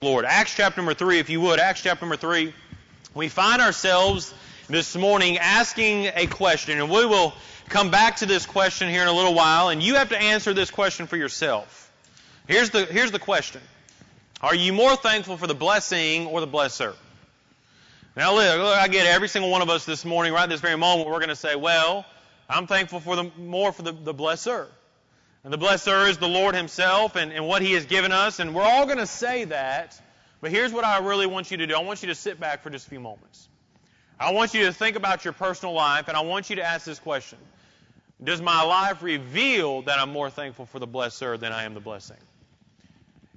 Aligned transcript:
Lord. 0.00 0.24
Acts 0.24 0.54
chapter 0.54 0.80
number 0.80 0.94
3, 0.94 1.18
if 1.18 1.28
you 1.28 1.40
would. 1.40 1.58
Acts 1.58 1.82
chapter 1.82 2.04
number 2.04 2.16
3. 2.16 2.54
We 3.16 3.28
find 3.28 3.60
ourselves 3.60 4.32
this 4.68 4.94
morning 4.94 5.38
asking 5.38 6.06
a 6.14 6.28
question, 6.28 6.78
and 6.78 6.88
we 6.88 7.04
will 7.04 7.34
come 7.68 7.90
back 7.90 8.18
to 8.18 8.26
this 8.26 8.46
question 8.46 8.88
here 8.88 9.02
in 9.02 9.08
a 9.08 9.12
little 9.12 9.34
while, 9.34 9.70
and 9.70 9.82
you 9.82 9.96
have 9.96 10.10
to 10.10 10.16
answer 10.16 10.54
this 10.54 10.70
question 10.70 11.08
for 11.08 11.16
yourself. 11.16 11.90
Here's 12.46 12.70
the, 12.70 12.84
here's 12.84 13.10
the 13.10 13.18
question. 13.18 13.60
Are 14.40 14.54
you 14.54 14.72
more 14.72 14.94
thankful 14.94 15.36
for 15.36 15.48
the 15.48 15.56
blessing 15.56 16.28
or 16.28 16.40
the 16.40 16.46
blesser? 16.46 16.94
Now, 18.16 18.36
look, 18.36 18.60
I 18.78 18.86
get 18.86 19.04
every 19.04 19.26
single 19.26 19.50
one 19.50 19.62
of 19.62 19.68
us 19.68 19.84
this 19.84 20.04
morning, 20.04 20.32
right 20.32 20.48
this 20.48 20.60
very 20.60 20.76
moment, 20.76 21.08
we're 21.08 21.18
going 21.18 21.30
to 21.30 21.34
say, 21.34 21.56
well, 21.56 22.06
I'm 22.48 22.68
thankful 22.68 23.00
for 23.00 23.16
the, 23.16 23.32
more 23.36 23.72
for 23.72 23.82
the, 23.82 23.90
the 23.90 24.14
blesser. 24.14 24.68
And 25.44 25.52
the 25.52 25.58
blesser 25.58 26.08
is 26.08 26.18
the 26.18 26.28
Lord 26.28 26.54
Himself 26.54 27.16
and, 27.16 27.32
and 27.32 27.46
what 27.46 27.62
He 27.62 27.72
has 27.72 27.86
given 27.86 28.12
us. 28.12 28.38
And 28.38 28.54
we're 28.54 28.62
all 28.62 28.86
going 28.86 28.98
to 28.98 29.06
say 29.06 29.44
that. 29.44 30.00
But 30.40 30.50
here's 30.50 30.72
what 30.72 30.84
I 30.84 30.98
really 30.98 31.26
want 31.26 31.50
you 31.50 31.56
to 31.58 31.66
do. 31.66 31.74
I 31.74 31.82
want 31.82 32.02
you 32.02 32.08
to 32.08 32.14
sit 32.14 32.38
back 32.38 32.62
for 32.62 32.70
just 32.70 32.86
a 32.86 32.90
few 32.90 33.00
moments. 33.00 33.48
I 34.20 34.32
want 34.32 34.54
you 34.54 34.66
to 34.66 34.72
think 34.72 34.96
about 34.96 35.24
your 35.24 35.32
personal 35.32 35.74
life 35.74 36.08
and 36.08 36.16
I 36.16 36.20
want 36.20 36.50
you 36.50 36.56
to 36.56 36.62
ask 36.62 36.84
this 36.84 36.98
question. 36.98 37.38
Does 38.22 38.42
my 38.42 38.62
life 38.64 39.02
reveal 39.02 39.82
that 39.82 40.00
I'm 40.00 40.10
more 40.10 40.28
thankful 40.28 40.66
for 40.66 40.80
the 40.80 40.88
blesser 40.88 41.38
than 41.38 41.52
I 41.52 41.64
am 41.64 41.74
the 41.74 41.80
blessing? 41.80 42.16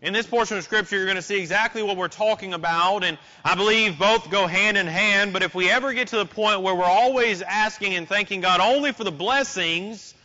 In 0.01 0.13
this 0.13 0.25
portion 0.25 0.57
of 0.57 0.63
Scripture, 0.63 0.95
you're 0.95 1.05
going 1.05 1.17
to 1.17 1.21
see 1.21 1.39
exactly 1.39 1.83
what 1.83 1.95
we're 1.95 2.07
talking 2.07 2.55
about, 2.55 3.03
and 3.03 3.19
I 3.45 3.53
believe 3.53 3.99
both 3.99 4.31
go 4.31 4.47
hand 4.47 4.75
in 4.75 4.87
hand, 4.87 5.31
but 5.31 5.43
if 5.43 5.53
we 5.53 5.69
ever 5.69 5.93
get 5.93 6.07
to 6.07 6.17
the 6.17 6.25
point 6.25 6.61
where 6.61 6.73
we're 6.73 6.83
always 6.83 7.43
asking 7.43 7.93
and 7.93 8.09
thanking 8.09 8.41
God 8.41 8.59
only 8.59 8.93
for 8.93 9.03
the 9.03 9.11
blessings, 9.11 10.15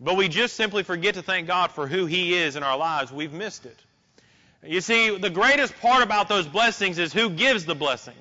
but 0.00 0.16
we 0.16 0.28
just 0.28 0.56
simply 0.56 0.82
forget 0.82 1.14
to 1.14 1.22
thank 1.22 1.46
God 1.46 1.70
for 1.70 1.86
who 1.86 2.06
He 2.06 2.34
is 2.34 2.56
in 2.56 2.62
our 2.62 2.76
lives, 2.76 3.12
we've 3.12 3.32
missed 3.32 3.66
it. 3.66 3.78
You 4.62 4.80
see, 4.80 5.16
the 5.16 5.30
greatest 5.30 5.78
part 5.80 6.02
about 6.02 6.28
those 6.28 6.46
blessings 6.46 6.98
is 6.98 7.12
who 7.12 7.30
gives 7.30 7.64
the 7.64 7.74
blessing. 7.74 8.14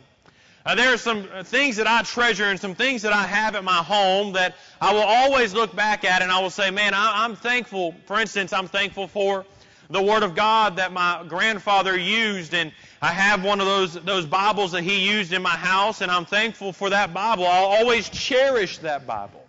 Uh, 0.65 0.73
there 0.75 0.93
are 0.93 0.97
some 0.97 1.27
things 1.43 1.75
that 1.77 1.87
I 1.87 2.01
treasure 2.01 2.45
and 2.45 2.59
some 2.59 2.73
things 2.73 3.03
that 3.03 3.13
I 3.13 3.23
have 3.23 3.55
at 3.55 3.63
my 3.63 3.77
home 3.77 4.33
that 4.33 4.55
I 4.81 4.93
will 4.93 5.03
always 5.03 5.53
look 5.53 5.75
back 5.75 6.03
at 6.03 6.23
and 6.23 6.31
I 6.31 6.39
will 6.39 6.49
say, 6.49 6.71
man, 6.71 6.93
I, 6.93 7.23
I'm 7.23 7.35
thankful. 7.35 7.93
For 8.07 8.19
instance, 8.19 8.51
I'm 8.51 8.67
thankful 8.67 9.07
for 9.07 9.45
the 9.89 10.01
Word 10.01 10.23
of 10.23 10.35
God 10.35 10.77
that 10.77 10.91
my 10.91 11.23
grandfather 11.27 11.97
used, 11.97 12.55
and 12.55 12.71
I 13.01 13.11
have 13.11 13.43
one 13.43 13.59
of 13.59 13.67
those 13.67 13.93
those 13.93 14.25
Bibles 14.25 14.71
that 14.71 14.83
he 14.83 15.07
used 15.07 15.33
in 15.33 15.43
my 15.43 15.55
house, 15.55 16.01
and 16.01 16.11
I'm 16.11 16.25
thankful 16.25 16.73
for 16.73 16.89
that 16.89 17.13
Bible. 17.13 17.45
I'll 17.45 17.65
always 17.65 18.09
cherish 18.09 18.79
that 18.79 19.05
Bible. 19.05 19.44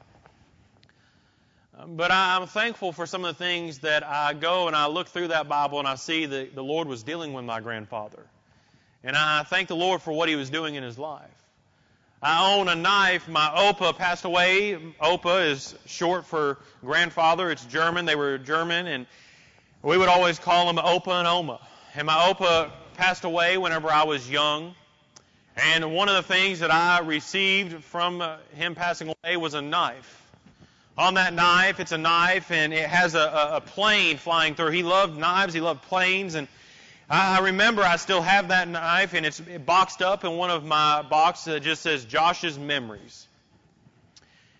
But 1.85 2.11
I'm 2.11 2.47
thankful 2.47 2.93
for 2.93 3.05
some 3.05 3.25
of 3.25 3.37
the 3.37 3.45
things 3.45 3.81
that 3.81 4.03
I 4.03 4.33
go 4.33 4.67
and 4.67 4.75
I 4.75 4.87
look 4.87 5.09
through 5.09 5.29
that 5.29 5.47
Bible 5.47 5.79
and 5.79 5.87
I 5.87 5.97
see 5.97 6.25
that 6.25 6.55
the 6.55 6.65
Lord 6.65 6.89
was 6.89 7.03
dealing 7.03 7.35
with 7.35 7.45
my 7.45 7.61
grandfather. 7.61 8.23
And 9.05 9.15
I 9.15 9.43
thank 9.43 9.69
the 9.69 9.77
Lord 9.77 10.01
for 10.01 10.13
what 10.13 10.29
he 10.29 10.37
was 10.37 10.49
doing 10.49 10.75
in 10.75 10.83
his 10.83 10.99
life. 10.99 11.31
I 12.23 12.55
own 12.55 12.69
a 12.69 12.75
knife. 12.75 13.29
My 13.29 13.53
Opa 13.55 13.95
passed 13.97 14.25
away. 14.25 14.79
Opa 15.03 15.51
is 15.51 15.75
short 15.85 16.25
for 16.25 16.59
grandfather. 16.81 17.51
It's 17.51 17.65
German. 17.67 18.07
They 18.07 18.17
were 18.17 18.39
German, 18.39 18.87
and 18.87 19.07
we 19.83 19.99
would 19.99 20.09
always 20.09 20.39
call 20.39 20.73
them 20.73 20.83
Opa 20.83 21.19
and 21.19 21.29
Oma. 21.29 21.61
And 21.95 22.07
my 22.07 22.15
Opa 22.15 22.71
passed 22.95 23.25
away 23.25 23.59
whenever 23.59 23.91
I 23.91 24.05
was 24.05 24.29
young. 24.29 24.75
And 25.57 25.95
one 25.95 26.09
of 26.09 26.15
the 26.17 26.23
things 26.23 26.61
that 26.61 26.71
I 26.71 27.01
received 27.01 27.85
from 27.85 28.23
him 28.55 28.75
passing 28.75 29.15
away 29.23 29.37
was 29.37 29.53
a 29.53 29.63
knife. 29.63 30.26
On 30.99 31.15
that 31.15 31.35
knife, 31.35 31.79
it's 31.79 31.93
a 31.93 31.99
knife, 31.99 32.51
and 32.51 32.73
it 32.73 32.89
has 32.89 33.15
a, 33.15 33.21
a 33.21 33.57
a 33.57 33.61
plane 33.61 34.17
flying 34.17 34.55
through. 34.55 34.71
He 34.71 34.83
loved 34.83 35.19
knives. 35.19 35.53
He 35.53 35.61
loved 35.61 35.83
planes, 35.83 36.35
and 36.35 36.49
I 37.09 37.41
remember 37.41 37.83
I 37.83 37.97
still 37.97 38.23
have 38.23 38.49
that 38.49 38.67
knife, 38.67 39.15
and 39.15 39.27
it's 39.27 39.41
boxed 39.41 40.03
up 40.03 40.25
in 40.25 40.33
one 40.37 40.51
of 40.51 40.65
my 40.65 41.03
boxes 41.03 41.53
that 41.53 41.61
just 41.61 41.83
says 41.83 42.05
Josh's 42.05 42.59
Memories. 42.59 43.29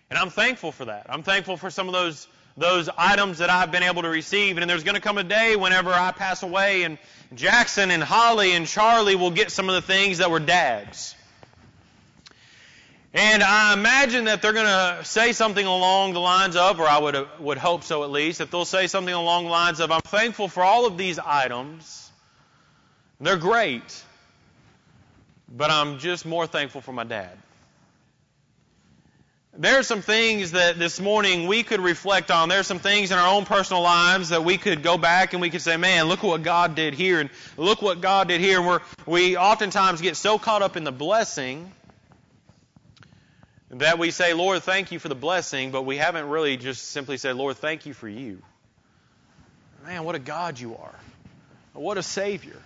And 0.09 0.17
I'm 0.17 0.29
thankful 0.29 0.71
for 0.71 0.85
that. 0.85 1.07
I'm 1.09 1.23
thankful 1.23 1.57
for 1.57 1.69
some 1.69 1.87
of 1.87 1.93
those 1.93 2.27
those 2.57 2.89
items 2.97 3.37
that 3.37 3.51
I've 3.51 3.71
been 3.71 3.83
able 3.83 4.01
to 4.01 4.09
receive. 4.09 4.57
And 4.57 4.67
there's 4.69 4.83
going 4.83 4.95
to 4.95 5.01
come 5.01 5.19
a 5.19 5.23
day 5.23 5.55
whenever 5.55 5.93
I 5.93 6.11
pass 6.11 6.41
away 6.41 6.83
and 6.83 6.97
Jackson 7.35 7.91
and 7.91 8.03
Holly 8.03 8.53
and 8.53 8.65
Charlie 8.65 9.15
will 9.15 9.31
get 9.31 9.51
some 9.51 9.69
of 9.69 9.75
the 9.75 9.81
things 9.81 10.17
that 10.17 10.31
were 10.31 10.39
dad's. 10.39 11.15
And 13.17 13.41
I 13.41 13.73
imagine 13.73 14.25
that 14.25 14.43
they're 14.43 14.53
going 14.53 14.67
to 14.67 15.03
say 15.03 15.31
something 15.31 15.65
along 15.65 16.13
the 16.13 16.19
lines 16.19 16.55
of, 16.55 16.79
or 16.79 16.87
I 16.87 16.99
would, 16.99 17.27
would 17.39 17.57
hope 17.57 17.83
so 17.83 18.03
at 18.03 18.11
least, 18.11 18.37
that 18.37 18.51
they'll 18.51 18.63
say 18.63 18.85
something 18.85 19.13
along 19.13 19.45
the 19.45 19.49
lines 19.49 19.79
of, 19.79 19.91
I'm 19.91 20.01
thankful 20.01 20.47
for 20.47 20.63
all 20.63 20.85
of 20.85 20.99
these 20.99 21.17
items. 21.17 22.11
They're 23.19 23.37
great. 23.37 24.03
But 25.49 25.71
I'm 25.71 25.97
just 25.97 26.27
more 26.27 26.45
thankful 26.45 26.81
for 26.81 26.93
my 26.93 27.05
dad. 27.05 27.35
There 29.57 29.79
are 29.79 29.83
some 29.83 30.03
things 30.03 30.51
that 30.51 30.77
this 30.77 30.99
morning 30.99 31.47
we 31.47 31.63
could 31.63 31.79
reflect 31.79 32.29
on. 32.29 32.49
There 32.49 32.59
are 32.59 32.63
some 32.63 32.77
things 32.77 33.09
in 33.09 33.17
our 33.17 33.33
own 33.33 33.45
personal 33.45 33.81
lives 33.81 34.29
that 34.29 34.45
we 34.45 34.59
could 34.59 34.83
go 34.83 34.95
back 34.99 35.33
and 35.33 35.41
we 35.41 35.49
could 35.49 35.63
say, 35.63 35.75
man, 35.75 36.05
look 36.05 36.21
what 36.21 36.43
God 36.43 36.75
did 36.75 36.93
here 36.93 37.19
and 37.19 37.31
look 37.57 37.81
what 37.81 37.99
God 37.99 38.27
did 38.27 38.41
here. 38.41 38.59
And 38.59 38.67
we're, 38.67 38.81
we 39.07 39.37
oftentimes 39.37 40.01
get 40.01 40.17
so 40.17 40.37
caught 40.37 40.61
up 40.61 40.77
in 40.77 40.83
the 40.83 40.91
blessing 40.91 41.71
that 43.71 43.99
we 43.99 44.11
say, 44.11 44.33
Lord, 44.33 44.63
thank 44.63 44.91
you 44.91 44.99
for 44.99 45.09
the 45.09 45.15
blessing, 45.15 45.71
but 45.71 45.83
we 45.83 45.97
haven't 45.97 46.29
really 46.29 46.57
just 46.57 46.89
simply 46.89 47.17
said, 47.17 47.35
Lord, 47.35 47.57
thank 47.57 47.85
you 47.85 47.93
for 47.93 48.07
you. 48.07 48.41
Man, 49.85 50.03
what 50.03 50.15
a 50.15 50.19
God 50.19 50.59
you 50.59 50.75
are. 50.77 50.95
What 51.73 51.97
a 51.97 52.03
Savior. 52.03 52.59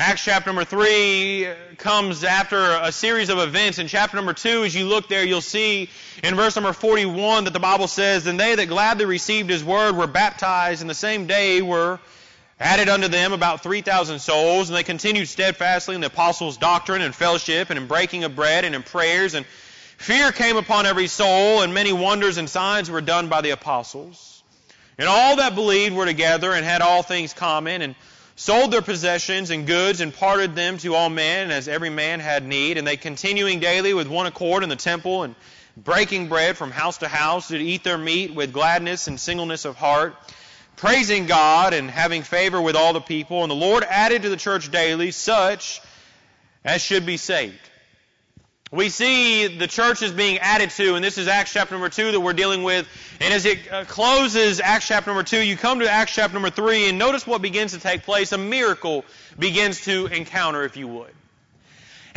Acts 0.00 0.22
chapter 0.22 0.48
number 0.48 0.64
3 0.64 1.48
comes 1.76 2.22
after 2.22 2.56
a 2.56 2.92
series 2.92 3.30
of 3.30 3.38
events. 3.38 3.78
In 3.78 3.88
chapter 3.88 4.16
number 4.16 4.32
2, 4.32 4.62
as 4.62 4.72
you 4.72 4.86
look 4.86 5.08
there, 5.08 5.24
you'll 5.24 5.40
see 5.40 5.90
in 6.22 6.36
verse 6.36 6.54
number 6.54 6.72
41 6.72 7.44
that 7.44 7.52
the 7.52 7.58
Bible 7.58 7.88
says, 7.88 8.26
And 8.28 8.38
they 8.38 8.54
that 8.54 8.66
gladly 8.66 9.06
received 9.06 9.50
his 9.50 9.64
word 9.64 9.96
were 9.96 10.06
baptized, 10.06 10.82
and 10.82 10.88
the 10.88 10.94
same 10.94 11.26
day 11.26 11.62
were 11.62 11.98
added 12.60 12.88
unto 12.88 13.08
them 13.08 13.32
about 13.32 13.64
3,000 13.64 14.20
souls, 14.20 14.68
and 14.68 14.76
they 14.76 14.84
continued 14.84 15.26
steadfastly 15.26 15.96
in 15.96 16.00
the 16.00 16.06
apostles' 16.06 16.58
doctrine 16.58 17.02
and 17.02 17.12
fellowship, 17.12 17.70
and 17.70 17.78
in 17.78 17.88
breaking 17.88 18.22
of 18.22 18.36
bread, 18.36 18.64
and 18.64 18.76
in 18.76 18.84
prayers, 18.84 19.34
and 19.34 19.44
fear 19.98 20.32
came 20.32 20.56
upon 20.56 20.86
every 20.86 21.08
soul, 21.08 21.60
and 21.60 21.74
many 21.74 21.92
wonders 21.92 22.38
and 22.38 22.48
signs 22.48 22.90
were 22.90 23.02
done 23.02 23.28
by 23.28 23.42
the 23.42 23.50
apostles. 23.50 24.42
And 24.96 25.06
all 25.06 25.36
that 25.36 25.54
believed 25.54 25.94
were 25.94 26.06
together 26.06 26.52
and 26.52 26.64
had 26.64 26.80
all 26.80 27.02
things 27.02 27.34
common, 27.34 27.82
and 27.82 27.94
sold 28.38 28.70
their 28.70 28.82
possessions 28.82 29.50
and 29.50 29.66
goods 29.66 30.00
and 30.00 30.14
parted 30.14 30.54
them 30.54 30.78
to 30.78 30.94
all 30.94 31.10
men 31.10 31.50
as 31.50 31.66
every 31.68 31.90
man 31.90 32.20
had 32.20 32.46
need. 32.46 32.78
And 32.78 32.86
they 32.86 32.96
continuing 32.96 33.58
daily 33.58 33.92
with 33.92 34.06
one 34.06 34.26
accord 34.26 34.62
in 34.62 34.68
the 34.68 34.76
temple 34.76 35.24
and 35.24 35.34
breaking 35.76 36.28
bread 36.28 36.56
from 36.56 36.70
house 36.70 36.98
to 36.98 37.08
house 37.08 37.48
did 37.48 37.60
eat 37.60 37.84
their 37.84 37.98
meat 37.98 38.34
with 38.34 38.52
gladness 38.52 39.08
and 39.08 39.18
singleness 39.18 39.64
of 39.64 39.76
heart, 39.76 40.14
praising 40.76 41.26
God 41.26 41.74
and 41.74 41.90
having 41.90 42.22
favor 42.22 42.60
with 42.60 42.76
all 42.76 42.92
the 42.92 43.00
people. 43.00 43.42
And 43.42 43.50
the 43.50 43.56
Lord 43.56 43.84
added 43.84 44.22
to 44.22 44.28
the 44.28 44.36
church 44.36 44.70
daily 44.70 45.10
such 45.10 45.82
as 46.64 46.80
should 46.80 47.04
be 47.04 47.16
saved. 47.16 47.58
We 48.70 48.90
see 48.90 49.46
the 49.46 49.66
church 49.66 50.02
is 50.02 50.12
being 50.12 50.38
added 50.38 50.70
to, 50.70 50.94
and 50.94 51.02
this 51.02 51.16
is 51.16 51.26
Acts 51.26 51.54
chapter 51.54 51.74
number 51.74 51.88
2 51.88 52.12
that 52.12 52.20
we're 52.20 52.34
dealing 52.34 52.62
with. 52.62 52.86
And 53.18 53.32
as 53.32 53.46
it 53.46 53.72
uh, 53.72 53.84
closes 53.86 54.60
Acts 54.60 54.86
chapter 54.86 55.08
number 55.08 55.22
2, 55.22 55.40
you 55.40 55.56
come 55.56 55.80
to 55.80 55.90
Acts 55.90 56.14
chapter 56.14 56.34
number 56.34 56.50
3, 56.50 56.90
and 56.90 56.98
notice 56.98 57.26
what 57.26 57.40
begins 57.40 57.72
to 57.72 57.80
take 57.80 58.02
place. 58.02 58.32
A 58.32 58.38
miracle 58.38 59.06
begins 59.38 59.80
to 59.82 60.06
encounter, 60.06 60.64
if 60.64 60.76
you 60.76 60.86
would. 60.86 61.12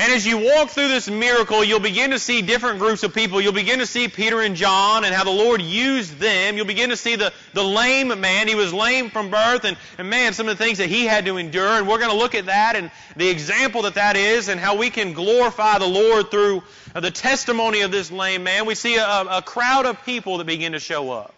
And 0.01 0.11
as 0.11 0.25
you 0.25 0.39
walk 0.39 0.71
through 0.71 0.87
this 0.87 1.07
miracle, 1.07 1.63
you'll 1.63 1.79
begin 1.79 2.09
to 2.09 2.17
see 2.17 2.41
different 2.41 2.79
groups 2.79 3.03
of 3.03 3.13
people. 3.13 3.39
You'll 3.39 3.53
begin 3.53 3.77
to 3.77 3.85
see 3.85 4.07
Peter 4.07 4.41
and 4.41 4.55
John 4.55 5.05
and 5.05 5.13
how 5.13 5.23
the 5.23 5.29
Lord 5.29 5.61
used 5.61 6.17
them. 6.17 6.57
You'll 6.57 6.65
begin 6.65 6.89
to 6.89 6.97
see 6.97 7.17
the, 7.17 7.31
the 7.53 7.63
lame 7.63 8.19
man. 8.19 8.47
He 8.47 8.55
was 8.55 8.73
lame 8.73 9.11
from 9.11 9.29
birth 9.29 9.63
and, 9.63 9.77
and 9.99 10.09
man, 10.09 10.33
some 10.33 10.49
of 10.49 10.57
the 10.57 10.63
things 10.63 10.79
that 10.79 10.89
he 10.89 11.05
had 11.05 11.25
to 11.25 11.37
endure. 11.37 11.77
And 11.77 11.87
we're 11.87 11.99
going 11.99 12.09
to 12.09 12.17
look 12.17 12.33
at 12.33 12.47
that 12.47 12.75
and 12.75 12.89
the 13.15 13.29
example 13.29 13.83
that 13.83 13.93
that 13.93 14.15
is 14.17 14.47
and 14.47 14.59
how 14.59 14.75
we 14.75 14.89
can 14.89 15.13
glorify 15.13 15.77
the 15.77 15.85
Lord 15.85 16.31
through 16.31 16.63
uh, 16.95 16.99
the 16.99 17.11
testimony 17.11 17.81
of 17.81 17.91
this 17.91 18.11
lame 18.11 18.41
man. 18.41 18.65
We 18.65 18.73
see 18.73 18.95
a, 18.95 19.05
a 19.05 19.43
crowd 19.43 19.85
of 19.85 20.03
people 20.03 20.39
that 20.39 20.45
begin 20.47 20.71
to 20.71 20.79
show 20.79 21.11
up. 21.11 21.35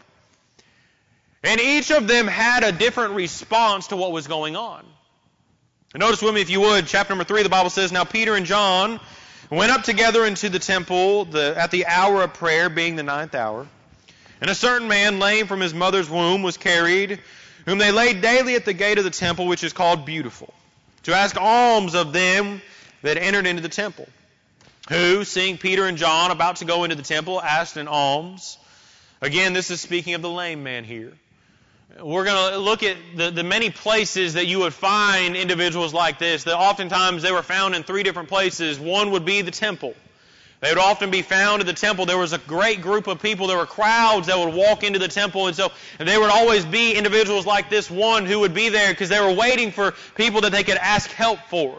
And 1.43 1.59
each 1.59 1.91
of 1.91 2.07
them 2.07 2.27
had 2.27 2.63
a 2.63 2.71
different 2.71 3.15
response 3.15 3.87
to 3.87 3.97
what 3.97 4.13
was 4.13 4.27
going 4.27 4.55
on. 4.55 4.85
Notice 5.95 6.23
with 6.23 6.33
me, 6.33 6.41
if 6.41 6.49
you 6.49 6.59
would, 6.61 6.87
chapter 6.87 7.11
number 7.11 7.23
3, 7.23 7.43
the 7.43 7.49
Bible 7.49 7.69
says, 7.69 7.91
Now 7.91 8.03
Peter 8.03 8.33
and 8.33 8.47
John 8.47 8.99
went 9.51 9.71
up 9.71 9.83
together 9.83 10.25
into 10.25 10.49
the 10.49 10.57
temple 10.57 11.25
the, 11.25 11.53
at 11.55 11.69
the 11.69 11.85
hour 11.85 12.23
of 12.23 12.33
prayer, 12.33 12.67
being 12.67 12.95
the 12.95 13.03
ninth 13.03 13.35
hour. 13.35 13.67
And 14.41 14.49
a 14.49 14.55
certain 14.55 14.87
man, 14.87 15.19
lame 15.19 15.45
from 15.45 15.59
his 15.59 15.71
mother's 15.71 16.09
womb, 16.09 16.41
was 16.41 16.57
carried, 16.57 17.19
whom 17.67 17.77
they 17.77 17.91
laid 17.91 18.21
daily 18.21 18.55
at 18.55 18.65
the 18.65 18.73
gate 18.73 18.97
of 18.97 19.03
the 19.03 19.11
temple, 19.11 19.45
which 19.45 19.63
is 19.63 19.71
called 19.71 20.03
Beautiful, 20.03 20.51
to 21.03 21.13
ask 21.13 21.39
alms 21.39 21.93
of 21.93 22.11
them 22.11 22.63
that 23.03 23.17
entered 23.17 23.45
into 23.45 23.61
the 23.61 23.69
temple. 23.69 24.07
Who, 24.89 25.23
seeing 25.23 25.59
Peter 25.59 25.85
and 25.85 25.99
John 25.99 26.31
about 26.31 26.55
to 26.57 26.65
go 26.65 26.85
into 26.85 26.95
the 26.95 27.03
temple, 27.03 27.39
asked 27.39 27.77
an 27.77 27.87
alms. 27.87 28.57
Again, 29.21 29.53
this 29.53 29.69
is 29.69 29.79
speaking 29.79 30.15
of 30.15 30.23
the 30.23 30.29
lame 30.29 30.63
man 30.63 30.85
here. 30.85 31.13
We're 32.01 32.25
going 32.25 32.53
to 32.53 32.57
look 32.57 32.81
at 32.83 32.97
the, 33.15 33.29
the 33.29 33.43
many 33.43 33.69
places 33.69 34.33
that 34.33 34.47
you 34.47 34.59
would 34.59 34.73
find 34.73 35.35
individuals 35.35 35.93
like 35.93 36.17
this. 36.17 36.45
That 36.45 36.57
oftentimes 36.57 37.21
they 37.21 37.31
were 37.31 37.43
found 37.43 37.75
in 37.75 37.83
three 37.83 38.03
different 38.03 38.29
places. 38.29 38.79
One 38.79 39.11
would 39.11 39.25
be 39.25 39.41
the 39.41 39.51
temple. 39.51 39.93
They 40.59 40.69
would 40.69 40.79
often 40.79 41.11
be 41.11 41.21
found 41.21 41.59
at 41.59 41.67
the 41.67 41.73
temple. 41.73 42.05
There 42.05 42.17
was 42.17 42.31
a 42.31 42.37
great 42.37 42.81
group 42.81 43.07
of 43.07 43.21
people. 43.21 43.47
There 43.47 43.57
were 43.57 43.65
crowds 43.65 44.27
that 44.27 44.39
would 44.39 44.53
walk 44.53 44.83
into 44.83 44.97
the 44.97 45.09
temple. 45.09 45.47
And 45.47 45.55
so 45.55 45.71
there 45.97 46.19
would 46.19 46.29
always 46.29 46.65
be 46.65 46.93
individuals 46.93 47.45
like 47.45 47.69
this 47.69 47.91
one 47.91 48.25
who 48.25 48.39
would 48.39 48.53
be 48.53 48.69
there 48.69 48.91
because 48.91 49.09
they 49.09 49.19
were 49.19 49.33
waiting 49.33 49.71
for 49.71 49.93
people 50.15 50.41
that 50.41 50.51
they 50.51 50.63
could 50.63 50.77
ask 50.77 51.11
help 51.11 51.39
for. 51.49 51.77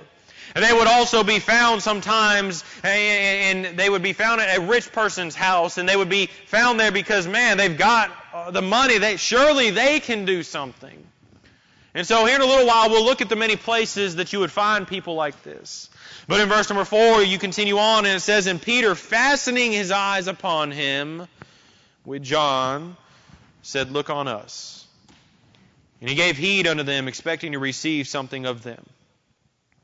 And 0.55 0.62
they 0.62 0.72
would 0.72 0.87
also 0.87 1.25
be 1.25 1.40
found 1.40 1.82
sometimes, 1.82 2.62
and 2.84 3.76
they 3.76 3.90
would 3.90 4.02
be 4.02 4.12
found 4.12 4.40
at 4.40 4.56
a 4.56 4.60
rich 4.60 4.93
person's 4.93 5.34
house, 5.34 5.78
and 5.78 5.88
they 5.88 5.96
would 5.96 6.10
be 6.10 6.26
found 6.46 6.78
there 6.78 6.93
because, 6.93 7.26
man, 7.26 7.56
they've 7.56 7.76
got 7.76 8.12
uh, 8.34 8.50
the 8.50 8.60
money. 8.60 8.98
They 8.98 9.16
surely 9.16 9.70
they 9.70 10.00
can 10.00 10.25
do 10.25 10.42
something. 10.42 11.02
And 11.94 12.04
so 12.04 12.26
here 12.26 12.34
in 12.34 12.40
a 12.40 12.46
little 12.46 12.66
while, 12.66 12.90
we'll 12.90 13.04
look 13.04 13.20
at 13.20 13.28
the 13.28 13.36
many 13.36 13.54
places 13.54 14.16
that 14.16 14.32
you 14.32 14.40
would 14.40 14.50
find 14.50 14.86
people 14.86 15.14
like 15.14 15.44
this. 15.44 15.88
But 16.26 16.40
in 16.40 16.48
verse 16.48 16.69
number 16.69 16.84
four, 16.84 17.22
you 17.22 17.38
continue 17.38 17.78
on, 17.78 18.04
and 18.04 18.16
it 18.16 18.20
says, 18.20 18.48
And 18.48 18.60
Peter, 18.60 18.96
fastening 18.96 19.70
his 19.70 19.92
eyes 19.92 20.26
upon 20.26 20.72
him 20.72 21.28
with 22.04 22.25
John, 22.25 22.96
said, 23.62 23.92
Look 23.92 24.10
on 24.10 24.26
us. 24.26 24.84
And 26.00 26.10
he 26.10 26.16
gave 26.16 26.36
heed 26.36 26.66
unto 26.66 26.82
them, 26.82 27.06
expecting 27.06 27.52
to 27.52 27.60
receive 27.60 28.08
something 28.08 28.44
of 28.44 28.64
them. 28.64 28.84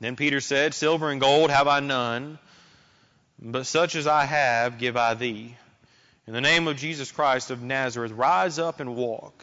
Then 0.00 0.16
Peter 0.16 0.40
said, 0.40 0.74
Silver 0.74 1.10
and 1.10 1.20
gold 1.20 1.50
have 1.50 1.68
I 1.68 1.78
none, 1.78 2.40
but 3.40 3.66
such 3.66 3.94
as 3.94 4.08
I 4.08 4.24
have 4.24 4.78
give 4.78 4.96
I 4.96 5.14
thee. 5.14 5.54
In 6.30 6.34
the 6.34 6.40
name 6.40 6.68
of 6.68 6.76
Jesus 6.76 7.10
Christ 7.10 7.50
of 7.50 7.60
Nazareth, 7.60 8.12
rise 8.12 8.60
up 8.60 8.78
and 8.78 8.94
walk. 8.94 9.34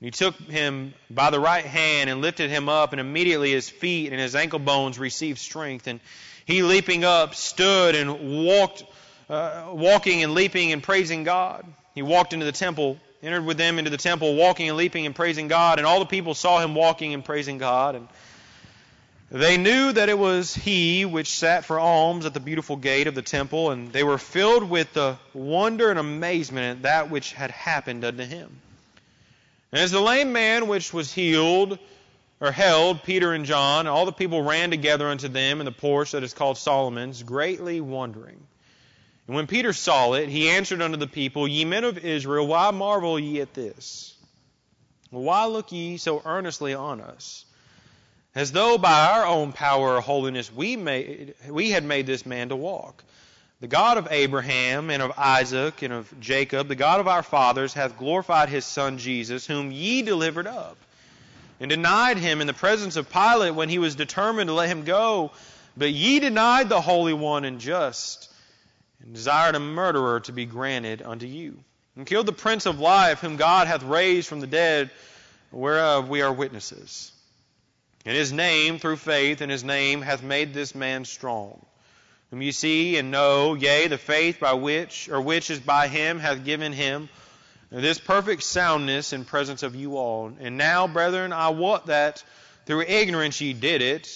And 0.00 0.04
he 0.04 0.10
took 0.10 0.34
him 0.38 0.92
by 1.08 1.30
the 1.30 1.40
right 1.40 1.64
hand 1.64 2.10
and 2.10 2.20
lifted 2.20 2.50
him 2.50 2.68
up, 2.68 2.92
and 2.92 3.00
immediately 3.00 3.52
his 3.52 3.70
feet 3.70 4.12
and 4.12 4.20
his 4.20 4.36
ankle 4.36 4.58
bones 4.58 4.98
received 4.98 5.38
strength. 5.38 5.86
And 5.86 5.98
he, 6.44 6.62
leaping 6.62 7.06
up, 7.06 7.34
stood 7.34 7.94
and 7.94 8.44
walked, 8.44 8.84
uh, 9.30 9.68
walking 9.70 10.22
and 10.22 10.34
leaping 10.34 10.72
and 10.72 10.82
praising 10.82 11.24
God. 11.24 11.64
He 11.94 12.02
walked 12.02 12.34
into 12.34 12.44
the 12.44 12.52
temple, 12.52 12.98
entered 13.22 13.46
with 13.46 13.56
them 13.56 13.78
into 13.78 13.90
the 13.90 13.96
temple, 13.96 14.34
walking 14.34 14.68
and 14.68 14.76
leaping 14.76 15.06
and 15.06 15.14
praising 15.14 15.48
God. 15.48 15.78
And 15.78 15.86
all 15.86 16.00
the 16.00 16.04
people 16.04 16.34
saw 16.34 16.60
him 16.60 16.74
walking 16.74 17.14
and 17.14 17.24
praising 17.24 17.56
God. 17.56 17.94
And 17.94 18.08
they 19.30 19.56
knew 19.56 19.92
that 19.92 20.08
it 20.08 20.18
was 20.18 20.54
he 20.54 21.04
which 21.04 21.28
sat 21.28 21.64
for 21.64 21.80
alms 21.80 22.26
at 22.26 22.34
the 22.34 22.40
beautiful 22.40 22.76
gate 22.76 23.06
of 23.06 23.14
the 23.14 23.22
temple, 23.22 23.70
and 23.70 23.92
they 23.92 24.04
were 24.04 24.18
filled 24.18 24.68
with 24.68 24.92
the 24.92 25.16
wonder 25.34 25.90
and 25.90 25.98
amazement 25.98 26.78
at 26.78 26.82
that 26.82 27.10
which 27.10 27.32
had 27.32 27.50
happened 27.50 28.04
unto 28.04 28.24
him. 28.24 28.60
And 29.72 29.80
as 29.80 29.90
the 29.90 30.00
lame 30.00 30.32
man 30.32 30.68
which 30.68 30.92
was 30.92 31.12
healed, 31.12 31.78
or 32.40 32.52
held, 32.52 33.02
Peter 33.02 33.32
and 33.32 33.46
John, 33.46 33.86
all 33.86 34.04
the 34.04 34.12
people 34.12 34.42
ran 34.42 34.70
together 34.70 35.08
unto 35.08 35.28
them 35.28 35.60
in 35.60 35.64
the 35.64 35.72
porch 35.72 36.12
that 36.12 36.22
is 36.22 36.34
called 36.34 36.58
Solomon's, 36.58 37.22
greatly 37.22 37.80
wondering. 37.80 38.46
And 39.26 39.34
when 39.34 39.46
Peter 39.46 39.72
saw 39.72 40.12
it, 40.12 40.28
he 40.28 40.50
answered 40.50 40.82
unto 40.82 40.98
the 40.98 41.06
people, 41.06 41.48
Ye 41.48 41.64
men 41.64 41.84
of 41.84 41.98
Israel, 41.98 42.46
why 42.46 42.70
marvel 42.70 43.18
ye 43.18 43.40
at 43.40 43.54
this? 43.54 44.14
Why 45.10 45.46
look 45.46 45.72
ye 45.72 45.96
so 45.96 46.22
earnestly 46.24 46.74
on 46.74 47.00
us? 47.00 47.44
As 48.36 48.52
though 48.52 48.76
by 48.76 49.08
our 49.08 49.24
own 49.24 49.50
power 49.52 49.96
or 49.96 50.00
holiness 50.02 50.52
we, 50.52 50.76
made, 50.76 51.34
we 51.48 51.70
had 51.70 51.82
made 51.82 52.06
this 52.06 52.26
man 52.26 52.50
to 52.50 52.56
walk. 52.56 53.02
The 53.60 53.66
God 53.66 53.96
of 53.96 54.08
Abraham 54.10 54.90
and 54.90 55.02
of 55.02 55.12
Isaac 55.16 55.80
and 55.80 55.90
of 55.90 56.20
Jacob, 56.20 56.68
the 56.68 56.74
God 56.74 57.00
of 57.00 57.08
our 57.08 57.22
fathers, 57.22 57.72
hath 57.72 57.96
glorified 57.98 58.50
his 58.50 58.66
Son 58.66 58.98
Jesus, 58.98 59.46
whom 59.46 59.72
ye 59.72 60.02
delivered 60.02 60.46
up, 60.46 60.76
and 61.60 61.70
denied 61.70 62.18
him 62.18 62.42
in 62.42 62.46
the 62.46 62.52
presence 62.52 62.96
of 62.96 63.10
Pilate 63.10 63.54
when 63.54 63.70
he 63.70 63.78
was 63.78 63.94
determined 63.94 64.48
to 64.48 64.54
let 64.54 64.68
him 64.68 64.84
go. 64.84 65.32
But 65.74 65.92
ye 65.92 66.20
denied 66.20 66.68
the 66.68 66.82
Holy 66.82 67.14
One 67.14 67.46
and 67.46 67.58
just, 67.58 68.30
and 69.02 69.14
desired 69.14 69.54
a 69.54 69.60
murderer 69.60 70.20
to 70.20 70.32
be 70.32 70.44
granted 70.44 71.00
unto 71.00 71.26
you, 71.26 71.56
and 71.96 72.06
killed 72.06 72.26
the 72.26 72.32
Prince 72.32 72.66
of 72.66 72.80
Life, 72.80 73.20
whom 73.20 73.36
God 73.36 73.66
hath 73.66 73.82
raised 73.82 74.28
from 74.28 74.40
the 74.40 74.46
dead, 74.46 74.90
whereof 75.50 76.10
we 76.10 76.20
are 76.20 76.32
witnesses. 76.32 77.12
And 78.06 78.14
his 78.14 78.32
name, 78.32 78.78
through 78.78 78.96
faith 78.96 79.42
in 79.42 79.50
his 79.50 79.64
name, 79.64 80.00
hath 80.00 80.22
made 80.22 80.54
this 80.54 80.76
man 80.76 81.04
strong. 81.04 81.66
Whom 82.30 82.40
you 82.40 82.52
see 82.52 82.96
and 82.96 83.10
know, 83.10 83.54
yea, 83.54 83.88
the 83.88 83.98
faith 83.98 84.38
by 84.38 84.52
which, 84.52 85.08
or 85.08 85.20
which 85.20 85.50
is 85.50 85.58
by 85.58 85.88
him, 85.88 86.20
hath 86.20 86.44
given 86.44 86.72
him 86.72 87.08
this 87.70 87.98
perfect 87.98 88.44
soundness 88.44 89.12
in 89.12 89.24
presence 89.24 89.64
of 89.64 89.74
you 89.74 89.96
all. 89.96 90.32
And 90.40 90.56
now, 90.56 90.86
brethren, 90.86 91.32
I 91.32 91.48
wot 91.48 91.86
that 91.86 92.22
through 92.64 92.82
ignorance 92.82 93.40
ye 93.40 93.52
did 93.52 93.82
it, 93.82 94.08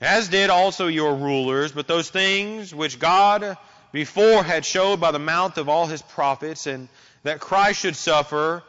as 0.00 0.28
did 0.28 0.50
also 0.50 0.88
your 0.88 1.14
rulers, 1.14 1.70
but 1.70 1.86
those 1.86 2.10
things 2.10 2.74
which 2.74 2.98
God 2.98 3.56
before 3.92 4.42
had 4.42 4.64
showed 4.64 5.00
by 5.00 5.12
the 5.12 5.20
mouth 5.20 5.58
of 5.58 5.68
all 5.68 5.86
his 5.86 6.02
prophets, 6.02 6.66
and 6.66 6.88
that 7.22 7.38
Christ 7.38 7.80
should 7.80 7.94
suffer, 7.94 8.64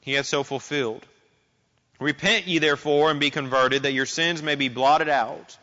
he 0.00 0.14
hath 0.14 0.26
so 0.26 0.42
fulfilled. 0.42 1.04
Repent 2.00 2.46
ye 2.46 2.58
therefore 2.58 3.10
and 3.10 3.20
be 3.20 3.30
converted, 3.30 3.84
that 3.84 3.92
your 3.92 4.06
sins 4.06 4.42
may 4.42 4.54
be 4.54 4.68
blotted 4.68 5.08
out, 5.08 5.56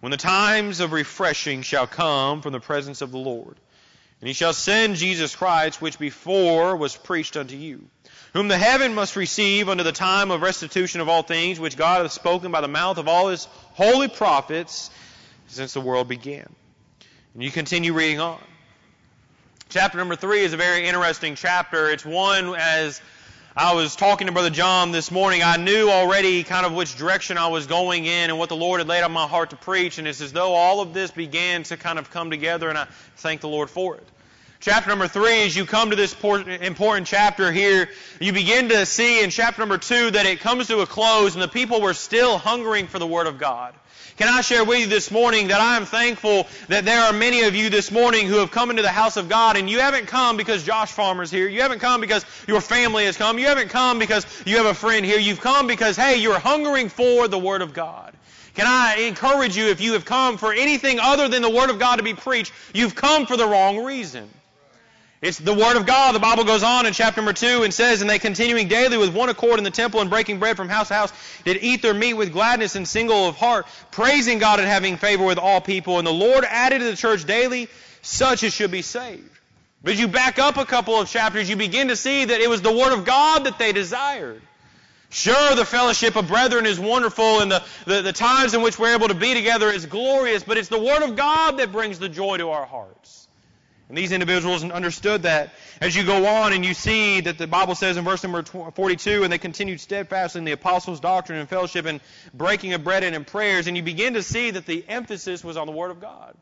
when 0.00 0.10
the 0.10 0.16
times 0.16 0.80
of 0.80 0.92
refreshing 0.92 1.62
shall 1.62 1.86
come 1.86 2.42
from 2.42 2.52
the 2.52 2.60
presence 2.60 3.00
of 3.00 3.10
the 3.10 3.18
Lord. 3.18 3.56
And 4.20 4.28
he 4.28 4.34
shall 4.34 4.52
send 4.52 4.96
Jesus 4.96 5.34
Christ, 5.34 5.82
which 5.82 5.98
before 5.98 6.76
was 6.76 6.96
preached 6.96 7.36
unto 7.36 7.56
you, 7.56 7.88
whom 8.34 8.48
the 8.48 8.58
heaven 8.58 8.94
must 8.94 9.16
receive 9.16 9.68
unto 9.68 9.82
the 9.82 9.92
time 9.92 10.30
of 10.30 10.42
restitution 10.42 11.00
of 11.00 11.08
all 11.08 11.22
things, 11.22 11.58
which 11.58 11.76
God 11.76 12.02
hath 12.02 12.12
spoken 12.12 12.52
by 12.52 12.60
the 12.60 12.68
mouth 12.68 12.98
of 12.98 13.08
all 13.08 13.28
his 13.28 13.46
holy 13.72 14.08
prophets 14.08 14.90
since 15.48 15.72
the 15.72 15.80
world 15.80 16.06
began. 16.06 16.48
And 17.34 17.42
you 17.42 17.50
continue 17.50 17.92
reading 17.92 18.20
on. 18.20 18.38
Chapter 19.70 19.98
number 19.98 20.16
three 20.16 20.40
is 20.40 20.52
a 20.52 20.56
very 20.58 20.86
interesting 20.86 21.34
chapter. 21.34 21.90
It's 21.90 22.04
one 22.04 22.54
as 22.54 23.00
I 23.54 23.74
was 23.74 23.96
talking 23.96 24.28
to 24.28 24.32
Brother 24.32 24.48
John 24.48 24.92
this 24.92 25.10
morning. 25.10 25.42
I 25.42 25.58
knew 25.58 25.90
already 25.90 26.42
kind 26.42 26.64
of 26.64 26.72
which 26.72 26.96
direction 26.96 27.36
I 27.36 27.48
was 27.48 27.66
going 27.66 28.06
in 28.06 28.30
and 28.30 28.38
what 28.38 28.48
the 28.48 28.56
Lord 28.56 28.80
had 28.80 28.88
laid 28.88 29.02
on 29.02 29.12
my 29.12 29.26
heart 29.26 29.50
to 29.50 29.56
preach. 29.56 29.98
And 29.98 30.08
it's 30.08 30.22
as 30.22 30.32
though 30.32 30.54
all 30.54 30.80
of 30.80 30.94
this 30.94 31.10
began 31.10 31.62
to 31.64 31.76
kind 31.76 31.98
of 31.98 32.10
come 32.10 32.30
together, 32.30 32.70
and 32.70 32.78
I 32.78 32.86
thank 33.16 33.42
the 33.42 33.50
Lord 33.50 33.68
for 33.68 33.96
it. 33.96 34.08
Chapter 34.60 34.88
number 34.88 35.06
three, 35.06 35.42
as 35.42 35.54
you 35.54 35.66
come 35.66 35.90
to 35.90 35.96
this 35.96 36.16
important 36.24 37.06
chapter 37.06 37.52
here, 37.52 37.90
you 38.20 38.32
begin 38.32 38.70
to 38.70 38.86
see 38.86 39.22
in 39.22 39.28
chapter 39.28 39.60
number 39.60 39.76
two 39.76 40.10
that 40.12 40.24
it 40.24 40.40
comes 40.40 40.68
to 40.68 40.80
a 40.80 40.86
close 40.86 41.34
and 41.34 41.42
the 41.42 41.48
people 41.48 41.82
were 41.82 41.92
still 41.92 42.38
hungering 42.38 42.86
for 42.86 42.98
the 42.98 43.06
Word 43.06 43.26
of 43.26 43.38
God. 43.38 43.74
Can 44.22 44.32
I 44.32 44.40
share 44.40 44.64
with 44.64 44.78
you 44.78 44.86
this 44.86 45.10
morning 45.10 45.48
that 45.48 45.60
I 45.60 45.76
am 45.76 45.84
thankful 45.84 46.46
that 46.68 46.84
there 46.84 47.02
are 47.02 47.12
many 47.12 47.42
of 47.42 47.56
you 47.56 47.70
this 47.70 47.90
morning 47.90 48.28
who 48.28 48.36
have 48.36 48.52
come 48.52 48.70
into 48.70 48.80
the 48.80 48.88
house 48.88 49.16
of 49.16 49.28
God 49.28 49.56
and 49.56 49.68
you 49.68 49.80
haven't 49.80 50.06
come 50.06 50.36
because 50.36 50.62
Josh 50.62 50.92
Farmer's 50.92 51.28
here. 51.28 51.48
You 51.48 51.60
haven't 51.60 51.80
come 51.80 52.00
because 52.00 52.24
your 52.46 52.60
family 52.60 53.04
has 53.06 53.16
come. 53.16 53.40
You 53.40 53.46
haven't 53.46 53.70
come 53.70 53.98
because 53.98 54.24
you 54.46 54.58
have 54.58 54.66
a 54.66 54.74
friend 54.74 55.04
here. 55.04 55.18
You've 55.18 55.40
come 55.40 55.66
because, 55.66 55.96
hey, 55.96 56.18
you're 56.18 56.38
hungering 56.38 56.88
for 56.88 57.26
the 57.26 57.36
Word 57.36 57.62
of 57.62 57.74
God. 57.74 58.14
Can 58.54 58.68
I 58.68 59.08
encourage 59.08 59.56
you 59.56 59.70
if 59.70 59.80
you 59.80 59.94
have 59.94 60.04
come 60.04 60.38
for 60.38 60.52
anything 60.52 61.00
other 61.00 61.26
than 61.26 61.42
the 61.42 61.50
Word 61.50 61.70
of 61.70 61.80
God 61.80 61.96
to 61.96 62.04
be 62.04 62.14
preached, 62.14 62.52
you've 62.72 62.94
come 62.94 63.26
for 63.26 63.36
the 63.36 63.48
wrong 63.48 63.84
reason. 63.84 64.30
It's 65.22 65.38
the 65.38 65.54
Word 65.54 65.76
of 65.76 65.86
God. 65.86 66.16
The 66.16 66.18
Bible 66.18 66.42
goes 66.42 66.64
on 66.64 66.84
in 66.84 66.92
chapter 66.92 67.20
number 67.20 67.32
2 67.32 67.62
and 67.62 67.72
says, 67.72 68.00
And 68.00 68.10
they 68.10 68.18
continuing 68.18 68.66
daily 68.66 68.98
with 68.98 69.14
one 69.14 69.28
accord 69.28 69.58
in 69.58 69.64
the 69.64 69.70
temple 69.70 70.00
and 70.00 70.10
breaking 70.10 70.40
bread 70.40 70.56
from 70.56 70.68
house 70.68 70.88
to 70.88 70.94
house, 70.94 71.12
did 71.44 71.58
eat 71.62 71.80
their 71.80 71.94
meat 71.94 72.14
with 72.14 72.32
gladness 72.32 72.74
and 72.74 72.88
single 72.88 73.28
of 73.28 73.36
heart, 73.36 73.66
praising 73.92 74.40
God 74.40 74.58
and 74.58 74.66
having 74.66 74.96
favor 74.96 75.24
with 75.24 75.38
all 75.38 75.60
people. 75.60 75.98
And 75.98 76.06
the 76.06 76.12
Lord 76.12 76.44
added 76.44 76.80
to 76.80 76.86
the 76.86 76.96
church 76.96 77.24
daily 77.24 77.68
such 78.02 78.42
as 78.42 78.52
should 78.52 78.72
be 78.72 78.82
saved. 78.82 79.30
But 79.84 79.96
you 79.96 80.08
back 80.08 80.40
up 80.40 80.56
a 80.56 80.64
couple 80.64 80.98
of 80.98 81.08
chapters, 81.08 81.48
you 81.48 81.54
begin 81.54 81.88
to 81.88 81.96
see 81.96 82.24
that 82.24 82.40
it 82.40 82.50
was 82.50 82.60
the 82.60 82.76
Word 82.76 82.92
of 82.92 83.04
God 83.04 83.44
that 83.44 83.60
they 83.60 83.72
desired. 83.72 84.42
Sure, 85.08 85.54
the 85.54 85.64
fellowship 85.64 86.16
of 86.16 86.26
brethren 86.26 86.66
is 86.66 86.80
wonderful 86.80 87.40
and 87.40 87.52
the, 87.52 87.62
the, 87.86 88.02
the 88.02 88.12
times 88.12 88.54
in 88.54 88.62
which 88.62 88.76
we're 88.76 88.94
able 88.94 89.06
to 89.06 89.14
be 89.14 89.34
together 89.34 89.68
is 89.68 89.86
glorious, 89.86 90.42
but 90.42 90.56
it's 90.56 90.68
the 90.68 90.80
Word 90.80 91.02
of 91.02 91.14
God 91.14 91.58
that 91.58 91.70
brings 91.70 92.00
the 92.00 92.08
joy 92.08 92.38
to 92.38 92.50
our 92.50 92.66
hearts. 92.66 93.21
And 93.88 93.98
these 93.98 94.12
individuals 94.12 94.64
understood 94.64 95.24
that. 95.24 95.52
As 95.80 95.94
you 95.94 96.04
go 96.04 96.26
on 96.26 96.52
and 96.52 96.64
you 96.64 96.74
see 96.74 97.20
that 97.20 97.36
the 97.36 97.46
Bible 97.46 97.74
says 97.74 97.96
in 97.96 98.04
verse 98.04 98.22
number 98.22 98.42
42, 98.42 99.24
and 99.24 99.32
they 99.32 99.38
continued 99.38 99.80
steadfastly 99.80 100.38
in 100.38 100.44
the 100.44 100.52
apostles' 100.52 101.00
doctrine 101.00 101.38
and 101.38 101.48
fellowship 101.48 101.86
and 101.86 102.00
breaking 102.32 102.72
of 102.72 102.84
bread 102.84 103.04
and 103.04 103.14
in 103.14 103.24
prayers, 103.24 103.66
and 103.66 103.76
you 103.76 103.82
begin 103.82 104.14
to 104.14 104.22
see 104.22 104.50
that 104.50 104.66
the 104.66 104.84
emphasis 104.88 105.44
was 105.44 105.56
on 105.56 105.66
the 105.66 105.72
Word 105.72 105.90
of 105.90 106.00
God. 106.00 106.34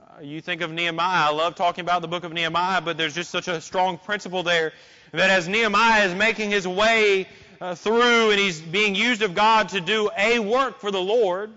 Uh, 0.00 0.22
you 0.22 0.40
think 0.40 0.62
of 0.62 0.72
Nehemiah. 0.72 1.28
I 1.28 1.32
love 1.32 1.54
talking 1.54 1.82
about 1.82 2.02
the 2.02 2.08
book 2.08 2.24
of 2.24 2.32
Nehemiah, 2.32 2.80
but 2.80 2.96
there's 2.96 3.14
just 3.14 3.30
such 3.30 3.48
a 3.48 3.60
strong 3.60 3.98
principle 3.98 4.42
there 4.42 4.72
that 5.12 5.30
as 5.30 5.48
Nehemiah 5.48 6.06
is 6.06 6.14
making 6.14 6.50
his 6.50 6.66
way 6.66 7.28
uh, 7.60 7.74
through 7.74 8.30
and 8.30 8.38
he's 8.38 8.60
being 8.60 8.94
used 8.94 9.22
of 9.22 9.34
God 9.34 9.70
to 9.70 9.80
do 9.80 10.10
a 10.16 10.38
work 10.38 10.80
for 10.80 10.90
the 10.90 11.00
Lord, 11.00 11.52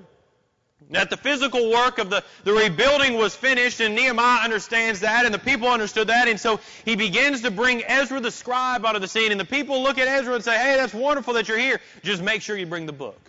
That 0.92 1.10
the 1.10 1.18
physical 1.18 1.72
work 1.72 2.00
of 2.00 2.10
the, 2.10 2.22
the 2.44 2.52
rebuilding 2.52 3.16
was 3.16 3.34
finished, 3.34 3.80
and 3.80 3.96
Nehemiah 3.96 4.44
understands 4.44 5.00
that, 5.00 5.26
and 5.26 5.34
the 5.34 5.40
people 5.40 5.70
understood 5.70 6.08
that, 6.08 6.28
and 6.28 6.38
so 6.38 6.60
he 6.84 6.98
begins 6.98 7.42
to 7.42 7.52
bring 7.52 7.84
Ezra 7.86 8.20
the 8.20 8.32
scribe 8.32 8.86
out 8.86 8.96
of 8.96 9.02
the 9.02 9.08
scene, 9.08 9.32
and 9.32 9.40
the 9.40 9.46
people 9.46 9.82
look 9.84 9.98
at 9.98 10.10
Ezra 10.10 10.36
and 10.36 10.44
say, 10.44 10.58
hey, 10.58 10.76
that's 10.76 10.94
wonderful 10.94 11.34
that 11.36 11.48
you're 11.48 11.58
here. 11.58 11.80
Just 12.04 12.22
make 12.22 12.42
sure 12.42 12.58
you 12.58 12.66
bring 12.66 12.86
the 12.86 12.94
book. 12.94 13.20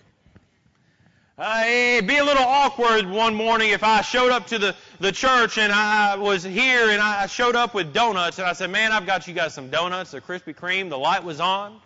Uh, 1.38 1.64
it'd 1.66 2.07
be 2.07 2.19
a 2.19 2.25
little 2.25 2.45
awkward 2.45 3.07
one 3.07 3.35
morning 3.35 3.71
if 3.71 3.83
I 3.83 4.02
showed 4.02 4.33
up 4.33 4.49
to 4.49 4.59
the, 4.59 4.76
the 5.00 5.12
church 5.12 5.57
and 5.57 5.73
I 5.73 6.16
was 6.16 6.45
here 6.45 6.90
and 6.90 7.00
I 7.00 7.26
showed 7.26 7.57
up 7.57 7.75
with 7.75 7.95
donuts 7.95 8.38
and 8.38 8.47
I 8.47 8.52
said, 8.52 8.71
man, 8.71 8.92
I've 8.92 9.07
got 9.07 9.26
you 9.26 9.33
guys 9.35 9.54
some 9.54 9.71
donuts, 9.71 10.11
the 10.11 10.21
Krispy 10.21 10.54
Kreme, 10.54 10.90
the 10.90 10.99
light 10.99 11.25
was 11.25 11.40
on. 11.40 11.81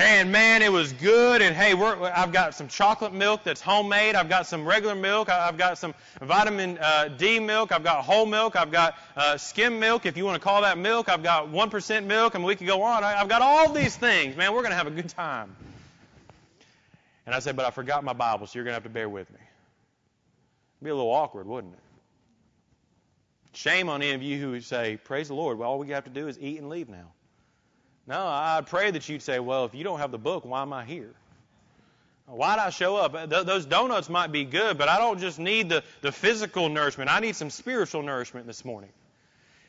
And 0.00 0.32
man, 0.32 0.62
it 0.62 0.72
was 0.72 0.94
good. 0.94 1.42
And 1.42 1.54
hey, 1.54 1.74
I've 1.74 2.32
got 2.32 2.54
some 2.54 2.68
chocolate 2.68 3.12
milk 3.12 3.44
that's 3.44 3.60
homemade. 3.60 4.14
I've 4.14 4.30
got 4.30 4.46
some 4.46 4.64
regular 4.64 4.94
milk. 4.94 5.28
I've 5.28 5.58
got 5.58 5.76
some 5.76 5.94
vitamin 6.22 6.78
uh, 6.78 7.08
D 7.08 7.38
milk. 7.38 7.70
I've 7.70 7.84
got 7.84 8.02
whole 8.02 8.24
milk. 8.24 8.56
I've 8.56 8.72
got 8.72 8.94
uh, 9.14 9.36
skim 9.36 9.78
milk, 9.78 10.06
if 10.06 10.16
you 10.16 10.24
want 10.24 10.36
to 10.36 10.40
call 10.40 10.62
that 10.62 10.78
milk. 10.78 11.10
I've 11.10 11.22
got 11.22 11.48
1% 11.48 12.04
milk, 12.06 12.34
and 12.34 12.42
we 12.42 12.56
could 12.56 12.66
go 12.66 12.80
on. 12.80 13.04
I've 13.04 13.28
got 13.28 13.42
all 13.42 13.74
these 13.74 13.94
things. 13.94 14.38
Man, 14.38 14.54
we're 14.54 14.62
going 14.62 14.70
to 14.70 14.76
have 14.78 14.86
a 14.86 14.90
good 14.90 15.10
time. 15.10 15.54
And 17.26 17.34
I 17.34 17.40
said, 17.40 17.54
but 17.54 17.66
I 17.66 17.70
forgot 17.70 18.02
my 18.02 18.14
Bible, 18.14 18.46
so 18.46 18.52
you're 18.54 18.64
going 18.64 18.72
to 18.72 18.76
have 18.76 18.84
to 18.84 18.88
bear 18.88 19.08
with 19.08 19.28
me. 19.30 19.36
It'd 20.78 20.84
be 20.84 20.88
a 20.88 20.94
little 20.94 21.12
awkward, 21.12 21.46
wouldn't 21.46 21.74
it? 21.74 21.80
Shame 23.52 23.90
on 23.90 24.00
any 24.00 24.12
of 24.12 24.22
you 24.22 24.40
who 24.40 24.62
say, 24.62 24.96
praise 24.96 25.28
the 25.28 25.34
Lord. 25.34 25.58
Well, 25.58 25.68
all 25.68 25.78
we 25.78 25.88
have 25.90 26.04
to 26.04 26.10
do 26.10 26.26
is 26.26 26.38
eat 26.40 26.58
and 26.58 26.70
leave 26.70 26.88
now. 26.88 27.12
No, 28.10 28.26
I 28.26 28.60
pray 28.66 28.90
that 28.90 29.08
you'd 29.08 29.22
say, 29.22 29.38
well, 29.38 29.66
if 29.66 29.72
you 29.72 29.84
don't 29.84 30.00
have 30.00 30.10
the 30.10 30.18
book, 30.18 30.44
why 30.44 30.62
am 30.62 30.72
I 30.72 30.84
here? 30.84 31.14
Why'd 32.26 32.58
I 32.58 32.70
show 32.70 32.96
up? 32.96 33.12
Th- 33.12 33.46
those 33.46 33.66
donuts 33.66 34.08
might 34.08 34.32
be 34.32 34.44
good, 34.44 34.76
but 34.78 34.88
I 34.88 34.98
don't 34.98 35.20
just 35.20 35.38
need 35.38 35.68
the, 35.68 35.84
the 36.00 36.10
physical 36.10 36.68
nourishment. 36.68 37.08
I 37.08 37.20
need 37.20 37.36
some 37.36 37.50
spiritual 37.50 38.02
nourishment 38.02 38.48
this 38.48 38.64
morning. 38.64 38.90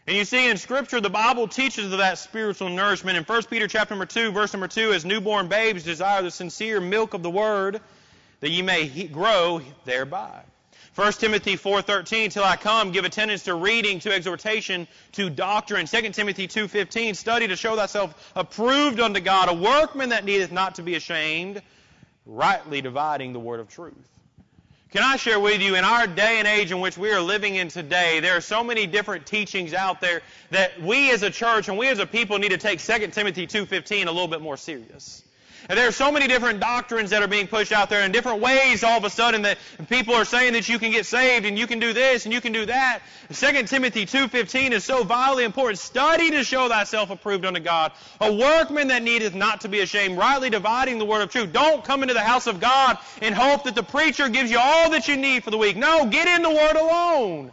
And 0.07 0.17
you 0.17 0.25
see 0.25 0.50
in 0.50 0.57
Scripture, 0.57 1.00
the 1.00 1.12
Bible 1.12 1.48
teaches 1.48 1.91
of 1.93 2.00
that 2.00 2.17
spiritual 2.17 2.69
nourishment. 2.69 3.15
In 3.15 3.25
1 3.25 3.43
Peter 3.43 3.67
chapter 3.67 3.93
number 3.93 4.07
2, 4.07 4.31
verse 4.31 4.51
number 4.53 4.67
2, 4.67 4.91
as 4.91 5.05
newborn 5.05 5.48
babes 5.48 5.83
desire 5.83 6.24
the 6.24 6.31
sincere 6.31 6.81
milk 6.81 7.13
of 7.13 7.21
the 7.21 7.29
Word, 7.29 7.79
that 8.39 8.50
ye 8.50 8.63
may 8.63 8.88
he- 8.88 9.07
grow 9.07 9.62
thereby. 9.86 10.41
1 10.95 11.13
Timothy 11.13 11.55
4:13 11.55 12.31
till 12.31 12.43
I 12.43 12.57
come 12.57 12.91
give 12.91 13.05
attendance 13.05 13.43
to 13.43 13.55
reading 13.55 14.00
to 14.01 14.13
exhortation 14.13 14.88
to 15.13 15.29
doctrine 15.29 15.88
2 15.88 16.12
Timothy 16.12 16.48
2:15 16.48 17.15
study 17.15 17.48
to 17.48 17.55
show 17.55 17.75
thyself 17.75 18.13
approved 18.36 19.00
unto 19.00 19.21
God 19.21 19.48
a 19.50 19.53
workman 19.53 20.10
that 20.10 20.25
needeth 20.25 20.51
not 20.51 20.75
to 20.75 20.81
be 20.81 20.95
ashamed 20.95 21.62
rightly 22.25 22.81
dividing 22.81 23.31
the 23.31 23.39
word 23.39 23.62
of 23.62 23.69
truth 23.69 24.12
can 24.91 25.03
I 25.03 25.15
share 25.15 25.39
with 25.39 25.62
you, 25.62 25.75
in 25.75 25.86
our 25.86 26.05
day 26.05 26.39
and 26.39 26.48
age 26.48 26.74
in 26.74 26.81
which 26.81 26.98
we 26.98 27.13
are 27.13 27.21
living 27.21 27.55
in 27.55 27.69
today, 27.69 28.19
there 28.19 28.36
are 28.36 28.41
so 28.41 28.62
many 28.62 28.88
different 28.88 29.25
teachings 29.25 29.74
out 29.74 30.01
there 30.01 30.21
that 30.50 30.81
we 30.81 31.12
as 31.12 31.24
a 31.24 31.29
church 31.29 31.69
and 31.69 31.77
we 31.77 31.88
as 31.88 32.00
a 32.00 32.05
people 32.05 32.39
need 32.39 32.50
to 32.50 32.57
take 32.57 32.81
2 32.81 33.07
Timothy 33.07 33.48
2.15 33.48 34.07
a 34.07 34.12
little 34.12 34.27
bit 34.27 34.41
more 34.41 34.57
serious. 34.57 35.24
And 35.71 35.77
there 35.77 35.87
are 35.87 35.93
so 35.93 36.11
many 36.11 36.27
different 36.27 36.59
doctrines 36.59 37.11
that 37.11 37.23
are 37.23 37.29
being 37.29 37.47
pushed 37.47 37.71
out 37.71 37.89
there 37.89 38.03
in 38.03 38.11
different 38.11 38.41
ways 38.41 38.83
all 38.83 38.97
of 38.97 39.05
a 39.05 39.09
sudden 39.09 39.43
that 39.43 39.57
people 39.87 40.13
are 40.13 40.25
saying 40.25 40.51
that 40.51 40.67
you 40.67 40.77
can 40.77 40.91
get 40.91 41.05
saved 41.05 41.45
and 41.45 41.57
you 41.57 41.65
can 41.65 41.79
do 41.79 41.93
this 41.93 42.25
and 42.25 42.33
you 42.33 42.41
can 42.41 42.51
do 42.51 42.65
that. 42.65 42.99
2 43.31 43.63
Timothy 43.63 44.05
2.15 44.05 44.71
is 44.71 44.83
so 44.83 45.05
vitally 45.05 45.45
important. 45.45 45.79
Study 45.79 46.31
to 46.31 46.43
show 46.43 46.67
thyself 46.67 47.09
approved 47.09 47.45
unto 47.45 47.61
God. 47.61 47.93
A 48.19 48.35
workman 48.35 48.89
that 48.89 49.01
needeth 49.01 49.33
not 49.33 49.61
to 49.61 49.69
be 49.69 49.79
ashamed, 49.79 50.17
rightly 50.17 50.49
dividing 50.49 50.99
the 50.99 51.05
word 51.05 51.21
of 51.21 51.31
truth. 51.31 51.53
Don't 51.53 51.85
come 51.85 52.01
into 52.01 52.15
the 52.15 52.19
house 52.19 52.47
of 52.47 52.59
God 52.59 52.97
and 53.21 53.33
hope 53.33 53.63
that 53.63 53.73
the 53.73 53.81
preacher 53.81 54.27
gives 54.27 54.51
you 54.51 54.59
all 54.59 54.89
that 54.89 55.07
you 55.07 55.15
need 55.15 55.45
for 55.45 55.51
the 55.51 55.57
week. 55.57 55.77
No, 55.77 56.05
get 56.05 56.27
in 56.27 56.41
the 56.41 56.49
word 56.49 56.75
alone. 56.75 57.49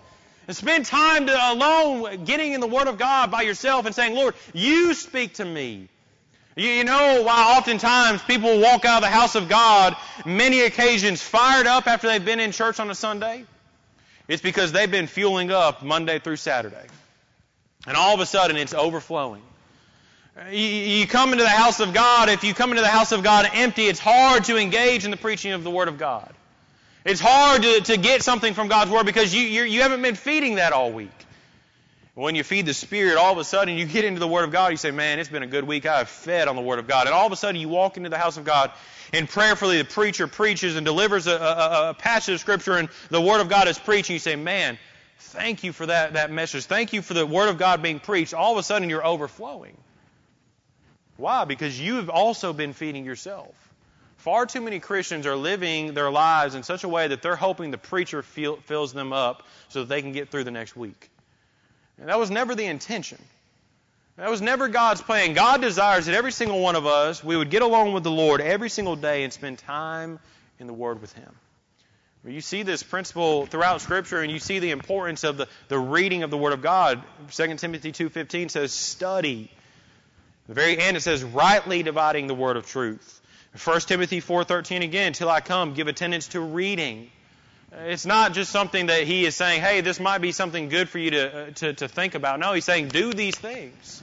And 0.49 0.57
spend 0.57 0.87
time 0.87 1.27
to, 1.27 1.53
alone 1.53 2.25
getting 2.25 2.53
in 2.53 2.61
the 2.61 2.67
Word 2.67 2.89
of 2.89 2.99
God 2.99 3.31
by 3.31 3.43
yourself 3.43 3.87
and 3.87 3.95
saying, 3.95 4.17
Lord, 4.17 4.35
you 4.55 4.95
speak 4.95 5.35
to 5.35 5.45
me. 5.45 5.89
You, 6.59 6.83
know 6.83 7.23
why 7.23 7.57
oftentimes 7.57 8.21
people 8.23 8.59
walk 8.59 8.85
out 8.85 8.97
of 8.97 9.03
the 9.03 9.15
house 9.15 9.37
of 9.37 9.49
God 9.49 9.97
many 10.27 10.63
occasions 10.63 11.23
fired 11.23 11.69
up 11.69 11.87
after 11.87 12.09
they've 12.09 12.25
been 12.25 12.41
in 12.41 12.51
church 12.51 12.81
on 12.81 12.91
a 12.91 12.97
Sunday? 12.97 13.45
It's 14.27 14.43
because 14.43 14.73
they've 14.73 14.91
been 14.91 15.07
fueling 15.07 15.53
up 15.53 15.85
Monday 15.85 16.19
through 16.19 16.35
Saturday. 16.35 16.87
And 17.87 17.97
all 17.97 18.13
of 18.13 18.19
a 18.19 18.27
sudden 18.27 18.57
it's 18.57 18.75
overflowing. 18.75 19.43
You, 20.51 20.59
you 20.59 21.07
come 21.07 21.31
into 21.31 21.45
the 21.45 21.51
house 21.51 21.79
of 21.79 21.95
God, 21.95 22.29
if 22.29 22.43
you 22.43 22.55
come 22.55 22.71
into 22.71 22.83
the 22.83 22.89
house 22.89 23.13
of 23.13 23.23
God 23.23 23.49
empty, 23.55 23.87
it's 23.87 24.01
hard 24.01 24.45
to 24.45 24.57
engage 24.57 25.05
in 25.05 25.13
the 25.13 25.17
preaching 25.17 25.53
of 25.53 25.63
the 25.63 25.71
Word 25.71 25.87
of 25.87 25.97
God. 25.97 26.33
It's 27.05 27.21
hard 27.21 27.63
to, 27.63 27.81
to 27.83 27.97
get 27.97 28.23
something 28.23 28.55
from 28.55 28.67
God's 28.67 28.91
Word 28.91 29.07
because 29.07 29.33
you, 29.33 29.43
you, 29.43 29.63
you 29.63 29.83
haven't 29.83 30.03
been 30.03 30.17
feeding 30.17 30.57
that 30.57 30.73
all 30.73 30.91
week. 30.91 31.11
When 32.19 32.35
you 32.35 32.43
feed 32.43 32.67
the 32.67 32.75
Spirit, 32.75 33.17
all 33.17 33.31
of 33.31 33.39
a 33.39 33.45
sudden 33.45 33.79
you 33.79 33.87
get 33.87 34.05
into 34.05 34.19
the 34.19 34.27
Word 34.27 34.43
of 34.43 34.51
God. 34.51 34.73
You 34.73 34.77
say, 34.77 34.91
man, 34.91 35.21
it's 35.21 35.29
been 35.29 35.45
a 35.45 35.47
good 35.47 35.63
week. 35.63 35.87
I 35.87 35.99
have 35.99 36.09
fed 36.09 36.49
on 36.49 36.57
the 36.57 36.63
Word 36.63 36.81
of 36.81 36.89
God. 36.89 37.07
And 37.07 37.15
all 37.15 37.25
of 37.25 37.33
a 37.33 37.37
sudden 37.37 37.61
you 37.61 37.69
walk 37.69 37.97
into 37.97 38.09
the 38.09 38.19
house 38.19 38.37
of 38.37 38.45
God 38.45 38.73
and 39.13 39.29
prayerfully 39.29 39.79
the 39.79 39.85
preacher 39.85 40.27
preaches 40.27 40.75
and 40.75 40.85
delivers 40.85 41.29
a, 41.29 41.37
a, 41.37 41.91
a 41.91 41.95
passage 41.95 42.35
of 42.35 42.41
Scripture 42.41 42.77
and 42.77 42.89
the 43.09 43.21
Word 43.21 43.41
of 43.41 43.49
God 43.49 43.69
is 43.69 43.79
preached. 43.79 44.11
And 44.11 44.15
you 44.15 44.19
say, 44.19 44.35
man, 44.35 44.79
thank 45.21 45.63
you 45.63 45.73
for 45.73 45.87
that, 45.87 46.15
that 46.15 46.33
message. 46.33 46.65
Thank 46.65 46.93
you 46.93 47.03
for 47.03 47.15
the 47.15 47.25
Word 47.25 47.51
of 47.51 47.57
God 47.57 47.83
being 47.83 48.01
preached. 48.01 48.35
All 48.35 48.51
of 48.51 48.59
a 48.59 48.65
sudden 48.65 48.91
you're 48.91 49.07
overflowing. 49.07 49.77
Why? 51.19 51.45
Because 51.45 51.81
you've 51.81 52.11
also 52.11 52.53
been 52.53 52.73
feeding 52.73 53.05
yourself. 53.05 53.55
Far 54.17 54.45
too 54.45 54.61
many 54.61 54.81
Christians 54.81 55.25
are 55.25 55.37
living 55.37 55.95
their 55.95 56.11
lives 56.11 56.57
in 56.57 56.65
such 56.65 56.83
a 56.83 56.89
way 56.89 57.07
that 57.07 57.23
they're 57.23 57.37
hoping 57.37 57.71
the 57.71 57.79
preacher 57.79 58.25
feel, 58.25 58.57
fills 58.57 58.93
them 58.93 59.13
up 59.13 59.45
so 59.69 59.83
that 59.83 59.89
they 59.89 60.03
can 60.03 60.11
get 60.11 60.31
through 60.31 60.43
the 60.43 60.51
next 60.51 60.75
week. 60.75 61.11
And 61.99 62.09
that 62.09 62.19
was 62.19 62.31
never 62.31 62.55
the 62.55 62.65
intention. 62.65 63.19
That 64.17 64.31
was 64.31 64.43
never 64.43 64.69
God's 64.69 65.01
plan. 65.01 65.35
God 65.35 65.61
desires 65.61 66.07
that 66.07 66.15
every 66.15 66.33
single 66.33 66.61
one 66.61 66.75
of 66.75 66.87
us, 66.87 67.23
we 67.23 67.37
would 67.37 67.51
get 67.51 67.63
along 67.63 67.93
with 67.93 68.03
the 68.03 68.11
Lord 68.11 68.41
every 68.41 68.69
single 68.69 68.97
day 68.97 69.23
and 69.23 69.33
spend 69.33 69.59
time 69.59 70.19
in 70.59 70.67
the 70.67 70.73
Word 70.73 71.01
with 71.01 71.13
Him. 71.13 71.33
You 72.27 72.41
see 72.41 72.65
this 72.65 72.83
principle 72.83 73.47
throughout 73.47 73.81
Scripture, 73.81 74.21
and 74.21 74.31
you 74.31 74.41
see 74.41 74.59
the 74.59 74.73
importance 74.73 75.23
of 75.23 75.37
the, 75.37 75.49
the 75.69 75.79
reading 75.79 76.25
of 76.25 76.31
the 76.31 76.37
Word 76.37 76.53
of 76.53 76.63
God. 76.63 77.03
2 77.31 77.55
Timothy 77.55 77.93
2.15 77.93 78.51
says, 78.51 78.73
study. 78.73 79.51
The 80.49 80.55
very 80.55 80.77
end 80.79 80.97
it 80.97 81.01
says, 81.01 81.23
rightly 81.23 81.85
dividing 81.85 82.27
the 82.27 82.35
Word 82.35 82.57
of 82.57 82.67
truth. 82.67 83.21
1 83.65 83.81
Timothy 83.83 84.21
4.13 84.21 84.83
again, 84.83 85.13
till 85.13 85.31
I 85.31 85.41
come, 85.41 85.75
give 85.75 85.87
attendance 85.87 86.29
to 86.29 86.41
reading. 86.41 87.11
It's 87.73 88.07
not 88.07 88.33
just 88.33 88.51
something 88.51 88.87
that 88.87 89.05
he 89.05 89.27
is 89.27 89.37
saying, 89.37 89.61
hey, 89.61 89.83
this 89.83 90.01
might 90.01 90.19
be 90.19 90.33
something 90.33 90.69
good 90.69 90.89
for 90.89 90.99
you 90.99 91.11
to, 91.11 91.37
uh, 91.37 91.51
to, 91.57 91.73
to 91.75 91.89
think 91.89 92.15
about. 92.15 92.41
No, 92.41 92.55
he's 92.55 92.65
saying, 92.65 92.89
do 92.89 93.13
these 93.13 93.37
things. 93.37 94.03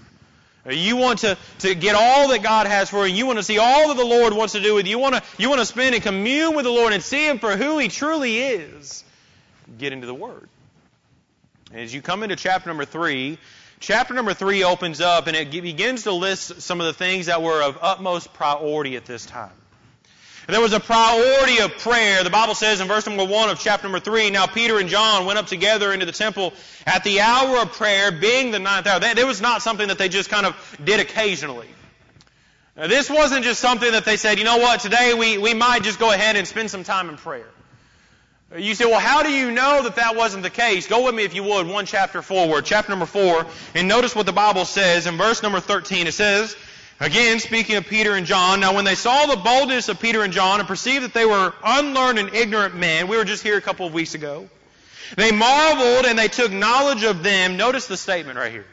You 0.70 0.98
want 0.98 1.20
to, 1.20 1.38
to 1.60 1.76
get 1.76 1.96
all 1.96 2.30
that 2.30 2.42
God 2.42 2.66
has 2.66 2.90
for 2.90 3.06
you. 3.06 3.14
You 3.14 3.26
want 3.28 3.38
to 3.38 3.44
see 3.44 3.60
all 3.60 3.90
that 3.90 3.98
the 3.98 4.06
Lord 4.06 4.34
wants 4.34 4.54
to 4.54 4.62
do 4.62 4.74
with 4.74 4.86
you. 4.86 4.92
You 4.92 5.00
want 5.00 5.16
to, 5.16 5.24
you 5.38 5.50
want 5.50 5.62
to 5.62 5.66
spend 5.66 5.94
and 5.94 6.04
commune 6.04 6.56
with 6.56 6.66
the 6.66 6.72
Lord 6.72 6.92
and 6.92 7.04
see 7.04 7.28
Him 7.28 7.38
for 7.38 7.56
who 7.56 7.78
He 7.78 7.88
truly 7.88 8.40
is. 8.40 9.04
Get 9.78 9.94
into 9.94 10.08
the 10.08 10.14
Word. 10.14 10.50
As 11.72 11.94
you 11.94 12.02
come 12.02 12.24
into 12.24 12.36
chapter 12.36 12.68
number 12.68 12.86
three, 12.86 13.38
chapter 13.80 14.14
number 14.14 14.34
three 14.34 14.64
opens 14.64 15.02
up 15.02 15.28
and 15.28 15.36
it 15.36 15.52
begins 15.52 16.04
to 16.04 16.12
list 16.12 16.62
some 16.62 16.82
of 16.82 16.88
the 16.88 16.94
things 16.94 17.28
that 17.28 17.44
were 17.44 17.62
of 17.62 17.78
utmost 17.82 18.34
priority 18.34 18.96
at 18.96 19.06
this 19.06 19.26
time. 19.26 19.52
There 20.48 20.62
was 20.62 20.74
a 20.74 20.80
priority 20.80 21.60
of 21.60 21.78
prayer. 21.80 22.24
The 22.24 22.30
Bible 22.30 22.54
says 22.54 22.80
in 22.80 22.88
verse 22.88 23.08
number 23.08 23.26
one 23.26 23.50
of 23.50 23.60
chapter 23.60 23.88
number 23.88 24.00
three, 24.00 24.30
now 24.30 24.46
Peter 24.46 24.78
and 24.78 24.90
John 24.90 25.26
went 25.26 25.40
up 25.40 25.48
together 25.48 25.92
into 25.92 26.06
the 26.06 26.12
temple 26.12 26.54
at 26.86 27.04
the 27.04 27.22
hour 27.22 27.58
of 27.60 27.72
prayer, 27.72 28.12
being 28.12 28.52
the 28.52 28.60
ninth 28.60 28.86
hour. 28.86 29.00
That, 29.00 29.18
was 29.26 29.42
not 29.42 29.64
something 29.64 29.88
that 29.88 29.98
they 29.98 30.08
just 30.08 30.30
kind 30.30 30.46
of 30.46 30.56
did 30.84 31.00
occasionally. 31.00 31.68
Now, 32.78 32.88
this 32.88 33.10
wasn't 33.10 33.44
just 33.44 33.60
something 33.60 33.92
that 33.92 34.06
they 34.06 34.18
said, 34.18 34.38
you 34.38 34.44
know 34.44 34.58
what, 34.58 34.82
today 34.82 35.14
we, 35.18 35.38
we 35.40 35.54
might 35.56 35.82
just 35.82 35.98
go 35.98 36.12
ahead 36.12 36.36
and 36.36 36.48
spend 36.48 36.70
some 36.70 36.84
time 36.84 37.10
in 37.10 37.16
prayer. 37.18 37.48
You 38.56 38.76
say, 38.76 38.86
well, 38.86 39.00
how 39.00 39.24
do 39.24 39.32
you 39.32 39.50
know 39.50 39.82
that 39.84 39.96
that 39.96 40.16
wasn't 40.16 40.44
the 40.44 40.52
case? 40.52 40.86
Go 40.86 41.06
with 41.06 41.16
me, 41.16 41.24
if 41.24 41.34
you 41.34 41.44
would, 41.44 41.68
one 41.68 41.88
chapter 41.88 42.22
forward, 42.22 42.66
chapter 42.66 42.92
number 42.92 43.08
four, 43.08 43.46
and 43.74 43.88
notice 43.88 44.16
what 44.16 44.28
the 44.28 44.34
Bible 44.34 44.66
says 44.66 45.08
in 45.08 45.18
verse 45.18 45.42
number 45.42 45.60
13. 45.60 46.06
It 46.06 46.14
says, 46.14 46.56
Again, 47.00 47.40
speaking 47.40 47.76
of 47.76 47.88
Peter 47.88 48.14
and 48.14 48.26
John, 48.26 48.62
now 48.62 48.74
when 48.74 48.86
they 48.86 48.96
saw 48.96 49.26
the 49.26 49.36
boldness 49.36 49.90
of 49.90 50.00
Peter 50.00 50.24
and 50.24 50.32
John 50.32 50.60
and 50.60 50.68
perceived 50.68 51.04
that 51.04 51.14
they 51.14 51.26
were 51.26 51.54
unlearned 51.62 52.20
and 52.20 52.34
ignorant 52.34 52.76
men, 52.76 53.10
we 53.10 53.18
were 53.18 53.26
just 53.26 53.44
here 53.44 53.58
a 53.58 53.62
couple 53.62 53.86
of 53.86 53.94
weeks 53.94 54.16
ago, 54.16 54.50
they 55.18 55.32
marveled 55.32 56.06
and 56.06 56.18
they 56.18 56.30
took 56.30 56.54
knowledge 56.54 57.04
of 57.04 57.22
them. 57.22 57.58
Notice 57.58 57.88
the 57.88 57.98
statement 57.98 58.38
right 58.40 58.52
here. 58.52 58.66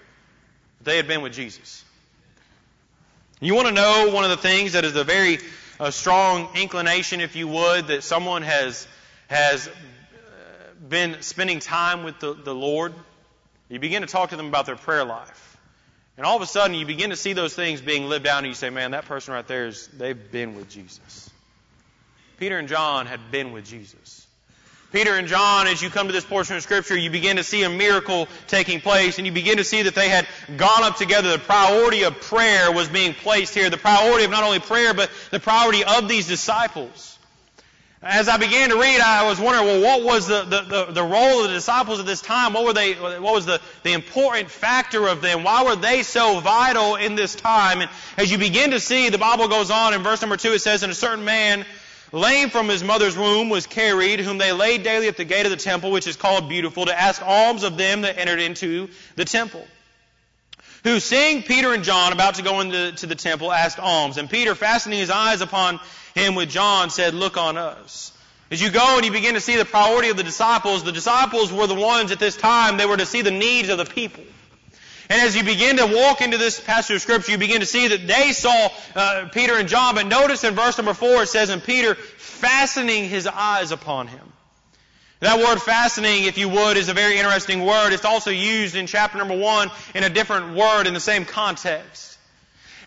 They 0.83 0.97
had 0.97 1.09
been 1.09 1.21
with 1.21 1.33
Jesus. 1.33 1.85
You 3.41 3.57
want 3.57 3.67
to 3.67 3.75
know 3.75 4.11
one 4.14 4.23
of 4.23 4.31
the 4.31 4.37
things 4.37 4.75
that 4.75 4.85
is 4.85 4.95
a 4.95 5.02
very 5.02 5.38
uh, 5.81 5.91
strong 5.91 6.49
inclination, 6.55 7.21
if 7.21 7.35
you 7.35 7.49
would, 7.49 7.88
that 7.88 8.05
someone 8.05 8.43
has, 8.43 8.87
has 9.26 9.67
uh, 9.67 9.73
been 10.88 11.21
spending 11.23 11.59
time 11.59 12.05
with 12.05 12.21
the, 12.21 12.35
the 12.35 12.55
Lord? 12.55 12.95
You 13.69 13.81
begin 13.81 14.02
to 14.02 14.09
talk 14.09 14.31
to 14.31 14.37
them 14.37 14.47
about 14.47 14.67
their 14.67 14.76
prayer 14.76 15.05
life. 15.05 15.51
And 16.16 16.26
all 16.26 16.37
of 16.37 16.42
a 16.42 16.47
sudden, 16.47 16.76
you 16.76 16.85
begin 16.85 17.11
to 17.11 17.16
see 17.16 17.33
those 17.33 17.54
things 17.54 17.81
being 17.81 18.07
lived 18.07 18.26
out, 18.26 18.38
and 18.38 18.47
you 18.47 18.54
say, 18.54 18.71
man, 18.71 18.90
that 18.90 19.07
person 19.07 19.33
right 19.33 19.47
there 19.47 19.66
is, 19.66 19.88
they've 19.88 20.31
been 20.31 20.54
with 20.54 20.69
Jesus. 20.69 21.31
Peter 22.38 22.59
and 22.59 22.69
John 22.69 23.07
had 23.07 23.31
been 23.31 23.52
with 23.52 23.64
Jesus. 23.64 24.26
Peter 24.92 25.14
and 25.14 25.26
John, 25.26 25.69
as 25.69 25.81
you 25.81 25.88
come 25.88 26.09
to 26.09 26.12
this 26.12 26.25
portion 26.25 26.54
of 26.54 26.62
Scripture, 26.62 26.95
you 26.95 27.09
begin 27.09 27.37
to 27.37 27.45
see 27.45 27.62
a 27.62 27.71
miracle 27.71 28.28
taking 28.47 28.83
place, 28.83 29.16
and 29.16 29.26
you 29.26 29.33
begin 29.33 29.57
to 29.57 29.64
see 29.64 29.83
that 29.83 29.95
they 29.95 30.11
had 30.11 30.26
gone 30.59 30.83
up 30.85 30.97
together. 30.97 31.33
The 31.33 31.38
priority 31.38 32.02
of 32.02 32.21
prayer 32.21 32.71
was 32.71 32.88
being 32.88 33.14
placed 33.14 33.54
here. 33.54 33.71
The 33.71 33.78
priority 33.78 34.26
of 34.26 34.31
not 34.31 34.45
only 34.45 34.59
prayer, 34.59 34.92
but 34.92 35.11
the 35.31 35.40
priority 35.40 35.83
of 35.83 36.09
these 36.09 36.28
disciples. 36.28 37.19
As 38.04 38.28
I 38.28 38.37
began 38.37 38.71
to 38.71 38.76
read, 38.76 39.00
I 39.00 39.28
was 39.28 39.38
wondering, 39.38 39.64
well, 39.64 39.80
what 39.80 40.02
was 40.02 40.26
the, 40.26 40.42
the, 40.42 40.62
the, 40.62 40.92
the 40.92 41.02
role 41.04 41.44
of 41.44 41.49
the 41.49 41.54
disciples 41.54 42.00
at 42.00 42.06
this 42.06 42.21
time? 42.21 42.52
What 42.52 42.64
were 42.64 42.73
they, 42.73 42.94
what 42.94 43.23
was 43.23 43.47
the, 43.47 43.61
the 43.85 43.92
important 43.92 44.50
factor 44.50 45.06
of 45.06 45.21
them? 45.21 45.44
Why 45.44 45.62
were 45.62 45.76
they 45.76 46.02
so 46.02 46.40
vital 46.40 46.97
in 46.97 47.14
this 47.14 47.37
time? 47.37 47.80
And 47.80 47.88
as 48.16 48.32
you 48.32 48.38
begin 48.38 48.73
to 48.73 48.80
see, 48.80 49.09
the 49.09 49.18
Bible 49.18 49.47
goes 49.47 49.71
on 49.71 49.94
in 49.94 50.02
verse 50.02 50.21
number 50.21 50.37
two, 50.37 50.50
it 50.50 50.59
says, 50.59 50.82
And 50.82 50.90
a 50.90 50.97
certain 50.97 51.25
man 51.25 51.64
lame 52.11 52.50
from 52.50 52.68
his 52.68 52.82
mother's 52.82 53.16
womb, 53.16 53.50
was 53.50 53.68
carried, 53.68 54.18
whom 54.18 54.37
they 54.37 54.50
laid 54.50 54.82
daily 54.82 55.06
at 55.06 55.16
the 55.16 55.25
gate 55.25 55.47
of 55.47 55.50
the 55.50 55.56
temple, 55.56 55.92
which 55.92 56.09
is 56.09 56.16
called 56.16 56.49
Beautiful, 56.49 56.87
to 56.87 57.00
ask 57.00 57.23
alms 57.23 57.62
of 57.62 57.76
them 57.76 58.00
that 58.00 58.18
entered 58.18 58.40
into 58.40 58.88
the 59.14 59.25
temple. 59.25 59.64
Who, 60.84 60.98
seeing 60.98 61.42
Peter 61.42 61.72
and 61.72 61.84
John 61.84 62.12
about 62.12 62.36
to 62.36 62.42
go 62.42 62.60
into 62.60 63.06
the 63.06 63.14
temple, 63.14 63.52
asked 63.52 63.78
alms. 63.78 64.16
And 64.18 64.28
Peter, 64.28 64.54
fastening 64.54 64.98
his 64.98 65.10
eyes 65.10 65.40
upon 65.40 65.78
him 66.14 66.34
with 66.34 66.50
John, 66.50 66.90
said, 66.90 67.14
Look 67.14 67.36
on 67.36 67.56
us. 67.56 68.12
As 68.50 68.60
you 68.60 68.70
go 68.70 68.96
and 68.96 69.04
you 69.06 69.12
begin 69.12 69.34
to 69.34 69.40
see 69.40 69.56
the 69.56 69.64
priority 69.64 70.10
of 70.10 70.16
the 70.16 70.22
disciples, 70.22 70.84
the 70.84 70.92
disciples 70.92 71.52
were 71.52 71.66
the 71.66 71.74
ones 71.74 72.12
at 72.12 72.18
this 72.18 72.36
time, 72.36 72.76
they 72.76 72.84
were 72.84 72.96
to 72.96 73.06
see 73.06 73.22
the 73.22 73.30
needs 73.30 73.68
of 73.68 73.78
the 73.78 73.84
people. 73.84 74.24
And 75.08 75.20
as 75.20 75.36
you 75.36 75.44
begin 75.44 75.76
to 75.76 75.86
walk 75.86 76.20
into 76.20 76.38
this 76.38 76.58
passage 76.60 76.96
of 76.96 77.02
Scripture, 77.02 77.32
you 77.32 77.38
begin 77.38 77.60
to 77.60 77.66
see 77.66 77.88
that 77.88 78.06
they 78.06 78.32
saw 78.32 78.68
uh, 78.94 79.28
Peter 79.32 79.56
and 79.56 79.68
John. 79.68 79.94
But 79.94 80.06
notice 80.06 80.42
in 80.42 80.54
verse 80.54 80.78
number 80.78 80.94
four, 80.94 81.22
it 81.22 81.28
says, 81.28 81.50
And 81.50 81.62
Peter 81.62 81.94
fastening 81.94 83.08
his 83.08 83.26
eyes 83.26 83.72
upon 83.72 84.08
him. 84.08 84.31
That 85.23 85.38
word 85.38 85.62
fastening, 85.62 86.25
if 86.25 86.37
you 86.37 86.49
would, 86.49 86.76
is 86.76 86.88
a 86.88 86.95
very 86.95 87.17
interesting 87.17 87.64
word. 87.64 87.93
It's 87.93 88.05
also 88.05 88.31
used 88.33 88.75
in 88.75 88.88
chapter 88.88 89.19
number 89.19 89.37
one 89.38 89.71
in 89.95 90.02
a 90.02 90.11
different 90.11 90.57
word 90.57 90.88
in 90.88 90.95
the 90.95 91.00
same 91.00 91.25
context. 91.25 92.19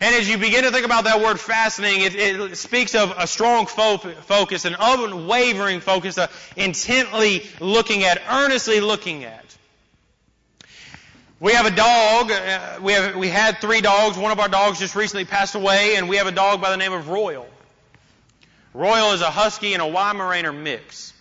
And 0.01 0.13
as 0.13 0.27
you 0.27 0.37
begin 0.37 0.65
to 0.65 0.71
think 0.71 0.85
about 0.85 1.05
that 1.05 1.21
word 1.21 1.39
fastening, 1.39 2.01
it, 2.01 2.13
it 2.13 2.57
speaks 2.57 2.93
of 2.93 3.13
a 3.17 3.25
strong 3.25 3.67
fo- 3.67 3.99
focus, 3.99 4.65
an 4.65 4.75
unwavering 4.77 5.79
focus, 5.79 6.17
a 6.17 6.29
intently 6.57 7.45
looking 7.61 8.03
at, 8.03 8.21
earnestly 8.29 8.81
looking 8.81 9.23
at. 9.23 9.45
We 11.39 11.53
have 11.53 11.65
a 11.65 11.71
dog. 11.73 12.31
Uh, 12.31 12.79
we 12.81 12.91
have 12.91 13.15
we 13.15 13.29
had 13.29 13.59
three 13.59 13.79
dogs. 13.79 14.17
One 14.17 14.33
of 14.33 14.39
our 14.41 14.49
dogs 14.49 14.79
just 14.79 14.93
recently 14.97 15.23
passed 15.23 15.55
away, 15.55 15.95
and 15.95 16.09
we 16.09 16.17
have 16.17 16.27
a 16.27 16.33
dog 16.33 16.61
by 16.61 16.69
the 16.69 16.77
name 16.77 16.91
of 16.91 17.07
Royal. 17.07 17.47
Royal 18.73 19.13
is 19.13 19.21
a 19.21 19.31
husky 19.31 19.73
and 19.73 19.81
a 19.81 19.85
Weimaraner 19.85 20.53
mix, 20.53 21.13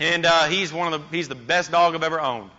and 0.00 0.26
uh, 0.26 0.44
he's 0.44 0.72
one 0.72 0.92
of 0.92 1.00
the 1.00 1.16
he's 1.16 1.28
the 1.28 1.34
best 1.36 1.70
dog 1.70 1.94
I've 1.94 2.02
ever 2.02 2.20
owned. 2.20 2.50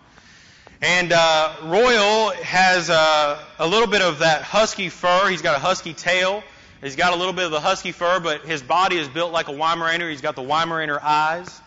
And 0.81 1.12
uh, 1.12 1.55
Royal 1.63 2.31
has 2.43 2.89
uh, 2.89 3.43
a 3.60 3.67
little 3.67 3.88
bit 3.88 4.01
of 4.01 4.19
that 4.19 4.41
husky 4.43 4.89
fur. 4.89 5.29
He's 5.29 5.41
got 5.41 5.55
a 5.55 5.60
husky 5.60 5.93
tail. 5.93 6.43
He's 6.81 6.95
got 6.95 7.13
a 7.13 7.15
little 7.15 7.33
bit 7.33 7.45
of 7.45 7.51
the 7.51 7.60
husky 7.60 7.91
fur, 7.91 8.19
but 8.19 8.41
his 8.45 8.63
body 8.63 8.98
is 8.98 9.07
built 9.07 9.31
like 9.31 9.48
a 9.48 9.51
Weimaraner. 9.51 10.10
He's 10.10 10.21
got 10.21 10.36
the 10.36 10.41
Weimaraner 10.41 11.00
eyes. 11.01 11.62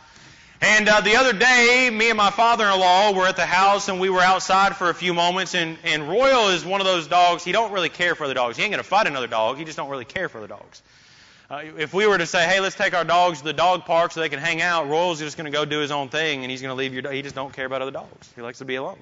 And 0.60 0.88
uh, 0.88 1.00
the 1.02 1.16
other 1.16 1.32
day, 1.32 1.90
me 1.92 2.08
and 2.08 2.16
my 2.16 2.30
father-in-law 2.30 3.12
were 3.12 3.26
at 3.26 3.36
the 3.36 3.46
house, 3.46 3.88
and 3.88 4.00
we 4.00 4.08
were 4.08 4.22
outside 4.22 4.74
for 4.74 4.90
a 4.90 4.94
few 4.94 5.14
moments. 5.14 5.54
And, 5.54 5.78
and 5.84 6.08
Royal 6.08 6.48
is 6.48 6.64
one 6.64 6.80
of 6.80 6.86
those 6.86 7.06
dogs. 7.06 7.44
He 7.44 7.52
don't 7.52 7.70
really 7.70 7.90
care 7.90 8.14
for 8.14 8.26
the 8.26 8.34
dogs. 8.34 8.56
He 8.56 8.62
ain't 8.62 8.72
gonna 8.72 8.82
fight 8.82 9.06
another 9.06 9.26
dog. 9.26 9.58
He 9.58 9.64
just 9.64 9.76
don't 9.76 9.90
really 9.90 10.06
care 10.06 10.28
for 10.28 10.40
the 10.40 10.48
dogs. 10.48 10.82
Uh, 11.54 11.62
if 11.78 11.94
we 11.94 12.04
were 12.04 12.18
to 12.18 12.26
say, 12.26 12.44
hey, 12.48 12.58
let's 12.58 12.74
take 12.74 12.94
our 12.94 13.04
dogs 13.04 13.38
to 13.38 13.44
the 13.44 13.52
dog 13.52 13.84
park 13.84 14.10
so 14.10 14.18
they 14.18 14.28
can 14.28 14.40
hang 14.40 14.60
out, 14.60 14.88
Royal's 14.88 15.20
just 15.20 15.36
going 15.36 15.44
to 15.44 15.56
go 15.56 15.64
do 15.64 15.78
his 15.78 15.92
own 15.92 16.08
thing, 16.08 16.42
and 16.42 16.50
he's 16.50 16.60
going 16.60 16.70
to 16.70 16.74
leave 16.74 16.92
your. 16.92 17.12
He 17.12 17.22
just 17.22 17.36
don't 17.36 17.52
care 17.52 17.64
about 17.64 17.80
other 17.80 17.92
dogs. 17.92 18.28
He 18.34 18.42
likes 18.42 18.58
to 18.58 18.64
be 18.64 18.74
alone. 18.74 18.98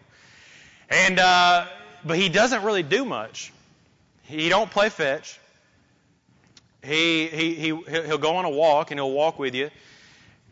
And 0.90 1.18
uh, 1.18 1.66
but 2.04 2.18
he 2.18 2.28
doesn't 2.28 2.62
really 2.62 2.82
do 2.82 3.06
much. 3.06 3.54
He 4.24 4.50
don't 4.50 4.70
play 4.70 4.90
fetch. 4.90 5.40
He 6.84 7.26
he 7.28 7.54
he 7.54 7.68
he'll 7.68 8.18
go 8.18 8.36
on 8.36 8.44
a 8.44 8.50
walk 8.50 8.90
and 8.90 9.00
he'll 9.00 9.12
walk 9.12 9.38
with 9.38 9.54
you. 9.54 9.70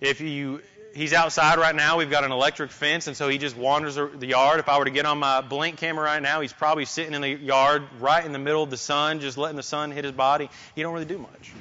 If 0.00 0.22
you 0.22 0.62
he's 0.94 1.12
outside 1.12 1.58
right 1.58 1.74
now. 1.74 1.98
We've 1.98 2.10
got 2.10 2.24
an 2.24 2.32
electric 2.32 2.70
fence, 2.70 3.08
and 3.08 3.16
so 3.16 3.28
he 3.28 3.36
just 3.36 3.58
wanders 3.58 3.96
the 3.96 4.26
yard. 4.26 4.58
If 4.58 4.70
I 4.70 4.78
were 4.78 4.86
to 4.86 4.90
get 4.90 5.04
on 5.04 5.18
my 5.18 5.42
blink 5.42 5.76
camera 5.76 6.06
right 6.06 6.22
now, 6.22 6.40
he's 6.40 6.54
probably 6.54 6.86
sitting 6.86 7.12
in 7.12 7.20
the 7.20 7.28
yard 7.28 7.82
right 8.00 8.24
in 8.24 8.32
the 8.32 8.38
middle 8.38 8.62
of 8.62 8.70
the 8.70 8.78
sun, 8.78 9.20
just 9.20 9.36
letting 9.36 9.56
the 9.56 9.62
sun 9.62 9.90
hit 9.90 10.04
his 10.04 10.14
body. 10.14 10.48
He 10.74 10.80
don't 10.80 10.94
really 10.94 11.04
do 11.04 11.18
much. 11.18 11.52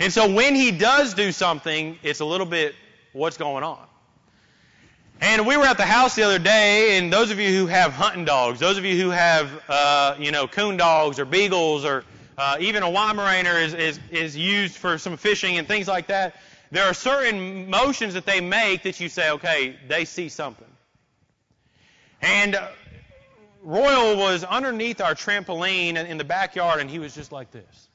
And 0.00 0.12
so 0.12 0.32
when 0.32 0.54
he 0.54 0.72
does 0.72 1.14
do 1.14 1.30
something, 1.30 1.98
it's 2.02 2.20
a 2.20 2.24
little 2.24 2.46
bit 2.46 2.74
what's 3.12 3.36
going 3.36 3.62
on. 3.62 3.86
And 5.20 5.46
we 5.46 5.56
were 5.56 5.64
at 5.64 5.76
the 5.76 5.84
house 5.84 6.14
the 6.14 6.22
other 6.22 6.38
day, 6.38 6.98
and 6.98 7.12
those 7.12 7.30
of 7.30 7.38
you 7.38 7.56
who 7.56 7.66
have 7.66 7.92
hunting 7.92 8.24
dogs, 8.24 8.58
those 8.58 8.78
of 8.78 8.84
you 8.84 9.00
who 9.00 9.10
have, 9.10 9.62
uh, 9.68 10.16
you 10.18 10.32
know, 10.32 10.48
coon 10.48 10.76
dogs 10.76 11.18
or 11.18 11.26
beagles 11.26 11.84
or 11.84 12.04
uh, 12.38 12.56
even 12.58 12.82
a 12.82 12.86
Weimaraner 12.86 13.62
is, 13.62 13.74
is, 13.74 14.00
is 14.10 14.36
used 14.36 14.74
for 14.74 14.98
some 14.98 15.16
fishing 15.16 15.58
and 15.58 15.68
things 15.68 15.86
like 15.86 16.06
that 16.06 16.34
there 16.70 16.84
are 16.84 16.94
certain 16.94 17.68
motions 17.68 18.14
that 18.14 18.26
they 18.26 18.40
make 18.40 18.84
that 18.84 19.00
you 19.00 19.08
say, 19.08 19.30
okay, 19.32 19.76
they 19.88 20.04
see 20.04 20.28
something. 20.28 20.66
And 22.22 22.54
uh, 22.54 22.68
Royal 23.62 24.16
was 24.16 24.44
underneath 24.44 25.00
our 25.00 25.14
trampoline 25.14 25.96
in 25.96 26.16
the 26.16 26.24
backyard, 26.24 26.80
and 26.80 26.88
he 26.88 26.98
was 26.98 27.14
just 27.14 27.32
like 27.32 27.50
this. 27.50 27.89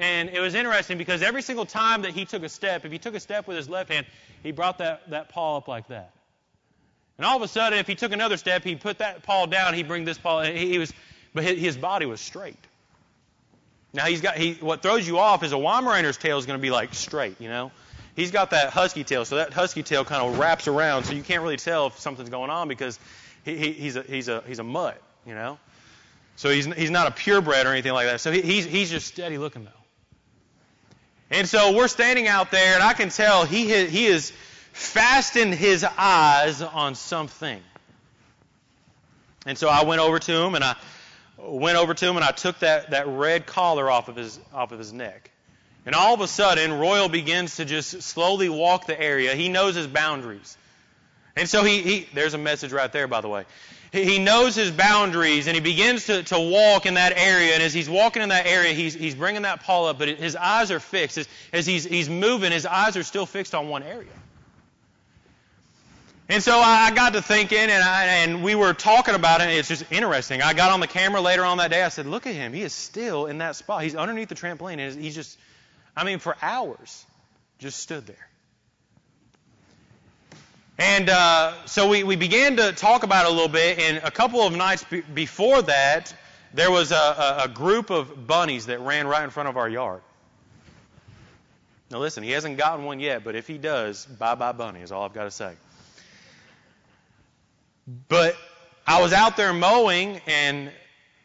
And 0.00 0.30
it 0.30 0.40
was 0.40 0.54
interesting 0.54 0.98
because 0.98 1.22
every 1.22 1.42
single 1.42 1.66
time 1.66 2.02
that 2.02 2.12
he 2.12 2.24
took 2.24 2.42
a 2.42 2.48
step, 2.48 2.84
if 2.84 2.92
he 2.92 2.98
took 2.98 3.14
a 3.14 3.20
step 3.20 3.46
with 3.46 3.56
his 3.56 3.68
left 3.68 3.92
hand, 3.92 4.06
he 4.42 4.50
brought 4.50 4.78
that, 4.78 5.08
that 5.10 5.28
paw 5.28 5.58
up 5.58 5.68
like 5.68 5.88
that. 5.88 6.12
And 7.18 7.26
all 7.26 7.36
of 7.36 7.42
a 7.42 7.48
sudden, 7.48 7.78
if 7.78 7.86
he 7.86 7.94
took 7.94 8.12
another 8.12 8.38
step, 8.38 8.64
he'd 8.64 8.80
put 8.80 8.98
that 8.98 9.22
paw 9.22 9.44
down, 9.44 9.74
he'd 9.74 9.88
bring 9.88 10.06
this 10.06 10.16
paw. 10.16 10.42
He, 10.42 10.70
he 10.70 10.78
was, 10.78 10.90
but 11.34 11.44
his 11.44 11.76
body 11.76 12.06
was 12.06 12.20
straight. 12.20 12.56
Now 13.92 14.06
he's 14.06 14.20
got 14.20 14.36
he 14.36 14.54
what 14.54 14.82
throws 14.82 15.06
you 15.06 15.18
off 15.18 15.42
is 15.42 15.52
a 15.52 15.56
Weimaraner's 15.56 16.16
tail 16.16 16.38
is 16.38 16.46
going 16.46 16.58
to 16.58 16.62
be 16.62 16.70
like 16.70 16.94
straight, 16.94 17.40
you 17.40 17.48
know. 17.48 17.72
He's 18.16 18.30
got 18.30 18.50
that 18.50 18.70
husky 18.70 19.04
tail, 19.04 19.24
so 19.24 19.36
that 19.36 19.52
husky 19.52 19.82
tail 19.82 20.04
kind 20.04 20.22
of 20.22 20.38
wraps 20.38 20.68
around, 20.68 21.04
so 21.04 21.12
you 21.12 21.22
can't 21.22 21.42
really 21.42 21.56
tell 21.56 21.88
if 21.88 21.98
something's 21.98 22.30
going 22.30 22.50
on 22.50 22.68
because 22.68 22.98
he, 23.44 23.56
he, 23.56 23.72
he's 23.72 23.96
a 23.96 24.02
he's 24.02 24.28
a 24.28 24.42
he's 24.46 24.58
a 24.58 24.64
mutt, 24.64 25.00
you 25.26 25.34
know. 25.34 25.58
So 26.36 26.48
he's 26.50 26.66
he's 26.66 26.90
not 26.90 27.06
a 27.06 27.10
purebred 27.10 27.66
or 27.66 27.70
anything 27.70 27.92
like 27.92 28.06
that. 28.06 28.20
So 28.20 28.30
he, 28.32 28.40
he's 28.40 28.64
he's 28.64 28.90
just 28.90 29.06
steady 29.06 29.38
looking 29.38 29.64
though. 29.64 29.79
And 31.30 31.48
so 31.48 31.76
we're 31.76 31.88
standing 31.88 32.26
out 32.26 32.50
there, 32.50 32.74
and 32.74 32.82
I 32.82 32.92
can 32.92 33.08
tell 33.08 33.44
he 33.44 33.86
he 33.86 34.06
is 34.06 34.32
fastened 34.72 35.54
his 35.54 35.84
eyes 35.84 36.62
on 36.62 36.94
something. 36.94 37.60
And 39.46 39.56
so 39.56 39.68
I 39.68 39.84
went 39.84 40.00
over 40.00 40.18
to 40.18 40.32
him 40.32 40.54
and 40.54 40.62
I 40.62 40.76
went 41.38 41.78
over 41.78 41.94
to 41.94 42.06
him 42.06 42.16
and 42.16 42.24
I 42.24 42.30
took 42.30 42.58
that, 42.60 42.90
that 42.90 43.06
red 43.08 43.46
collar 43.46 43.90
off 43.90 44.08
of 44.08 44.16
his 44.16 44.38
off 44.52 44.72
of 44.72 44.78
his 44.78 44.92
neck. 44.92 45.30
And 45.86 45.94
all 45.94 46.12
of 46.12 46.20
a 46.20 46.28
sudden, 46.28 46.74
Royal 46.74 47.08
begins 47.08 47.56
to 47.56 47.64
just 47.64 48.02
slowly 48.02 48.48
walk 48.48 48.86
the 48.86 49.00
area. 49.00 49.34
He 49.34 49.48
knows 49.48 49.74
his 49.74 49.86
boundaries. 49.86 50.56
And 51.36 51.48
so 51.48 51.64
he, 51.64 51.80
he 51.80 52.08
there's 52.12 52.34
a 52.34 52.38
message 52.38 52.72
right 52.72 52.92
there, 52.92 53.08
by 53.08 53.22
the 53.22 53.28
way. 53.28 53.44
He, 53.92 54.20
knows 54.20 54.54
his 54.54 54.70
boundaries 54.70 55.48
and 55.48 55.56
he 55.56 55.60
begins 55.60 56.06
to, 56.06 56.22
to 56.24 56.38
walk 56.38 56.86
in 56.86 56.94
that 56.94 57.12
area. 57.16 57.54
And 57.54 57.62
as 57.62 57.74
he's 57.74 57.90
walking 57.90 58.22
in 58.22 58.28
that 58.28 58.46
area, 58.46 58.72
he's, 58.72 58.94
he's 58.94 59.16
bringing 59.16 59.42
that 59.42 59.64
paw 59.64 59.86
up, 59.86 59.98
but 59.98 60.08
his 60.08 60.36
eyes 60.36 60.70
are 60.70 60.78
fixed. 60.78 61.18
As, 61.18 61.28
as 61.52 61.66
he's, 61.66 61.84
he's 61.84 62.08
moving, 62.08 62.52
his 62.52 62.66
eyes 62.66 62.96
are 62.96 63.02
still 63.02 63.26
fixed 63.26 63.54
on 63.54 63.68
one 63.68 63.82
area. 63.82 64.08
And 66.28 66.40
so 66.44 66.60
I 66.60 66.92
got 66.92 67.14
to 67.14 67.22
thinking, 67.22 67.58
and, 67.58 67.82
I, 67.82 68.04
and 68.04 68.44
we 68.44 68.54
were 68.54 68.72
talking 68.72 69.16
about 69.16 69.40
it. 69.40 69.48
and 69.48 69.52
It's 69.54 69.66
just 69.66 69.90
interesting. 69.90 70.40
I 70.42 70.54
got 70.54 70.70
on 70.70 70.78
the 70.78 70.86
camera 70.86 71.20
later 71.20 71.44
on 71.44 71.58
that 71.58 71.72
day. 71.72 71.82
I 71.82 71.88
said, 71.88 72.06
"Look 72.06 72.28
at 72.28 72.34
him. 72.36 72.52
He 72.52 72.62
is 72.62 72.72
still 72.72 73.26
in 73.26 73.38
that 73.38 73.56
spot. 73.56 73.82
He's 73.82 73.96
underneath 73.96 74.28
the 74.28 74.36
trampoline. 74.36 74.78
And 74.78 75.02
he's 75.02 75.16
just, 75.16 75.36
I 75.96 76.04
mean, 76.04 76.20
for 76.20 76.36
hours, 76.40 77.04
just 77.58 77.80
stood 77.80 78.06
there." 78.06 78.29
And 80.80 81.10
uh, 81.10 81.66
so 81.66 81.86
we, 81.86 82.04
we 82.04 82.16
began 82.16 82.56
to 82.56 82.72
talk 82.72 83.02
about 83.02 83.26
it 83.26 83.28
a 83.28 83.34
little 83.34 83.50
bit. 83.50 83.78
And 83.78 83.98
a 83.98 84.10
couple 84.10 84.40
of 84.40 84.56
nights 84.56 84.82
be- 84.82 85.02
before 85.02 85.60
that, 85.60 86.14
there 86.54 86.70
was 86.70 86.90
a, 86.90 86.94
a, 86.94 87.40
a 87.44 87.48
group 87.48 87.90
of 87.90 88.26
bunnies 88.26 88.64
that 88.66 88.80
ran 88.80 89.06
right 89.06 89.22
in 89.22 89.28
front 89.28 89.50
of 89.50 89.58
our 89.58 89.68
yard. 89.68 90.00
Now 91.90 91.98
listen, 91.98 92.22
he 92.22 92.30
hasn't 92.30 92.56
gotten 92.56 92.86
one 92.86 92.98
yet, 92.98 93.24
but 93.24 93.34
if 93.34 93.46
he 93.46 93.58
does, 93.58 94.06
bye 94.06 94.34
bye 94.34 94.52
bunny 94.52 94.80
is 94.80 94.90
all 94.90 95.04
I've 95.04 95.12
got 95.12 95.24
to 95.24 95.30
say. 95.30 95.52
But 98.08 98.34
I 98.86 99.02
was 99.02 99.12
out 99.12 99.36
there 99.36 99.52
mowing, 99.52 100.22
and 100.26 100.70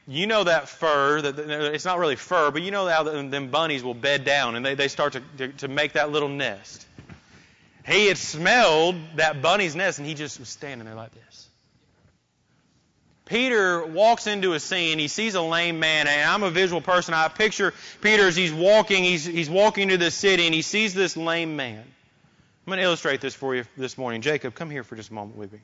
you 0.05 0.27
know 0.27 0.43
that 0.43 0.67
fur, 0.67 1.21
that 1.21 1.39
it's 1.73 1.85
not 1.85 1.99
really 1.99 2.17
fur, 2.17 2.51
but 2.51 2.61
you 2.61 2.71
know 2.71 2.87
how 2.87 3.03
them 3.03 3.51
bunnies 3.51 3.85
will 3.85 3.93
bed 3.93 4.25
down 4.25 4.57
and 4.57 4.65
they, 4.65 4.75
they 4.75 4.89
start 4.89 5.13
to, 5.13 5.21
to, 5.37 5.47
to 5.49 5.67
make 5.69 5.93
that 5.93 6.11
little 6.11 6.29
nest. 6.29 6.87
He 7.85 8.07
had 8.07 8.17
smelled 8.17 8.95
that 9.17 9.41
bunny's 9.41 9.75
nest, 9.75 9.99
and 9.99 10.07
he 10.07 10.15
just 10.15 10.39
was 10.39 10.49
standing 10.49 10.85
there 10.85 10.95
like 10.95 11.11
this. 11.11 11.47
Peter 13.25 13.85
walks 13.85 14.27
into 14.27 14.53
a 14.53 14.59
scene. 14.59 14.99
He 14.99 15.07
sees 15.07 15.35
a 15.35 15.41
lame 15.41 15.79
man, 15.79 16.07
and 16.07 16.29
I'm 16.29 16.43
a 16.43 16.51
visual 16.51 16.81
person. 16.81 17.13
I 17.13 17.27
picture 17.27 17.73
Peter 18.01 18.27
as 18.27 18.35
he's 18.35 18.53
walking. 18.53 19.03
He's, 19.03 19.25
he's 19.25 19.49
walking 19.49 19.89
to 19.89 19.97
the 19.97 20.11
city, 20.11 20.45
and 20.45 20.53
he 20.53 20.61
sees 20.61 20.93
this 20.93 21.15
lame 21.17 21.55
man. 21.55 21.79
I'm 21.79 22.71
going 22.71 22.77
to 22.77 22.83
illustrate 22.83 23.21
this 23.21 23.35
for 23.35 23.55
you 23.55 23.65
this 23.77 23.97
morning. 23.97 24.21
Jacob, 24.21 24.55
come 24.55 24.69
here 24.69 24.83
for 24.83 24.95
just 24.95 25.11
a 25.11 25.13
moment 25.13 25.37
with 25.37 25.53
me. 25.53 25.59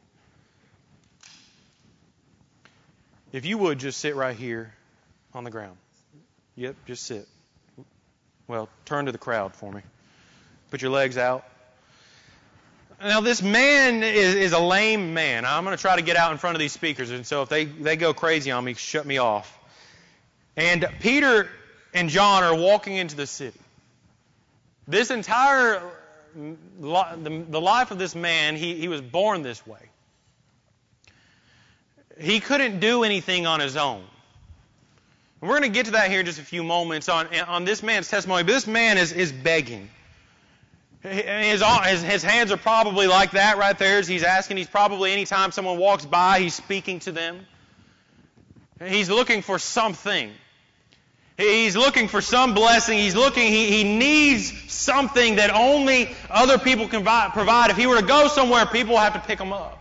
If 3.32 3.46
you 3.46 3.58
would 3.58 3.80
just 3.80 4.00
sit 4.00 4.16
right 4.16 4.36
here 4.36 4.74
on 5.34 5.44
the 5.44 5.52
ground. 5.52 5.78
Yep, 6.56 6.76
just 6.86 7.04
sit. 7.04 7.28
Well, 8.48 8.70
turn 8.86 9.06
to 9.06 9.12
the 9.12 9.18
crowd 9.18 9.56
for 9.56 9.72
me. 9.72 9.82
Put 10.70 10.82
your 10.82 10.92
legs 10.92 11.18
out. 11.18 11.46
Now, 13.04 13.22
this 13.22 13.42
man 13.42 14.04
is, 14.04 14.36
is 14.36 14.54
a 14.54 14.60
lame 14.60 15.14
man. 15.14 15.44
I'm 15.44 15.64
going 15.64 15.76
to 15.76 15.82
try 15.82 15.96
to 15.96 16.04
get 16.04 16.18
out 16.18 16.32
in 16.32 16.38
front 16.38 16.56
of 16.56 16.60
these 16.60 16.72
speakers, 16.72 17.10
and 17.10 17.26
so 17.26 17.42
if 17.42 17.50
they, 17.50 17.66
they 17.66 17.96
go 17.96 18.14
crazy 18.14 18.52
on 18.52 18.64
me, 18.64 18.76
shut 18.76 19.06
me 19.06 19.18
off. 19.18 19.58
And 20.56 20.88
Peter 21.00 21.50
and 21.94 22.10
John 22.10 22.44
are 22.44 22.56
walking 22.56 22.96
into 22.96 23.16
the 23.16 23.26
city. 23.26 23.60
This 24.88 25.10
entire 25.10 25.82
the 26.34 27.62
life 27.62 27.92
of 27.92 28.00
this 28.00 28.16
man, 28.16 28.56
he, 28.56 28.76
he 28.76 28.88
was 28.88 29.02
born 29.02 29.42
this 29.42 29.66
way. 29.66 29.90
He 32.20 32.40
couldn't 32.40 32.80
do 32.80 33.04
anything 33.04 33.46
on 33.46 33.60
his 33.60 33.76
own. 33.76 34.04
And 35.42 35.50
we're 35.50 35.60
going 35.60 35.72
to 35.72 35.76
get 35.76 35.88
to 35.88 35.92
that 35.94 36.10
here 36.10 36.20
in 36.20 36.26
just 36.26 36.40
a 36.40 36.44
few 36.44 36.64
moments 36.64 37.10
on, 37.10 37.28
on 37.48 37.66
this 37.66 37.82
man's 37.82 38.08
testimony. 38.10 38.44
But 38.44 38.54
this 38.54 38.68
man 38.68 38.98
is, 38.98 39.12
is 39.12 39.32
begging. 39.32 39.90
His, 41.04 41.62
his, 41.62 42.04
his 42.04 42.24
hands 42.24 42.52
are 42.52 42.58
probably 42.58 43.08
like 43.08 43.32
that 43.32 43.58
right 43.58 43.78
there 43.78 44.00
as 44.00 44.08
he's 44.08 44.24
asking. 44.24 44.58
He's 44.58 44.68
probably, 44.68 45.12
anytime 45.12 45.52
someone 45.52 45.78
walks 45.78 46.06
by, 46.06 46.40
he's 46.40 46.54
speaking 46.54 47.00
to 47.00 47.12
them. 47.12 47.46
He's 48.84 49.10
looking 49.10 49.42
for 49.42 49.58
something. 49.58 50.32
He's 51.38 51.76
looking 51.76 52.08
for 52.08 52.22
some 52.22 52.54
blessing. 52.54 53.00
He's 53.00 53.16
looking, 53.16 53.48
he, 53.48 53.72
he 53.72 53.84
needs 53.84 54.72
something 54.72 55.36
that 55.36 55.50
only 55.50 56.16
other 56.30 56.60
people 56.60 56.88
can 56.88 57.04
provide. 57.04 57.72
If 57.72 57.78
he 57.78 57.88
were 57.88 58.00
to 58.00 58.06
go 58.06 58.28
somewhere, 58.28 58.66
people 58.68 58.98
have 58.98 59.14
to 59.14 59.20
pick 59.20 59.40
him 59.40 59.54
up. 59.54 59.81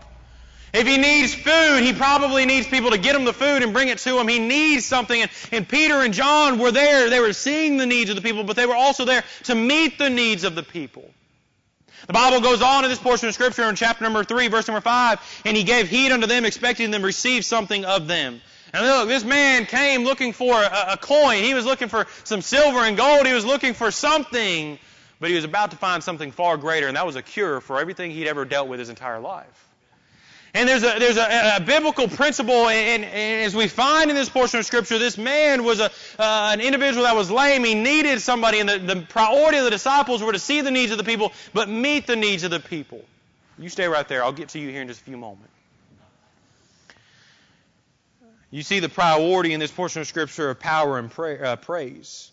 If 0.73 0.87
he 0.87 0.97
needs 0.97 1.33
food, 1.33 1.83
he 1.83 1.91
probably 1.91 2.45
needs 2.45 2.65
people 2.65 2.91
to 2.91 2.97
get 2.97 3.15
him 3.15 3.25
the 3.25 3.33
food 3.33 3.61
and 3.61 3.73
bring 3.73 3.89
it 3.89 3.97
to 3.99 4.19
him. 4.19 4.27
He 4.27 4.39
needs 4.39 4.85
something. 4.85 5.21
And, 5.21 5.31
and 5.51 5.67
Peter 5.67 5.95
and 5.95 6.13
John 6.13 6.59
were 6.59 6.71
there. 6.71 7.09
They 7.09 7.19
were 7.19 7.33
seeing 7.33 7.77
the 7.77 7.85
needs 7.85 8.09
of 8.09 8.15
the 8.15 8.21
people, 8.21 8.43
but 8.45 8.55
they 8.55 8.65
were 8.65 8.75
also 8.75 9.03
there 9.03 9.23
to 9.43 9.55
meet 9.55 9.97
the 9.97 10.09
needs 10.09 10.45
of 10.45 10.55
the 10.55 10.63
people. 10.63 11.09
The 12.07 12.13
Bible 12.13 12.41
goes 12.41 12.61
on 12.61 12.83
in 12.83 12.89
this 12.89 12.99
portion 12.99 13.27
of 13.27 13.33
Scripture 13.33 13.63
in 13.63 13.75
chapter 13.75 14.03
number 14.03 14.23
3, 14.23 14.47
verse 14.47 14.67
number 14.67 14.81
5, 14.81 15.41
and 15.45 15.55
he 15.55 15.63
gave 15.63 15.87
heed 15.87 16.11
unto 16.11 16.25
them, 16.25 16.45
expecting 16.45 16.89
them 16.89 17.01
to 17.01 17.05
receive 17.05 17.45
something 17.45 17.85
of 17.85 18.07
them. 18.07 18.41
And 18.73 18.85
look, 18.85 19.07
this 19.09 19.23
man 19.23 19.65
came 19.65 20.03
looking 20.03 20.31
for 20.33 20.53
a, 20.53 20.93
a 20.93 20.97
coin. 20.97 21.43
He 21.43 21.53
was 21.53 21.65
looking 21.65 21.89
for 21.89 22.07
some 22.23 22.41
silver 22.41 22.79
and 22.79 22.95
gold. 22.95 23.27
He 23.27 23.33
was 23.33 23.45
looking 23.45 23.73
for 23.73 23.91
something, 23.91 24.79
but 25.19 25.29
he 25.29 25.35
was 25.35 25.43
about 25.43 25.71
to 25.71 25.77
find 25.77 26.03
something 26.03 26.31
far 26.31 26.57
greater, 26.57 26.87
and 26.87 26.95
that 26.95 27.05
was 27.05 27.17
a 27.17 27.21
cure 27.21 27.59
for 27.59 27.79
everything 27.79 28.11
he'd 28.11 28.27
ever 28.27 28.45
dealt 28.45 28.67
with 28.67 28.79
his 28.79 28.89
entire 28.89 29.19
life. 29.19 29.70
And 30.53 30.67
there's 30.67 30.83
a, 30.83 30.99
there's 30.99 31.17
a, 31.17 31.57
a 31.57 31.59
biblical 31.61 32.09
principle, 32.09 32.67
and, 32.67 33.05
and, 33.05 33.43
as 33.43 33.55
we 33.55 33.67
find 33.69 34.09
in 34.09 34.15
this 34.15 34.27
portion 34.27 34.59
of 34.59 34.65
Scripture, 34.65 34.99
this 34.99 35.17
man 35.17 35.63
was 35.63 35.79
a, 35.79 35.85
uh, 36.19 36.51
an 36.53 36.59
individual 36.59 37.03
that 37.03 37.15
was 37.15 37.31
lame. 37.31 37.63
He 37.63 37.73
needed 37.73 38.19
somebody, 38.19 38.59
and 38.59 38.67
the, 38.67 38.79
the 38.79 39.01
priority 39.01 39.59
of 39.59 39.63
the 39.63 39.69
disciples 39.69 40.21
were 40.21 40.33
to 40.33 40.39
see 40.39 40.59
the 40.59 40.71
needs 40.71 40.91
of 40.91 40.97
the 40.97 41.05
people, 41.05 41.31
but 41.53 41.69
meet 41.69 42.05
the 42.05 42.17
needs 42.17 42.43
of 42.43 42.51
the 42.51 42.59
people. 42.59 43.01
You 43.57 43.69
stay 43.69 43.87
right 43.87 44.07
there. 44.07 44.23
I'll 44.23 44.33
get 44.33 44.49
to 44.49 44.59
you 44.59 44.69
here 44.69 44.81
in 44.81 44.89
just 44.89 45.01
a 45.01 45.03
few 45.03 45.17
moments. 45.17 45.47
You 48.49 48.63
see 48.63 48.79
the 48.79 48.89
priority 48.89 49.53
in 49.53 49.61
this 49.61 49.71
portion 49.71 50.01
of 50.01 50.07
Scripture 50.07 50.49
of 50.49 50.59
power 50.59 50.99
and 50.99 51.09
uh, 51.41 51.55
praise. 51.55 52.29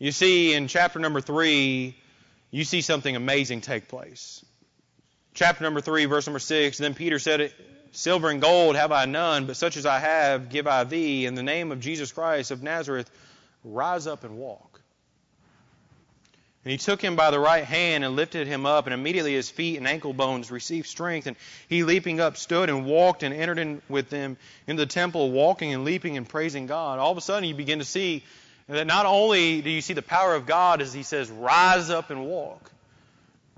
You 0.00 0.10
see 0.10 0.52
in 0.54 0.66
chapter 0.66 0.98
number 0.98 1.20
3, 1.20 1.96
you 2.50 2.64
see 2.64 2.80
something 2.80 3.14
amazing 3.14 3.60
take 3.60 3.86
place. 3.86 4.44
Chapter 5.34 5.64
number 5.64 5.80
3, 5.80 6.04
verse 6.04 6.26
number 6.28 6.38
6, 6.38 6.78
Then 6.78 6.94
Peter 6.94 7.18
said, 7.18 7.52
Silver 7.90 8.30
and 8.30 8.40
gold 8.40 8.76
have 8.76 8.92
I 8.92 9.04
none, 9.04 9.46
but 9.46 9.56
such 9.56 9.76
as 9.76 9.84
I 9.84 9.98
have 9.98 10.48
give 10.48 10.66
I 10.68 10.84
thee. 10.84 11.26
In 11.26 11.34
the 11.34 11.42
name 11.42 11.72
of 11.72 11.80
Jesus 11.80 12.12
Christ 12.12 12.52
of 12.52 12.62
Nazareth, 12.62 13.10
rise 13.64 14.06
up 14.06 14.22
and 14.22 14.36
walk. 14.36 14.80
And 16.64 16.70
he 16.70 16.78
took 16.78 17.02
him 17.02 17.14
by 17.14 17.30
the 17.30 17.38
right 17.38 17.64
hand 17.64 18.04
and 18.04 18.16
lifted 18.16 18.46
him 18.46 18.64
up, 18.64 18.86
and 18.86 18.94
immediately 18.94 19.34
his 19.34 19.50
feet 19.50 19.76
and 19.76 19.86
ankle 19.86 20.12
bones 20.12 20.50
received 20.52 20.86
strength. 20.86 21.26
And 21.26 21.36
he, 21.68 21.82
leaping 21.82 22.20
up, 22.20 22.36
stood 22.36 22.70
and 22.70 22.86
walked 22.86 23.22
and 23.22 23.34
entered 23.34 23.58
in 23.58 23.82
with 23.88 24.10
them 24.10 24.36
into 24.66 24.82
the 24.82 24.90
temple, 24.90 25.30
walking 25.32 25.74
and 25.74 25.84
leaping 25.84 26.16
and 26.16 26.28
praising 26.28 26.66
God. 26.66 27.00
All 27.00 27.10
of 27.10 27.18
a 27.18 27.20
sudden, 27.20 27.48
you 27.48 27.54
begin 27.54 27.80
to 27.80 27.84
see 27.84 28.22
that 28.68 28.86
not 28.86 29.04
only 29.04 29.60
do 29.62 29.68
you 29.68 29.80
see 29.80 29.92
the 29.94 30.00
power 30.00 30.34
of 30.34 30.46
God 30.46 30.80
as 30.80 30.94
he 30.94 31.02
says, 31.02 31.28
rise 31.30 31.90
up 31.90 32.10
and 32.10 32.24
walk, 32.24 32.70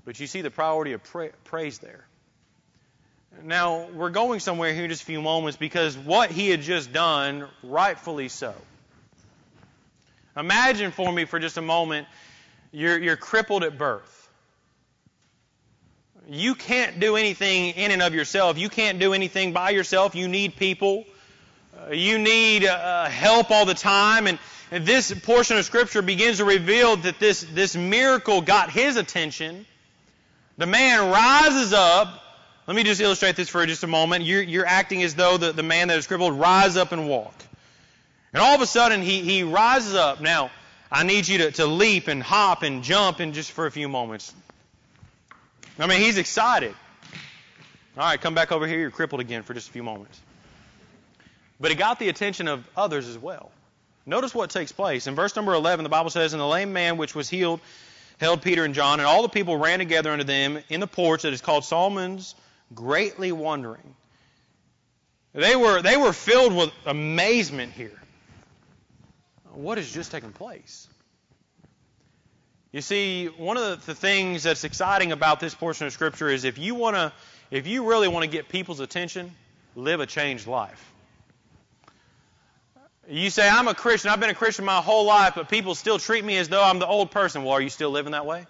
but 0.07 0.21
you 0.21 0.25
see 0.25 0.39
the 0.39 0.49
priority 0.49 0.93
of 0.93 1.03
pra- 1.03 1.33
praise 1.43 1.79
there. 1.79 2.07
Now, 3.43 3.87
we're 3.93 4.09
going 4.09 4.39
somewhere 4.39 4.73
here 4.73 4.85
in 4.85 4.89
just 4.89 5.01
a 5.01 5.05
few 5.05 5.21
moments 5.21 5.57
because 5.57 5.97
what 5.97 6.31
he 6.31 6.49
had 6.49 6.61
just 6.61 6.93
done, 6.93 7.45
rightfully 7.61 8.29
so. 8.29 8.53
Imagine 10.37 10.91
for 10.91 11.11
me 11.11 11.25
for 11.25 11.39
just 11.39 11.57
a 11.57 11.61
moment 11.61 12.07
you're, 12.71 12.97
you're 12.97 13.17
crippled 13.17 13.65
at 13.65 13.77
birth. 13.77 14.29
You 16.29 16.55
can't 16.55 17.01
do 17.01 17.17
anything 17.17 17.73
in 17.73 17.91
and 17.91 18.01
of 18.01 18.13
yourself. 18.13 18.57
You 18.57 18.69
can't 18.69 18.99
do 18.99 19.11
anything 19.13 19.51
by 19.51 19.71
yourself. 19.71 20.15
You 20.15 20.29
need 20.29 20.55
people. 20.55 21.03
Uh, 21.77 21.91
you 21.91 22.17
need 22.17 22.63
uh, 22.63 23.07
help 23.07 23.51
all 23.51 23.65
the 23.65 23.73
time. 23.73 24.27
And, 24.27 24.39
and 24.71 24.85
this 24.85 25.13
portion 25.19 25.57
of 25.57 25.65
Scripture 25.65 26.01
begins 26.01 26.37
to 26.37 26.45
reveal 26.45 26.95
that 26.95 27.19
this, 27.19 27.41
this 27.41 27.75
miracle 27.75 28.39
got 28.39 28.69
his 28.69 28.95
attention. 28.95 29.65
The 30.57 30.65
man 30.65 31.11
rises 31.11 31.73
up. 31.73 32.23
Let 32.65 32.75
me 32.75 32.83
just 32.83 32.99
illustrate 32.99 33.35
this 33.35 33.47
for 33.47 33.65
just 33.65 33.83
a 33.83 33.87
moment. 33.87 34.25
You're, 34.25 34.41
you're 34.41 34.65
acting 34.65 35.03
as 35.03 35.15
though 35.15 35.37
the, 35.37 35.51
the 35.51 35.63
man 35.63 35.87
that 35.87 35.97
is 35.97 36.07
crippled 36.07 36.37
rise 36.37 36.75
up 36.75 36.91
and 36.91 37.07
walk. 37.07 37.33
And 38.33 38.41
all 38.41 38.55
of 38.55 38.61
a 38.61 38.65
sudden, 38.65 39.01
he, 39.01 39.21
he 39.21 39.43
rises 39.43 39.93
up. 39.93 40.19
Now, 40.19 40.51
I 40.91 41.03
need 41.03 41.27
you 41.27 41.37
to, 41.39 41.51
to 41.51 41.65
leap 41.65 42.07
and 42.07 42.21
hop 42.21 42.63
and 42.63 42.83
jump 42.83 43.19
and 43.19 43.33
just 43.33 43.51
for 43.51 43.67
a 43.67 43.71
few 43.71 43.87
moments. 43.87 44.33
I 45.79 45.87
mean, 45.87 46.01
he's 46.01 46.17
excited. 46.17 46.73
All 47.97 48.03
right, 48.03 48.19
come 48.19 48.33
back 48.33 48.51
over 48.51 48.67
here. 48.67 48.79
You're 48.79 48.91
crippled 48.91 49.21
again 49.21 49.43
for 49.43 49.53
just 49.53 49.69
a 49.69 49.71
few 49.71 49.83
moments. 49.83 50.19
But 51.59 51.71
it 51.71 51.75
got 51.75 51.99
the 51.99 52.09
attention 52.09 52.47
of 52.47 52.67
others 52.75 53.07
as 53.07 53.17
well. 53.17 53.51
Notice 54.05 54.33
what 54.33 54.49
takes 54.49 54.71
place. 54.71 55.07
In 55.07 55.15
verse 55.15 55.35
number 55.35 55.53
11, 55.53 55.83
the 55.83 55.89
Bible 55.89 56.09
says, 56.09 56.33
And 56.33 56.39
the 56.39 56.47
lame 56.47 56.73
man 56.73 56.97
which 56.97 57.13
was 57.13 57.29
healed 57.29 57.59
held 58.17 58.41
Peter 58.41 58.63
and 58.63 58.73
John, 58.73 58.99
and 58.99 59.07
all 59.07 59.21
the 59.21 59.29
people 59.29 59.57
ran 59.57 59.79
together 59.79 60.11
unto 60.11 60.23
them 60.23 60.59
in 60.69 60.79
the 60.79 60.87
porch 60.87 61.23
that 61.23 61.33
is 61.33 61.41
called 61.41 61.65
Solomon's, 61.65 62.35
greatly 62.73 63.31
wondering. 63.31 63.95
They 65.33 65.55
were, 65.55 65.81
they 65.81 65.97
were 65.97 66.13
filled 66.13 66.55
with 66.55 66.71
amazement 66.85 67.73
here 67.73 67.97
what 69.57 69.77
has 69.77 69.91
just 69.91 70.11
taken 70.11 70.31
place? 70.31 70.87
You 72.71 72.81
see, 72.81 73.25
one 73.25 73.57
of 73.57 73.85
the 73.85 73.95
things 73.95 74.43
that's 74.43 74.63
exciting 74.63 75.11
about 75.11 75.39
this 75.39 75.55
portion 75.55 75.87
of 75.87 75.93
Scripture 75.93 76.29
is 76.29 76.43
if 76.43 76.57
you 76.59 76.75
want 76.75 76.95
to, 76.95 77.11
if 77.49 77.65
you 77.65 77.89
really 77.89 78.07
want 78.07 78.23
to 78.23 78.29
get 78.29 78.49
people's 78.49 78.79
attention, 78.79 79.33
live 79.75 79.99
a 79.99 80.05
changed 80.05 80.47
life. 80.47 80.93
You 83.09 83.29
say, 83.29 83.47
I'm 83.47 83.67
a 83.67 83.73
Christian, 83.73 84.11
I've 84.11 84.19
been 84.19 84.29
a 84.29 84.35
Christian 84.35 84.65
my 84.65 84.81
whole 84.81 85.05
life, 85.05 85.33
but 85.35 85.49
people 85.49 85.75
still 85.75 85.97
treat 85.97 86.25
me 86.25 86.37
as 86.37 86.49
though 86.49 86.63
I'm 86.63 86.79
the 86.79 86.87
old 86.87 87.11
person. 87.11 87.43
Well, 87.43 87.53
are 87.53 87.61
you 87.61 87.69
still 87.69 87.89
living 87.89 88.11
that 88.11 88.25
way? 88.25 88.45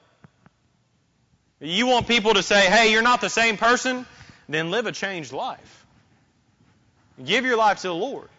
You 1.60 1.88
want 1.88 2.08
people 2.08 2.34
to 2.34 2.44
say, 2.44 2.62
hey, 2.62 2.92
you're 2.92 3.04
not 3.04 3.22
the 3.22 3.30
same 3.30 3.58
person? 3.58 4.06
Then 4.50 4.72
live 4.72 4.88
a 4.88 4.92
changed 4.92 5.32
life. 5.32 5.86
Give 7.24 7.46
your 7.46 7.58
life 7.58 7.80
to 7.82 7.88
the 7.88 7.96
Lord. 7.96 8.30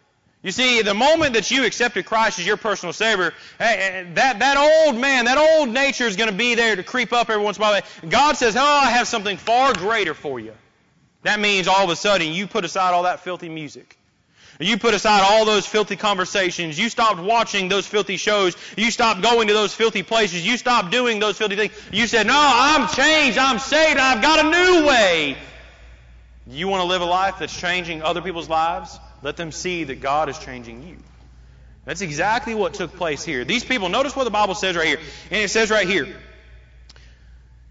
You 0.43 0.53
see, 0.53 0.83
the 0.83 0.95
moment 0.95 1.35
that 1.35 1.51
you 1.51 1.65
accepted 1.65 2.07
Christ 2.07 2.39
as 2.39 2.47
your 2.47 2.57
personal 2.57 2.93
Savior, 2.93 3.35
eh, 3.59 3.65
eh, 3.65 4.05
that, 4.15 4.39
that 4.39 4.57
old 4.57 4.97
man, 4.97 5.25
that 5.25 5.37
old 5.37 5.69
nature 5.69 6.05
is 6.05 6.15
going 6.17 6.31
to 6.31 6.37
be 6.37 6.55
there 6.55 6.77
to 6.77 6.85
creep 6.85 7.13
up 7.13 7.29
every 7.29 7.43
once 7.43 7.57
in 7.57 7.63
a 7.65 7.67
while. 7.67 7.83
God 8.09 8.37
says, 8.37 8.55
Oh, 8.57 8.61
I 8.61 8.91
have 8.91 9.09
something 9.09 9.37
far 9.37 9.75
greater 9.75 10.15
for 10.15 10.39
you. 10.39 10.55
That 11.25 11.41
means 11.41 11.67
all 11.67 11.83
of 11.83 11.91
a 11.91 11.97
sudden 11.97 12.33
you 12.33 12.47
put 12.47 12.65
aside 12.65 12.95
all 12.95 13.03
that 13.03 13.21
filthy 13.21 13.49
music. 13.49 13.99
You 14.61 14.77
put 14.77 14.93
aside 14.93 15.23
all 15.23 15.45
those 15.45 15.67
filthy 15.67 15.95
conversations. 15.95 16.79
You 16.79 16.89
stopped 16.89 17.21
watching 17.21 17.69
those 17.69 17.87
filthy 17.87 18.17
shows. 18.17 18.57
You 18.77 18.91
stopped 18.91 19.23
going 19.23 19.49
to 19.49 19.55
those 19.55 19.73
filthy 19.73 20.03
places. 20.03 20.45
You 20.45 20.57
stopped 20.57 20.91
doing 20.91 21.21
those 21.21 21.39
filthy 21.39 21.55
things. 21.55 21.73
You 21.93 22.09
said, 22.09 22.27
No, 22.27 22.35
I'm 22.37 22.89
changed. 22.89 23.39
I'm 23.39 23.61
saved. 23.61 23.99
I've 23.99 24.21
got 24.21 24.45
a 24.45 24.51
new 24.51 24.87
way. 24.87 25.37
You 26.49 26.67
want 26.67 26.81
to 26.81 26.89
live 26.89 27.03
a 27.03 27.07
life 27.07 27.37
that's 27.39 27.57
changing 27.57 28.03
other 28.03 28.21
people's 28.21 28.49
lives? 28.49 28.99
Let 29.23 29.37
them 29.37 29.53
see 29.53 29.85
that 29.85 30.01
God 30.01 30.29
is 30.29 30.39
changing 30.39 30.83
you. 30.83 30.97
That's 31.85 32.01
exactly 32.01 32.55
what 32.55 32.75
took 32.75 32.97
place 32.97 33.23
here. 33.23 33.45
These 33.45 33.65
people, 33.65 33.89
notice 33.89 34.17
what 34.17 34.25
the 34.25 34.31
Bible 34.31 34.55
says 34.55 34.77
right 34.77 34.87
here. 34.87 34.99
And 35.31 35.41
it 35.41 35.51
says 35.51 35.71
right 35.71 35.87
here, 35.87 36.17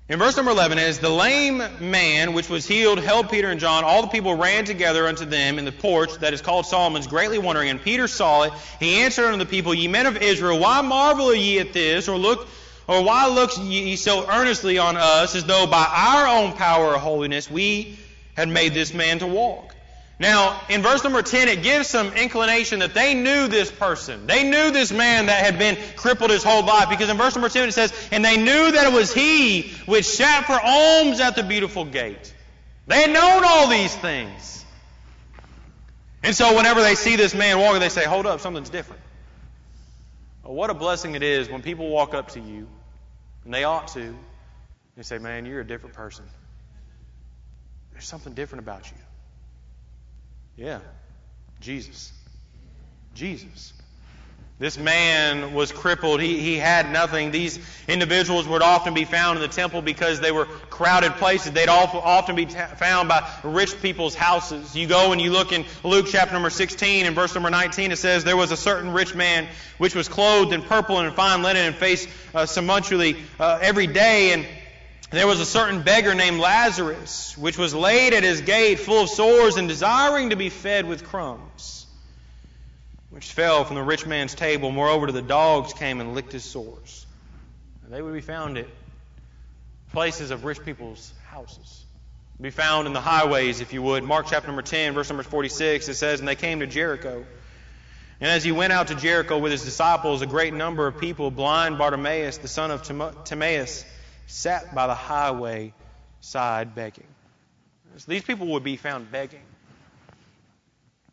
in 0.09 0.19
verse 0.19 0.37
number 0.37 0.51
11, 0.51 0.77
as 0.77 0.99
the 0.99 1.09
lame 1.09 1.61
man 1.81 2.31
which 2.31 2.49
was 2.49 2.65
healed 2.65 2.99
held 2.99 3.29
Peter 3.29 3.49
and 3.49 3.59
John, 3.59 3.83
all 3.83 4.01
the 4.01 4.07
people 4.07 4.35
ran 4.35 4.63
together 4.63 5.05
unto 5.05 5.25
them 5.25 5.59
in 5.59 5.65
the 5.65 5.71
porch 5.73 6.13
that 6.19 6.33
is 6.33 6.41
called 6.41 6.65
Solomon's, 6.65 7.07
greatly 7.07 7.39
wondering. 7.39 7.69
And 7.69 7.81
Peter 7.81 8.07
saw 8.07 8.43
it. 8.43 8.53
He 8.79 9.01
answered 9.01 9.25
unto 9.25 9.39
the 9.39 9.45
people, 9.45 9.73
Ye 9.73 9.89
men 9.89 10.05
of 10.05 10.15
Israel, 10.15 10.59
why 10.59 10.79
marvel 10.81 11.35
ye 11.35 11.59
at 11.59 11.73
this? 11.73 12.07
Or 12.07 12.17
look 12.17 12.47
Or 12.87 13.03
why 13.03 13.27
look 13.27 13.51
ye 13.57 13.97
so 13.97 14.29
earnestly 14.29 14.77
on 14.77 14.95
us 14.95 15.35
as 15.35 15.43
though 15.43 15.67
by 15.67 15.85
our 15.85 16.27
own 16.27 16.53
power 16.53 16.93
or 16.93 16.97
holiness 16.97 17.51
we 17.51 17.99
had 18.37 18.47
made 18.47 18.73
this 18.73 18.93
man 18.93 19.19
to 19.19 19.27
walk? 19.27 19.75
Now, 20.19 20.59
in 20.67 20.81
verse 20.81 21.03
number 21.03 21.21
10, 21.21 21.47
it 21.47 21.61
gives 21.61 21.87
some 21.87 22.13
inclination 22.13 22.79
that 22.79 22.95
they 22.95 23.13
knew 23.13 23.47
this 23.47 23.71
person. 23.71 24.25
They 24.25 24.43
knew 24.43 24.71
this 24.71 24.91
man 24.91 25.27
that 25.27 25.45
had 25.45 25.59
been 25.59 25.77
crippled 25.95 26.31
his 26.31 26.43
whole 26.43 26.65
life. 26.65 26.89
Because 26.89 27.09
in 27.09 27.17
verse 27.17 27.35
number 27.35 27.49
10 27.49 27.69
it 27.69 27.71
says, 27.73 27.93
And 28.11 28.25
they 28.25 28.35
knew 28.37 28.71
that 28.71 28.87
it 28.87 28.93
was 28.93 29.13
he 29.13 29.73
which 29.85 30.05
sat 30.05 30.45
for 30.45 30.59
alms 30.59 31.19
at 31.19 31.35
the 31.35 31.43
beautiful 31.43 31.85
gate. 31.85 32.33
They 32.87 33.01
had 33.01 33.11
known 33.11 33.43
all 33.45 33.67
these 33.67 33.95
things. 33.95 34.65
And 36.23 36.35
so 36.35 36.55
whenever 36.55 36.81
they 36.81 36.95
see 36.95 37.15
this 37.15 37.35
man 37.35 37.59
walking, 37.59 37.79
they 37.79 37.89
say, 37.89 38.05
Hold 38.05 38.25
up, 38.25 38.39
something's 38.39 38.71
different. 38.71 39.01
Well, 40.43 40.55
what 40.55 40.71
a 40.71 40.73
blessing 40.73 41.13
it 41.13 41.21
is 41.21 41.47
when 41.47 41.61
people 41.61 41.89
walk 41.89 42.15
up 42.15 42.29
to 42.31 42.39
you, 42.39 42.67
and 43.45 43.53
they 43.53 43.65
ought 43.65 43.89
to, 43.89 44.15
and 44.95 45.05
say, 45.05 45.19
Man, 45.19 45.45
you're 45.45 45.61
a 45.61 45.67
different 45.67 45.95
person. 45.95 46.25
There's 47.91 48.05
something 48.05 48.33
different 48.33 48.63
about 48.63 48.89
you. 48.89 48.97
Yeah, 50.57 50.79
Jesus. 51.61 52.11
Jesus. 53.13 53.73
This 54.59 54.75
man 54.75 55.53
was 55.53 55.71
crippled. 55.71 56.19
He, 56.19 56.39
he 56.39 56.55
had 56.55 56.91
nothing. 56.91 57.29
These 57.29 57.59
individuals 57.87 58.47
would 58.47 58.63
often 58.63 58.95
be 58.95 59.05
found 59.05 59.37
in 59.37 59.43
the 59.43 59.53
temple 59.53 59.83
because 59.83 60.19
they 60.19 60.31
were 60.31 60.45
crowded 60.45 61.11
places. 61.13 61.51
They'd 61.51 61.69
often 61.69 62.35
be 62.35 62.45
found 62.45 63.07
by 63.07 63.29
rich 63.43 63.79
people's 63.83 64.15
houses. 64.15 64.75
You 64.75 64.87
go 64.87 65.11
and 65.11 65.21
you 65.21 65.31
look 65.31 65.51
in 65.51 65.63
Luke 65.83 66.07
chapter 66.09 66.33
number 66.33 66.49
16 66.49 67.05
and 67.05 67.15
verse 67.15 67.35
number 67.35 67.51
19, 67.51 67.91
it 67.91 67.97
says, 67.97 68.23
There 68.23 68.35
was 68.35 68.51
a 68.51 68.57
certain 68.57 68.93
rich 68.93 69.13
man 69.13 69.47
which 69.77 69.93
was 69.93 70.07
clothed 70.07 70.53
in 70.53 70.63
purple 70.63 70.97
and 70.99 71.13
fine 71.13 71.43
linen 71.43 71.67
and 71.67 71.75
faced 71.75 72.09
uh, 72.33 72.47
sumptuously 72.47 73.15
uh, 73.39 73.59
every 73.61 73.85
day. 73.85 74.33
And 74.33 74.47
there 75.11 75.27
was 75.27 75.39
a 75.39 75.45
certain 75.45 75.83
beggar 75.83 76.13
named 76.13 76.39
Lazarus, 76.39 77.37
which 77.37 77.57
was 77.57 77.73
laid 77.73 78.13
at 78.13 78.23
his 78.23 78.41
gate 78.41 78.79
full 78.79 79.03
of 79.03 79.09
sores 79.09 79.55
and 79.55 79.67
desiring 79.67 80.31
to 80.31 80.35
be 80.35 80.49
fed 80.49 80.85
with 80.85 81.05
crumbs, 81.05 81.85
which 83.09 83.31
fell 83.31 83.63
from 83.63 83.75
the 83.75 83.83
rich 83.83 84.05
man's 84.05 84.35
table. 84.35 84.69
Moreover, 84.69 85.11
the 85.11 85.21
dogs 85.21 85.73
came 85.73 86.01
and 86.01 86.13
licked 86.13 86.33
his 86.33 86.43
sores. 86.43 87.05
And 87.85 87.93
they 87.93 88.01
would 88.01 88.13
be 88.13 88.21
found 88.21 88.57
at 88.57 88.67
places 89.93 90.31
of 90.31 90.43
rich 90.43 90.63
people's 90.65 91.13
houses. 91.29 91.85
Be 92.39 92.49
found 92.49 92.85
in 92.85 92.93
the 92.93 93.01
highways, 93.01 93.61
if 93.61 93.71
you 93.71 93.81
would. 93.81 94.03
Mark 94.03 94.27
chapter 94.29 94.47
number 94.47 94.61
10, 94.61 94.93
verse 94.93 95.09
number 95.09 95.23
46, 95.23 95.87
it 95.87 95.93
says, 95.95 96.19
And 96.19 96.27
they 96.27 96.35
came 96.35 96.59
to 96.59 96.67
Jericho. 96.67 97.25
And 98.19 98.29
as 98.29 98.43
he 98.43 98.51
went 98.51 98.73
out 98.73 98.87
to 98.87 98.95
Jericho 98.95 99.37
with 99.37 99.53
his 99.53 99.63
disciples, 99.63 100.21
a 100.21 100.27
great 100.27 100.53
number 100.53 100.85
of 100.85 100.99
people, 100.99 101.31
blind 101.31 101.77
Bartimaeus, 101.77 102.37
the 102.39 102.47
son 102.47 102.71
of 102.71 102.83
Timaeus, 103.23 103.85
sat 104.27 104.75
by 104.75 104.87
the 104.87 104.93
highway 104.93 105.73
side 106.19 106.75
begging. 106.75 107.07
These 108.07 108.23
people 108.23 108.47
would 108.47 108.63
be 108.63 108.77
found 108.77 109.11
begging. 109.11 109.41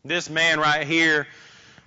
This 0.03 0.29
man 0.29 0.59
right 0.59 0.85
here 0.85 1.25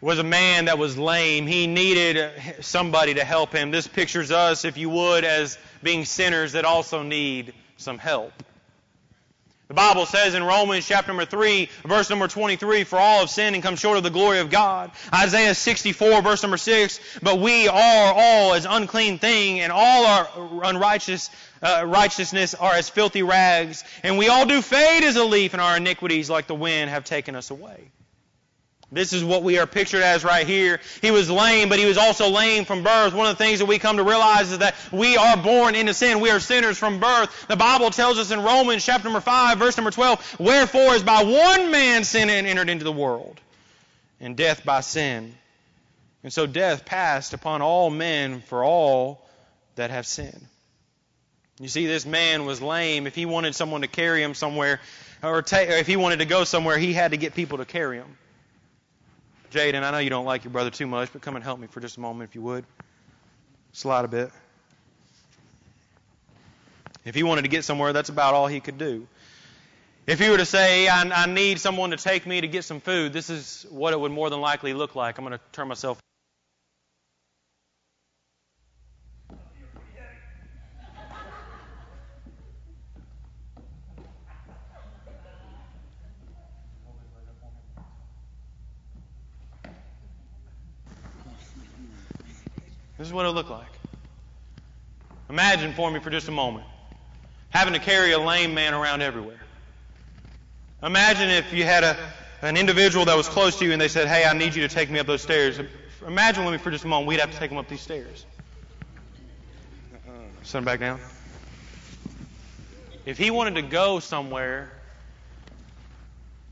was 0.01 0.19
a 0.19 0.25
man 0.25 0.65
that 0.65 0.79
was 0.79 0.99
lame. 0.99 1.47
He 1.47 1.67
needed 1.67 2.33
somebody 2.61 3.15
to 3.15 3.25
help 3.25 3.53
him. 3.53 3.71
This 3.71 3.87
pictures 3.87 4.33
us, 4.33 4.65
if 4.65 4.77
you 4.77 4.91
would, 4.91 5.25
as 5.25 5.57
being 5.83 6.05
sinners 6.05 6.53
that 6.53 6.65
also 6.65 7.03
need 7.03 7.53
some 7.77 7.99
help. 7.99 8.33
The 9.69 9.75
Bible 9.75 10.07
says 10.07 10.33
in 10.33 10.43
Romans 10.43 10.87
chapter 10.87 11.09
number 11.09 11.27
3, 11.27 11.69
verse 11.85 12.09
number 12.09 12.27
23, 12.27 12.85
for 12.85 12.99
all 12.99 13.21
have 13.21 13.29
sinned 13.29 13.55
and 13.55 13.63
come 13.63 13.77
short 13.77 13.99
of 13.99 14.03
the 14.03 14.09
glory 14.09 14.39
of 14.39 14.49
God. 14.49 14.91
Isaiah 15.15 15.55
64, 15.55 16.23
verse 16.23 16.43
number 16.43 16.57
6, 16.57 17.01
but 17.21 17.39
we 17.39 17.69
are 17.69 18.15
all 18.17 18.55
as 18.55 18.65
unclean 18.65 19.19
thing 19.19 19.61
and 19.61 19.71
all 19.71 20.07
our 20.07 20.29
unrighteous 20.65 21.29
uh, 21.63 21.85
righteousness 21.87 22.55
are 22.55 22.73
as 22.73 22.89
filthy 22.89 23.23
rags, 23.23 23.85
and 24.03 24.17
we 24.17 24.29
all 24.29 24.47
do 24.47 24.63
fade 24.63 25.05
as 25.05 25.17
a 25.17 25.25
leaf, 25.25 25.53
and 25.53 25.61
our 25.61 25.77
iniquities 25.77 26.31
like 26.31 26.47
the 26.47 26.55
wind 26.55 26.89
have 26.89 27.05
taken 27.05 27.37
us 27.37 27.51
away. 27.51 27.91
This 28.91 29.13
is 29.13 29.23
what 29.23 29.43
we 29.43 29.59
are 29.59 29.67
pictured 29.67 30.03
as 30.03 30.25
right 30.25 30.47
here. 30.47 30.81
He 31.03 31.11
was 31.11 31.31
lame, 31.31 31.69
but 31.69 31.79
he 31.79 31.85
was 31.85 31.99
also 31.99 32.31
lame 32.31 32.65
from 32.65 32.83
birth. 32.83 33.13
One 33.13 33.27
of 33.27 33.37
the 33.37 33.45
things 33.45 33.59
that 33.59 33.67
we 33.67 33.79
come 33.79 33.99
to 33.99 34.03
realize 34.03 34.51
is 34.51 34.59
that 34.59 34.77
we 34.91 35.19
are 35.19 35.37
born 35.37 35.75
into 35.75 35.93
sin. 35.93 36.21
We 36.21 36.31
are 36.31 36.41
sinners 36.41 36.79
from 36.79 36.99
birth. 36.99 37.49
The 37.49 37.57
Bible 37.57 37.91
tells 37.91 38.19
us 38.19 38.31
in 38.31 38.41
Romans 38.41 38.85
chapter 38.85 39.05
number 39.05 39.21
5, 39.21 39.59
verse 39.59 39.77
number 39.77 39.91
12, 39.91 40.37
Wherefore 40.39 40.95
is 40.95 41.03
by 41.03 41.23
one 41.23 41.71
man 41.71 42.05
sin 42.05 42.31
entered 42.31 42.71
into 42.71 42.85
the 42.85 42.93
world, 42.93 43.39
and 44.21 44.37
death 44.37 44.65
by 44.65 44.81
sin. 44.81 45.35
And 46.23 46.33
so 46.33 46.47
death 46.47 46.87
passed 46.87 47.35
upon 47.35 47.61
all 47.61 47.91
men 47.91 48.41
for 48.41 48.65
all 48.65 49.29
that 49.77 49.91
have 49.91 50.07
sinned. 50.07 50.47
You 51.61 51.69
see, 51.69 51.87
this 51.87 52.07
man 52.07 52.47
was 52.47 52.63
lame. 52.63 53.07
If 53.07 53.15
he 53.15 53.27
wanted 53.27 53.55
someone 53.55 53.83
to 53.83 53.89
carry 53.89 54.23
him 54.23 54.35
somewhere, 54.35 54.81
or, 55.23 55.43
ta- 55.43 55.59
or 55.59 55.77
if 55.77 55.87
he 55.87 55.97
wanted 55.97 56.21
to 56.21 56.25
go 56.25 56.45
somewhere, 56.45 56.79
he 56.79 56.95
had 56.95 57.11
to 57.11 57.17
get 57.19 57.35
people 57.35 57.59
to 57.59 57.65
carry 57.67 57.99
him. 57.99 58.17
Jaden, 59.51 59.83
I 59.83 59.91
know 59.91 59.99
you 59.99 60.11
don't 60.11 60.27
like 60.27 60.45
your 60.45 60.53
brother 60.53 60.71
too 60.71 60.87
much, 60.87 61.13
but 61.13 61.23
come 61.23 61.37
and 61.37 61.45
help 61.45 61.59
me 61.59 61.67
for 61.67 61.81
just 61.81 61.97
a 61.97 62.01
moment 62.01 62.29
if 62.31 62.35
you 62.35 62.43
would. 62.43 62.65
Slide 63.73 64.05
a 64.05 64.09
bit. 64.09 64.31
If 67.05 67.15
he 67.15 67.23
wanted 67.23 67.43
to 67.43 67.49
get 67.49 67.65
somewhere, 67.65 67.93
that's 67.93 68.11
about 68.11 68.35
all 68.35 68.47
he 68.47 68.61
could 68.61 68.77
do. 68.77 69.07
If 70.07 70.19
he 70.19 70.29
were 70.31 70.37
to 70.37 70.47
say, 70.47 70.89
I, 70.89 71.03
I 71.03 71.27
need 71.27 71.61
someone 71.61 71.91
to 71.91 71.97
take 71.97 72.27
me 72.27 72.41
to 72.41 72.49
get 72.49 72.65
some 72.65 72.81
food, 72.81 73.13
this 73.13 73.31
is 73.31 73.67
what 73.71 73.93
it 73.93 74.01
would 74.01 74.13
more 74.13 74.31
than 74.31 74.41
likely 74.41 74.75
look 74.75 74.95
like. 74.95 75.19
I'm 75.19 75.25
going 75.25 75.39
to 75.39 75.45
turn 75.53 75.69
myself 75.69 75.99
This 92.99 93.07
is 93.07 93.13
what 93.13 93.25
it 93.27 93.31
looked 93.31 93.51
like. 93.51 93.67
Imagine 95.31 95.73
for 95.73 95.91
me 95.91 96.01
for 96.01 96.11
just 96.11 96.29
a 96.29 96.33
moment 96.33 96.67
having 97.51 97.75
to 97.75 97.81
carry 97.81 98.13
a 98.13 98.19
lame 98.19 98.55
man 98.55 98.75
around 98.75 99.03
everywhere. 99.03 99.41
Imagine 100.83 101.31
if 101.31 101.53
you 101.53 101.65
had 101.65 101.83
a, 101.83 101.97
an 102.43 102.57
individual 102.57 103.05
that 103.07 103.17
was 103.17 103.29
close 103.29 103.59
to 103.59 103.65
you 103.65 103.73
and 103.73 103.81
they 103.81 103.89
said, 103.89 104.07
Hey, 104.07 104.25
I 104.25 104.33
need 104.33 104.55
you 104.55 104.67
to 104.67 104.73
take 104.73 104.91
me 104.91 104.99
up 104.99 105.07
those 105.07 105.23
stairs. 105.23 105.61
Imagine 106.07 106.45
with 106.45 106.53
me 106.53 106.59
for 106.59 106.71
just 106.71 106.85
a 106.85 106.89
moment, 106.89 107.09
we'd 107.09 107.21
have 107.21 107.33
to 107.33 107.39
take 107.39 107.51
him 107.51 107.59
up 107.59 107.69
these 107.69 107.81
stairs. 107.81 108.27
Set 110.43 110.59
him 110.59 110.65
back 110.65 110.81
down. 110.81 111.01
If 113.05 113.19
he 113.19 113.31
wanted 113.31 113.57
to 113.57 113.63
go 113.63 113.99
somewhere, 113.99 114.71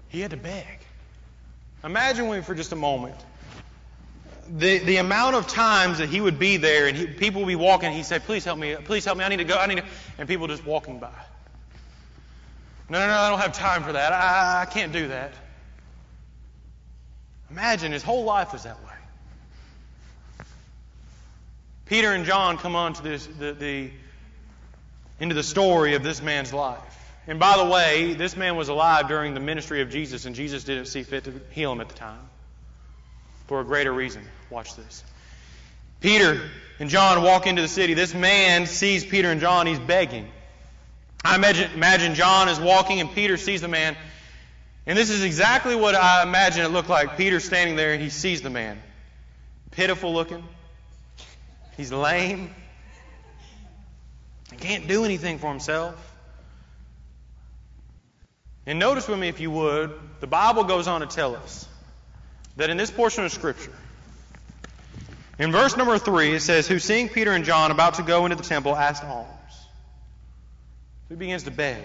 he 0.09 0.21
had 0.21 0.31
to 0.31 0.37
beg. 0.37 0.81
Imagine 1.85 2.29
with 2.29 2.39
me 2.39 2.45
for 2.45 2.55
just 2.55 2.73
a 2.73 2.77
moment 2.77 3.15
the, 4.51 4.79
the 4.79 4.97
amount 4.97 5.37
of 5.37 5.47
times 5.47 5.99
that 5.99 6.09
he 6.09 6.21
would 6.21 6.39
be 6.39 6.57
there 6.57 6.87
and 6.87 6.97
he, 6.97 7.07
people 7.07 7.43
would 7.43 7.49
be 7.49 7.57
walking, 7.57 7.93
he'd 7.93 8.05
say, 8.05 8.19
Please 8.19 8.45
help 8.45 8.59
me, 8.59 8.77
please 8.77 9.05
help 9.05 9.19
me, 9.19 9.25
I 9.25 9.29
need 9.29 9.39
to 9.39 9.45
go, 9.45 9.57
I 9.57 9.67
need 9.67 9.79
to, 9.79 9.85
and 10.19 10.29
people 10.29 10.47
just 10.47 10.65
walking 10.65 10.99
by. 10.99 11.13
No, 12.89 13.01
no, 13.01 13.07
no, 13.07 13.13
I 13.13 13.31
don't 13.31 13.41
have 13.41 13.53
time 13.53 13.83
for 13.83 13.93
that. 13.93 14.13
I, 14.13 14.63
I 14.63 14.67
can't 14.67 14.93
do 14.93 15.09
that. 15.09 15.33
Imagine 17.51 17.93
his 17.93 18.03
whole 18.03 18.25
life 18.25 18.53
was 18.53 18.63
that 18.63 18.79
way. 18.85 20.47
Peter 21.87 22.13
and 22.13 22.25
John 22.25 22.59
come 22.59 22.75
on 22.77 22.95
to 22.95 23.03
this, 23.03 23.27
the, 23.27 23.53
the, 23.53 23.91
into 25.21 25.35
the 25.35 25.43
story 25.43 25.95
of 25.95 26.03
this 26.03 26.21
man's 26.21 26.53
life. 26.53 26.81
And 27.29 27.41
by 27.41 27.57
the 27.57 27.65
way, 27.65 28.15
this 28.15 28.37
man 28.37 28.57
was 28.57 28.69
alive 28.69 29.09
during 29.09 29.35
the 29.35 29.41
ministry 29.41 29.83
of 29.83 29.91
Jesus, 29.91 30.27
and 30.27 30.35
Jesus 30.35 30.65
didn't 30.65 30.87
see 30.87 31.03
fit 31.03 31.25
to 31.25 31.41
heal 31.51 31.73
him 31.73 31.81
at 31.81 31.89
the 31.89 31.95
time 31.95 32.29
for 33.47 33.61
a 33.61 33.65
greater 33.65 33.93
reason. 33.93 34.23
Watch 34.51 34.77
this. 34.77 35.05
Peter 36.01 36.41
and 36.79 36.91
John 36.91 37.23
walk 37.23 37.47
into 37.47 37.63
the 37.63 37.69
city. 37.69 37.95
This 37.95 38.15
man 38.15 38.67
sees 38.67 39.05
Peter 39.05 39.31
and 39.31 39.41
John. 39.41 39.67
He's 39.67 39.79
begging. 39.79 40.29
I 41.25 41.35
imagine, 41.35 41.73
imagine 41.73 42.15
John 42.15 42.49
is 42.49 42.61
walking 42.61 43.01
and 43.01 43.11
Peter 43.13 43.37
sees 43.37 43.61
the 43.61 43.69
man. 43.69 43.97
And 44.87 44.97
this 44.97 45.11
is 45.11 45.25
exactly 45.25 45.75
what 45.75 45.95
I 45.95 46.23
imagine 46.23 46.65
it 46.65 46.69
looked 46.69 46.89
like. 46.89 47.17
Peter 47.17 47.41
standing 47.41 47.77
there 47.77 47.93
and 47.93 48.03
he 48.03 48.11
sees 48.11 48.43
the 48.43 48.51
man. 48.51 48.81
Pitiful 49.73 50.15
looking. 50.15 50.45
He's 51.77 51.93
lame. 51.93 52.55
He 54.51 54.57
can't 54.57 54.87
do 54.87 55.05
anything 55.05 55.39
for 55.39 55.51
himself. 55.51 55.95
And 58.65 58.79
notice 58.79 59.09
with 59.09 59.19
me, 59.19 59.29
if 59.29 59.41
you 59.41 59.51
would, 59.51 59.93
the 60.21 60.27
Bible 60.27 60.65
goes 60.65 60.89
on 60.89 61.01
to 61.01 61.07
tell 61.07 61.37
us 61.37 61.69
that 62.57 62.71
in 62.71 62.77
this 62.77 62.91
portion 62.91 63.25
of 63.25 63.33
Scripture, 63.33 63.73
in 65.39 65.53
verse 65.53 65.77
number 65.77 65.99
3, 65.99 66.35
it 66.35 66.41
says, 66.41 66.67
Who 66.67 66.79
seeing 66.79 67.09
Peter 67.09 67.33
and 67.33 67.45
John 67.45 67.71
about 67.71 67.95
to 67.95 68.03
go 68.03 68.25
into 68.25 68.37
the 68.37 68.43
temple 68.43 68.75
asked 68.75 69.05
alms. 69.05 69.29
He 71.09 71.15
begins 71.15 71.45
to 71.45 71.51
beg. 71.51 71.85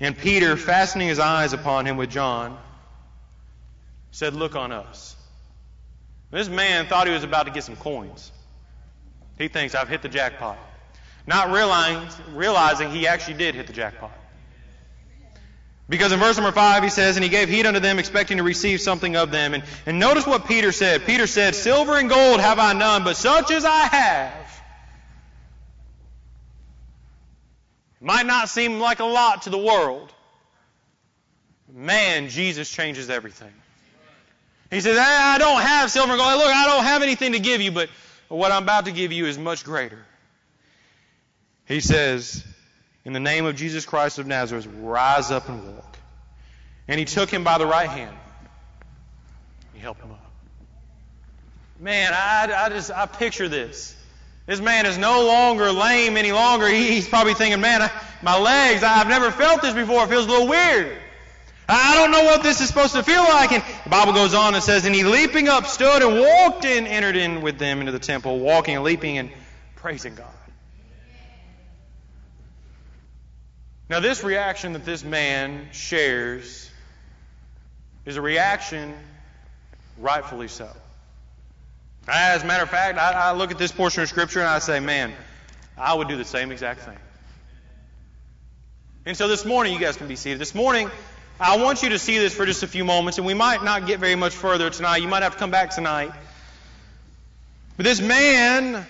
And 0.00 0.16
Peter, 0.16 0.56
fastening 0.56 1.08
his 1.08 1.18
eyes 1.18 1.52
upon 1.52 1.86
him 1.86 1.96
with 1.96 2.10
John, 2.10 2.58
said, 4.10 4.34
Look 4.34 4.54
on 4.54 4.72
us. 4.72 5.16
This 6.30 6.48
man 6.48 6.86
thought 6.86 7.06
he 7.06 7.12
was 7.12 7.24
about 7.24 7.46
to 7.46 7.52
get 7.52 7.64
some 7.64 7.76
coins. 7.76 8.30
He 9.38 9.48
thinks, 9.48 9.74
I've 9.74 9.88
hit 9.88 10.02
the 10.02 10.08
jackpot. 10.08 10.58
Not 11.26 11.52
realizing, 11.52 12.34
realizing 12.34 12.90
he 12.90 13.06
actually 13.06 13.34
did 13.34 13.54
hit 13.54 13.66
the 13.66 13.72
jackpot. 13.72 14.12
Because 15.88 16.12
in 16.12 16.20
verse 16.20 16.36
number 16.36 16.52
5 16.52 16.82
he 16.82 16.90
says, 16.90 17.16
And 17.16 17.24
he 17.24 17.30
gave 17.30 17.48
heed 17.48 17.64
unto 17.64 17.80
them, 17.80 17.98
expecting 17.98 18.36
to 18.36 18.42
receive 18.42 18.80
something 18.80 19.16
of 19.16 19.30
them. 19.30 19.54
And, 19.54 19.62
and 19.86 19.98
notice 19.98 20.26
what 20.26 20.46
Peter 20.46 20.70
said. 20.70 21.06
Peter 21.06 21.26
said, 21.26 21.54
Silver 21.54 21.96
and 21.96 22.10
gold 22.10 22.40
have 22.40 22.58
I 22.58 22.74
none, 22.74 23.04
but 23.04 23.16
such 23.16 23.50
as 23.50 23.64
I 23.64 23.86
have. 23.86 24.62
Might 28.00 28.26
not 28.26 28.48
seem 28.48 28.78
like 28.80 29.00
a 29.00 29.04
lot 29.04 29.42
to 29.42 29.50
the 29.50 29.58
world. 29.58 30.12
Man, 31.72 32.28
Jesus 32.28 32.70
changes 32.70 33.10
everything. 33.10 33.52
He 34.70 34.80
says, 34.80 34.98
I 34.98 35.38
don't 35.38 35.62
have 35.62 35.90
silver 35.90 36.12
and 36.12 36.20
gold. 36.20 36.38
Look, 36.38 36.52
I 36.52 36.66
don't 36.66 36.84
have 36.84 37.02
anything 37.02 37.32
to 37.32 37.38
give 37.38 37.62
you, 37.62 37.72
but 37.72 37.88
what 38.28 38.52
I'm 38.52 38.62
about 38.62 38.84
to 38.84 38.92
give 38.92 39.12
you 39.12 39.26
is 39.26 39.38
much 39.38 39.64
greater. 39.64 39.98
He 41.66 41.80
says, 41.80 42.44
in 43.04 43.12
the 43.12 43.20
name 43.20 43.46
of 43.46 43.56
Jesus 43.56 43.86
Christ 43.86 44.18
of 44.18 44.26
Nazareth, 44.26 44.66
rise 44.66 45.30
up 45.30 45.48
and 45.48 45.76
walk. 45.76 45.98
And 46.86 46.98
he 46.98 47.04
took 47.04 47.30
him 47.30 47.44
by 47.44 47.58
the 47.58 47.66
right 47.66 47.88
hand. 47.88 48.16
He 49.74 49.80
helped 49.80 50.00
him 50.00 50.10
up. 50.10 50.32
Man, 51.78 52.12
I, 52.12 52.52
I 52.56 52.68
just, 52.70 52.90
I 52.90 53.06
picture 53.06 53.48
this. 53.48 53.94
This 54.46 54.60
man 54.60 54.86
is 54.86 54.96
no 54.96 55.26
longer 55.26 55.70
lame 55.70 56.16
any 56.16 56.32
longer. 56.32 56.66
He, 56.66 56.88
he's 56.88 57.06
probably 57.06 57.34
thinking, 57.34 57.60
man, 57.60 57.82
I, 57.82 57.90
my 58.22 58.38
legs, 58.38 58.82
I've 58.82 59.08
never 59.08 59.30
felt 59.30 59.62
this 59.62 59.74
before. 59.74 60.04
It 60.04 60.08
feels 60.08 60.26
a 60.26 60.30
little 60.30 60.48
weird. 60.48 60.96
I 61.68 61.94
don't 61.96 62.10
know 62.10 62.24
what 62.24 62.42
this 62.42 62.62
is 62.62 62.68
supposed 62.68 62.94
to 62.94 63.02
feel 63.02 63.22
like. 63.22 63.52
And 63.52 63.62
the 63.84 63.90
Bible 63.90 64.14
goes 64.14 64.32
on 64.32 64.54
and 64.54 64.62
says, 64.62 64.86
And 64.86 64.94
he 64.94 65.04
leaping 65.04 65.48
up 65.48 65.66
stood 65.66 66.02
and 66.02 66.18
walked 66.18 66.64
in, 66.64 66.86
entered 66.86 67.16
in 67.16 67.42
with 67.42 67.58
them 67.58 67.80
into 67.80 67.92
the 67.92 67.98
temple, 67.98 68.38
walking 68.40 68.76
and 68.76 68.84
leaping 68.84 69.18
and 69.18 69.30
praising 69.76 70.14
God. 70.14 70.26
Now, 73.88 74.00
this 74.00 74.22
reaction 74.22 74.74
that 74.74 74.84
this 74.84 75.02
man 75.02 75.68
shares 75.72 76.70
is 78.04 78.16
a 78.16 78.22
reaction 78.22 78.94
rightfully 79.98 80.48
so. 80.48 80.68
As 82.06 82.42
a 82.42 82.46
matter 82.46 82.62
of 82.62 82.70
fact, 82.70 82.98
I, 82.98 83.12
I 83.12 83.32
look 83.32 83.50
at 83.50 83.58
this 83.58 83.72
portion 83.72 84.02
of 84.02 84.08
Scripture 84.08 84.40
and 84.40 84.48
I 84.48 84.58
say, 84.58 84.80
man, 84.80 85.12
I 85.76 85.94
would 85.94 86.08
do 86.08 86.16
the 86.16 86.24
same 86.24 86.52
exact 86.52 86.80
thing. 86.80 86.96
And 89.06 89.16
so 89.16 89.26
this 89.26 89.46
morning, 89.46 89.72
you 89.72 89.78
guys 89.78 89.96
can 89.96 90.06
be 90.06 90.16
seated. 90.16 90.38
This 90.38 90.54
morning, 90.54 90.90
I 91.40 91.56
want 91.56 91.82
you 91.82 91.90
to 91.90 91.98
see 91.98 92.18
this 92.18 92.34
for 92.34 92.44
just 92.44 92.62
a 92.62 92.66
few 92.66 92.84
moments, 92.84 93.16
and 93.16 93.26
we 93.26 93.32
might 93.34 93.62
not 93.62 93.86
get 93.86 94.00
very 94.00 94.16
much 94.16 94.34
further 94.34 94.68
tonight. 94.68 94.98
You 94.98 95.08
might 95.08 95.22
have 95.22 95.32
to 95.32 95.38
come 95.38 95.50
back 95.50 95.70
tonight. 95.70 96.10
But 97.76 97.84
this 97.84 98.02
man 98.02 98.86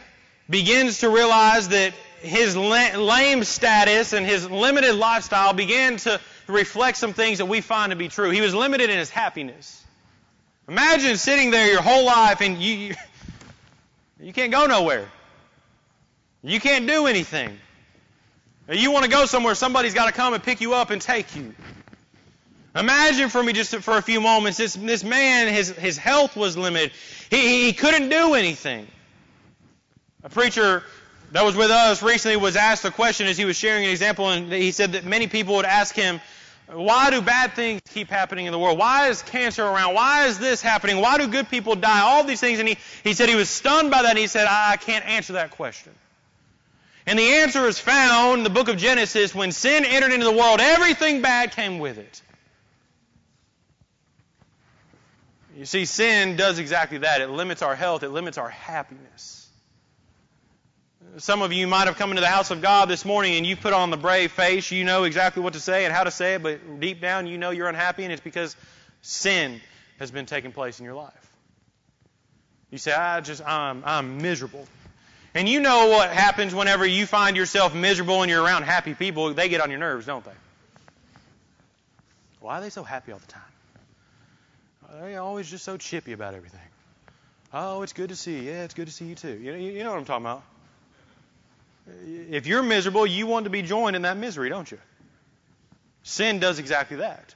begins 0.51 1.01
to 1.01 1.09
realize 1.09 1.69
that 1.69 1.95
his 2.21 2.57
lame 2.57 3.45
status 3.45 4.13
and 4.13 4.27
his 4.27 4.49
limited 4.51 4.95
lifestyle 4.95 5.53
began 5.53 5.97
to 5.99 6.21
reflect 6.47 6.97
some 6.97 7.13
things 7.13 7.39
that 7.39 7.47
we 7.47 7.61
find 7.61 7.91
to 7.91 7.97
be 7.97 8.09
true. 8.09 8.31
He 8.31 8.41
was 8.41 8.55
limited 8.55 8.91
in 8.91 8.99
his 8.99 9.11
happiness. 9.11 9.85
Imagine 10.69 11.17
sitting 11.17 11.51
there 11.51 11.71
your 11.71 11.83
whole 11.83 12.05
life 12.05 12.41
and 12.41 12.59
you, 12.59 12.95
you 14.21 14.33
can't 14.33 14.53
go 14.53 14.67
nowhere. 14.67 15.09
You 16.43 16.61
can't 16.61 16.87
do 16.87 17.07
anything. 17.07 17.59
You 18.71 18.91
want 18.91 19.05
to 19.05 19.11
go 19.11 19.25
somewhere, 19.25 19.55
somebody's 19.55 19.95
got 19.95 20.07
to 20.07 20.13
come 20.13 20.35
and 20.35 20.43
pick 20.43 20.61
you 20.61 20.75
up 20.75 20.91
and 20.91 21.01
take 21.01 21.35
you. 21.35 21.55
Imagine 22.75 23.31
for 23.31 23.43
me 23.43 23.53
just 23.55 23.75
for 23.77 23.97
a 23.97 24.03
few 24.03 24.21
moments, 24.21 24.59
this, 24.59 24.75
this 24.75 25.03
man, 25.03 25.53
his, 25.53 25.71
his 25.71 25.97
health 25.97 26.37
was 26.37 26.57
limited. 26.57 26.93
He, 27.31 27.65
he 27.65 27.73
couldn't 27.73 28.11
do 28.11 28.35
anything. 28.35 28.87
A 30.23 30.29
preacher 30.29 30.85
that 31.33 31.45
was 31.45 31.57
with 31.57 31.71
us 31.71 32.03
recently 32.03 32.37
was 32.37 32.57
asked 32.57 32.85
a 32.85 32.91
question 32.91 33.27
as 33.27 33.37
he 33.37 33.45
was 33.45 33.57
sharing 33.57 33.85
an 33.85 33.91
example, 33.91 34.31
and 34.31 34.53
he 34.53 34.73
said 34.73 34.93
that 34.93 35.05
many 35.05 35.27
people 35.27 35.57
would 35.57 35.67
ask 35.67 35.95
him, 35.95 36.21
why 36.73 37.11
do 37.11 37.23
bad 37.23 37.55
things 37.55 37.81
keep 37.91 38.09
happening 38.09 38.47
in 38.47 38.53
the 38.53 38.59
world? 38.59 38.79
Why 38.79 39.09
is 39.09 39.23
cancer 39.23 39.65
around? 39.65 39.95
Why 39.95 40.27
is 40.27 40.39
this 40.39 40.61
happening? 40.61 41.01
Why 41.01 41.17
do 41.17 41.27
good 41.27 41.49
people 41.49 41.75
die? 41.75 42.01
All 42.01 42.25
these 42.25 42.41
things. 42.41 42.59
And 42.59 42.69
he, 42.69 42.77
he 43.03 43.15
said 43.15 43.29
he 43.29 43.37
was 43.37 43.49
stunned 43.49 43.91
by 43.91 44.03
that, 44.03 44.11
and 44.11 44.19
he 44.19 44.27
said, 44.27 44.47
I 44.49 44.77
can't 44.77 45.05
answer 45.07 45.35
that 45.35 45.53
question. 45.53 45.95
And 47.07 47.19
the 47.19 47.37
answer 47.37 47.67
is 47.67 47.79
found 47.79 48.39
in 48.39 48.45
the 48.45 48.51
book 48.51 48.69
of 48.69 48.77
Genesis. 48.77 49.35
When 49.35 49.51
sin 49.51 49.87
entered 49.87 50.13
into 50.13 50.27
the 50.27 50.33
world, 50.33 50.61
everything 50.61 51.23
bad 51.23 51.53
came 51.53 51.79
with 51.79 51.97
it. 51.97 52.21
You 55.57 55.65
see, 55.65 55.87
sin 55.87 56.37
does 56.37 56.59
exactly 56.59 56.99
that. 56.99 57.23
It 57.23 57.31
limits 57.31 57.63
our 57.63 57.75
health, 57.75 58.03
it 58.03 58.11
limits 58.11 58.37
our 58.37 58.51
happiness. 58.51 59.38
Some 61.17 61.43
of 61.43 61.53
you 61.53 61.67
might 61.67 61.87
have 61.87 61.97
come 61.97 62.11
into 62.11 62.21
the 62.21 62.29
house 62.29 62.51
of 62.51 62.61
God 62.61 62.89
this 62.89 63.05
morning 63.05 63.37
and 63.37 63.47
you 63.47 63.57
put 63.57 63.73
on 63.73 63.91
the 63.91 63.97
brave 63.97 64.31
face. 64.31 64.71
You 64.71 64.85
know 64.85 65.05
exactly 65.05 65.43
what 65.43 65.55
to 65.55 65.61
say 65.61 65.85
and 65.85 65.93
how 65.95 66.05
to 66.05 66.11
say 66.11 66.35
it, 66.35 66.43
but 66.43 66.81
deep 66.81 67.01
down 67.01 67.27
you 67.27 67.39
know 67.39 67.51
you're 67.51 67.69
unhappy, 67.69 68.05
and 68.05 68.13
it's 68.13 68.23
because 68.23 68.55
sin 69.03 69.61
has 69.99 70.11
been 70.11 70.27
taking 70.27 70.53
place 70.53 70.79
in 70.79 70.85
your 70.85 70.95
life. 70.95 71.13
You 72.71 72.79
say, 72.79 72.93
I 72.93 73.21
just, 73.21 73.45
I'm, 73.45 73.83
I'm 73.85 74.19
miserable. 74.19 74.67
And 75.35 75.49
you 75.49 75.61
know 75.61 75.89
what 75.89 76.11
happens 76.11 76.55
whenever 76.55 76.87
you 76.87 77.07
find 77.07 77.37
yourself 77.37 77.75
miserable 77.75 78.23
and 78.23 78.31
you're 78.31 78.43
around 78.43 78.65
happy 78.65 78.95
people. 78.95 79.33
They 79.33 79.49
get 79.49 79.61
on 79.61 79.71
your 79.71 79.79
nerves, 79.79 80.07
don't 80.07 80.25
they? 80.25 80.31
Why 82.41 82.59
are 82.59 82.61
they 82.61 82.71
so 82.71 82.83
happy 82.83 83.13
all 83.13 83.19
the 83.19 83.27
time? 83.27 83.43
They're 85.01 85.21
always 85.21 85.51
just 85.51 85.65
so 85.65 85.77
chippy 85.77 86.13
about 86.13 86.35
everything. 86.35 86.61
Oh, 87.53 87.83
it's 87.83 87.93
good 87.93 88.11
to 88.11 88.17
see 88.17 88.37
you. 88.37 88.43
Yeah, 88.43 88.65
it's 88.65 88.75
good 88.75 88.87
to 88.87 88.93
see 88.93 89.07
you 89.07 89.15
too. 89.15 89.39
You 89.39 89.53
know, 89.53 89.59
you 89.59 89.85
know 89.85 89.91
what 89.91 89.99
I'm 89.99 90.05
talking 90.05 90.25
about. 90.25 90.43
If 92.31 92.47
you're 92.47 92.63
miserable, 92.63 93.07
you 93.07 93.27
want 93.27 93.45
to 93.45 93.51
be 93.51 93.63
joined 93.63 93.97
in 93.97 94.03
that 94.03 94.17
misery, 94.17 94.49
don't 94.49 94.71
you? 94.71 94.79
Sin 96.03 96.39
does 96.39 96.59
exactly 96.59 96.99
that. 96.99 97.35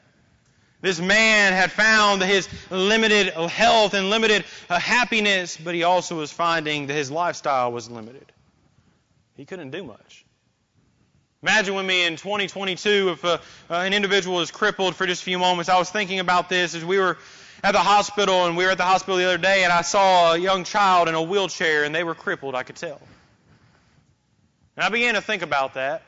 This 0.81 0.99
man 0.99 1.53
had 1.53 1.71
found 1.71 2.23
his 2.23 2.49
limited 2.71 3.29
health 3.29 3.95
and 3.95 4.11
limited 4.11 4.45
uh, 4.69 4.81
happiness, 4.81 5.57
but 5.57 5.75
he 5.75 5.85
also 5.85 6.17
was 6.17 6.33
finding 6.33 6.89
that 6.89 6.95
his 6.95 7.11
lifestyle 7.11 7.71
was 7.71 7.89
limited. 7.89 8.33
He 9.37 9.45
couldn't 9.45 9.71
do 9.71 9.85
much. 9.85 10.25
Imagine 11.43 11.75
with 11.75 11.87
me 11.87 12.05
in 12.05 12.17
2022 12.17 13.11
if 13.11 13.25
uh, 13.25 13.39
uh, 13.71 13.75
an 13.75 13.93
individual 13.93 14.41
is 14.41 14.51
crippled 14.51 14.97
for 14.97 15.07
just 15.07 15.23
a 15.23 15.25
few 15.25 15.39
moments. 15.39 15.69
I 15.69 15.79
was 15.79 15.91
thinking 15.91 16.19
about 16.19 16.49
this 16.49 16.75
as 16.75 16.85
we 16.85 16.99
were 16.99 17.17
at 17.65 17.73
the 17.73 17.79
hospital, 17.79 18.47
and 18.47 18.57
we 18.57 18.65
were 18.65 18.71
at 18.71 18.79
the 18.79 18.85
hospital 18.85 19.17
the 19.17 19.25
other 19.25 19.39
day, 19.39 19.63
and 19.63 19.73
I 19.73 19.83
saw 19.83 20.35
a 20.35 20.39
young 20.39 20.65
child 20.65 21.09
in 21.09 21.15
a 21.15 21.23
wheelchair, 21.23 21.85
and 21.85 21.95
they 21.95 22.03
were 22.03 22.15
crippled, 22.15 22.55
I 22.55 22.65
could 22.65 22.77
tell. 22.77 23.01
And 24.77 24.85
I 24.85 24.89
began 24.89 25.15
to 25.15 25.21
think 25.21 25.43
about 25.43 25.75
that. 25.75 26.03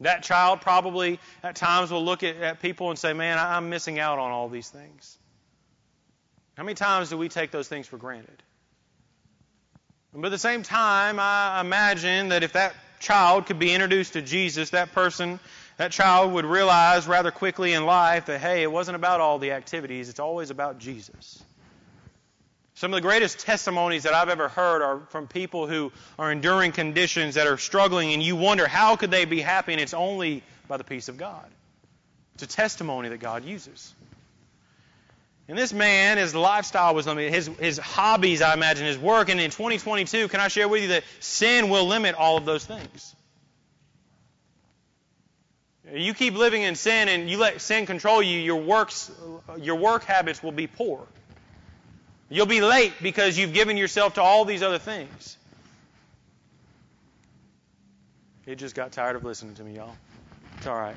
That 0.00 0.22
child 0.22 0.60
probably 0.60 1.18
at 1.42 1.56
times 1.56 1.90
will 1.90 2.04
look 2.04 2.22
at, 2.22 2.36
at 2.36 2.60
people 2.60 2.90
and 2.90 2.98
say, 2.98 3.12
Man, 3.12 3.38
I'm 3.38 3.70
missing 3.70 3.98
out 3.98 4.18
on 4.18 4.30
all 4.30 4.48
these 4.48 4.68
things. 4.68 5.18
How 6.56 6.62
many 6.62 6.74
times 6.74 7.10
do 7.10 7.16
we 7.16 7.28
take 7.28 7.50
those 7.50 7.68
things 7.68 7.86
for 7.86 7.96
granted? 7.96 8.42
But 10.12 10.26
at 10.26 10.30
the 10.30 10.38
same 10.38 10.62
time, 10.62 11.18
I 11.18 11.60
imagine 11.60 12.28
that 12.28 12.44
if 12.44 12.52
that 12.52 12.74
child 13.00 13.46
could 13.46 13.58
be 13.58 13.72
introduced 13.72 14.12
to 14.12 14.22
Jesus, 14.22 14.70
that 14.70 14.92
person 14.92 15.40
that 15.76 15.90
child 15.90 16.32
would 16.32 16.44
realize 16.44 17.08
rather 17.08 17.32
quickly 17.32 17.72
in 17.72 17.84
life 17.84 18.26
that, 18.26 18.40
hey, 18.40 18.62
it 18.62 18.70
wasn't 18.70 18.94
about 18.94 19.20
all 19.20 19.38
the 19.40 19.50
activities, 19.50 20.08
it's 20.08 20.20
always 20.20 20.50
about 20.50 20.78
Jesus. 20.78 21.42
Some 22.74 22.92
of 22.92 22.96
the 22.96 23.02
greatest 23.02 23.38
testimonies 23.38 24.02
that 24.02 24.14
I've 24.14 24.28
ever 24.28 24.48
heard 24.48 24.82
are 24.82 25.00
from 25.10 25.28
people 25.28 25.68
who 25.68 25.92
are 26.18 26.32
enduring 26.32 26.72
conditions 26.72 27.36
that 27.36 27.46
are 27.46 27.56
struggling, 27.56 28.12
and 28.12 28.22
you 28.22 28.34
wonder 28.34 28.66
how 28.66 28.96
could 28.96 29.12
they 29.12 29.24
be 29.24 29.40
happy, 29.40 29.72
and 29.72 29.80
it's 29.80 29.94
only 29.94 30.42
by 30.66 30.76
the 30.76 30.84
peace 30.84 31.08
of 31.08 31.16
God. 31.16 31.46
It's 32.34 32.42
a 32.42 32.48
testimony 32.48 33.10
that 33.10 33.20
God 33.20 33.44
uses. 33.44 33.94
And 35.46 35.56
this 35.56 35.72
man, 35.72 36.18
his 36.18 36.34
lifestyle 36.34 36.94
was 36.94 37.06
limited. 37.06 37.32
His, 37.32 37.46
his 37.60 37.78
hobbies, 37.78 38.42
I 38.42 38.54
imagine, 38.54 38.86
his 38.86 38.98
work. 38.98 39.28
And 39.28 39.38
in 39.38 39.50
2022, 39.50 40.28
can 40.28 40.40
I 40.40 40.48
share 40.48 40.66
with 40.68 40.82
you 40.82 40.88
that 40.88 41.04
sin 41.20 41.68
will 41.68 41.86
limit 41.86 42.14
all 42.14 42.38
of 42.38 42.44
those 42.44 42.64
things? 42.64 43.14
You 45.92 46.14
keep 46.14 46.34
living 46.34 46.62
in 46.62 46.76
sin 46.76 47.08
and 47.08 47.28
you 47.28 47.36
let 47.38 47.60
sin 47.60 47.84
control 47.84 48.22
you, 48.22 48.40
your 48.40 48.56
works, 48.56 49.10
your 49.60 49.76
work 49.76 50.04
habits 50.04 50.42
will 50.42 50.52
be 50.52 50.66
poor. 50.66 51.06
You'll 52.34 52.46
be 52.46 52.60
late 52.60 52.92
because 53.00 53.38
you've 53.38 53.52
given 53.52 53.76
yourself 53.76 54.14
to 54.14 54.22
all 54.22 54.44
these 54.44 54.62
other 54.62 54.78
things. 54.78 55.36
He 58.44 58.54
just 58.54 58.74
got 58.74 58.92
tired 58.92 59.16
of 59.16 59.24
listening 59.24 59.54
to 59.54 59.62
me, 59.62 59.76
y'all. 59.76 59.94
It's 60.58 60.66
all 60.66 60.78
right. 60.78 60.96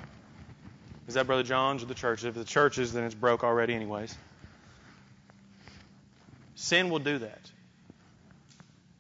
Is 1.08 1.14
that 1.14 1.28
Brother 1.28 1.44
John's 1.44 1.84
or 1.84 1.86
the 1.86 1.94
church? 1.94 2.26
If 2.26 2.34
the 2.34 2.44
church 2.44 2.78
is, 2.78 2.92
then 2.92 3.06
it's 3.06 3.16
broke 3.16 3.44
already, 3.44 3.74
anyways. 3.74 4.18
Sin 6.56 6.90
will 6.90 7.00
do 7.00 7.20
that. 7.20 7.52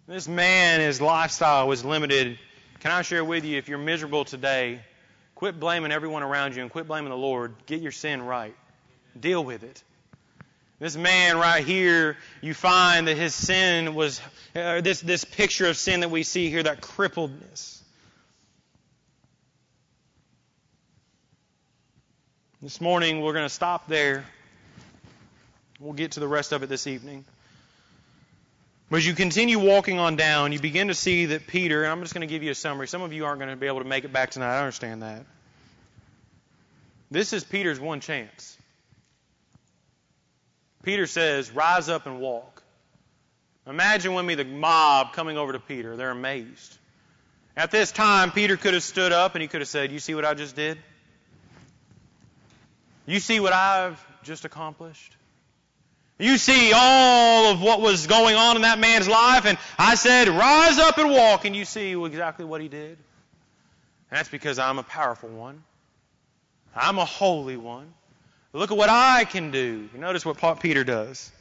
This 0.08 0.28
man, 0.28 0.80
his 0.80 1.02
lifestyle 1.02 1.68
was 1.68 1.84
limited. 1.84 2.40
Can 2.80 2.92
I 2.92 3.02
share 3.02 3.26
with 3.26 3.44
you, 3.44 3.58
if 3.58 3.68
you're 3.68 3.80
miserable 3.80 4.24
today, 4.24 4.80
Quit 5.38 5.60
blaming 5.60 5.92
everyone 5.92 6.24
around 6.24 6.56
you 6.56 6.64
and 6.64 6.72
quit 6.72 6.88
blaming 6.88 7.12
the 7.12 7.16
Lord. 7.16 7.54
Get 7.68 7.80
your 7.80 7.92
sin 7.92 8.24
right. 8.24 8.56
Deal 9.20 9.46
with 9.46 9.64
it. 9.64 9.84
This 10.80 10.96
man 10.96 11.38
right 11.38 11.66
here, 11.66 12.18
you 12.42 12.54
find 12.54 13.08
that 13.08 13.18
his 13.18 13.34
sin 13.34 13.96
was, 13.96 14.22
uh, 14.56 14.82
this, 14.82 15.02
this 15.02 15.26
picture 15.26 15.68
of 15.68 15.76
sin 15.76 16.02
that 16.02 16.12
we 16.12 16.22
see 16.22 16.52
here, 16.52 16.62
that 16.62 16.82
crippledness. 16.82 17.82
This 22.62 22.80
morning, 22.80 23.22
we're 23.22 23.34
going 23.34 23.46
to 23.46 23.54
stop 23.54 23.88
there. 23.88 24.24
We'll 25.80 25.94
get 25.94 26.14
to 26.14 26.20
the 26.20 26.28
rest 26.28 26.52
of 26.52 26.62
it 26.62 26.70
this 26.70 26.86
evening. 26.86 27.26
But 28.90 28.98
as 28.98 29.08
you 29.08 29.14
continue 29.14 29.60
walking 29.60 30.00
on 30.00 30.16
down, 30.16 30.52
you 30.52 30.60
begin 30.60 30.90
to 30.90 30.94
see 30.94 31.28
that 31.28 31.48
Peter, 31.48 31.84
and 31.84 31.92
I'm 31.92 32.02
just 32.02 32.14
going 32.14 32.28
to 32.28 32.32
give 32.32 32.44
you 32.44 32.52
a 32.52 32.56
summary. 32.56 32.88
Some 32.88 33.02
of 33.02 33.14
you 33.14 33.26
aren't 33.26 33.40
going 33.40 33.52
to 33.52 33.56
be 33.56 33.68
able 33.68 33.80
to 33.80 33.88
make 33.88 34.06
it 34.06 34.14
back 34.14 34.30
tonight. 34.30 34.58
I 34.58 34.60
understand 34.60 35.02
that. 35.02 35.26
This 37.10 37.34
is 37.34 37.44
Peter's 37.44 37.80
one 37.80 38.00
chance. 38.00 38.57
Peter 40.88 41.06
says, 41.06 41.52
Rise 41.52 41.90
up 41.90 42.06
and 42.06 42.22
walk. 42.22 42.64
Imagine 43.68 44.14
with 44.14 44.24
me 44.24 44.36
the 44.36 44.46
mob 44.46 45.12
coming 45.12 45.38
over 45.38 45.52
to 45.52 45.60
Peter. 45.60 45.98
They're 45.98 46.12
amazed. 46.12 46.78
At 47.58 47.72
this 47.72 47.92
time, 47.92 48.32
Peter 48.32 48.56
could 48.56 48.74
have 48.74 48.84
stood 48.84 49.12
up 49.12 49.36
and 49.36 49.42
he 49.42 49.50
could 49.50 49.60
have 49.60 49.68
said, 49.68 49.92
You 49.92 50.00
see 50.00 50.16
what 50.16 50.24
I 50.24 50.34
just 50.34 50.56
did? 50.56 50.78
You 53.06 53.20
see 53.20 53.42
what 53.42 53.52
I've 53.52 54.02
just 54.24 54.46
accomplished? 54.46 55.14
You 56.20 56.38
see 56.38 56.72
all 56.74 57.52
of 57.52 57.62
what 57.62 57.82
was 57.82 58.08
going 58.08 58.38
on 58.38 58.56
in 58.56 58.62
that 58.62 58.80
man's 58.80 59.10
life, 59.10 59.46
and 59.46 59.58
I 59.78 59.96
said, 59.96 60.30
Rise 60.30 60.80
up 60.80 60.98
and 60.98 61.12
walk, 61.12 61.44
and 61.44 61.54
you 61.54 61.66
see 61.66 62.02
exactly 62.02 62.46
what 62.46 62.62
he 62.62 62.70
did. 62.70 62.98
And 64.10 64.20
that's 64.20 64.30
because 64.30 64.58
I'm 64.58 64.80
a 64.80 64.84
powerful 64.84 65.28
one. 65.28 65.64
I'm 66.74 66.98
a 66.98 67.04
holy 67.04 67.58
one. 67.58 67.94
Look 68.58 68.72
at 68.72 68.78
what 68.78 68.90
I 68.90 69.26
can 69.26 69.52
do. 69.52 69.88
Notice 69.96 70.26
what 70.26 70.60
Peter 70.60 70.84
does. 70.84 71.32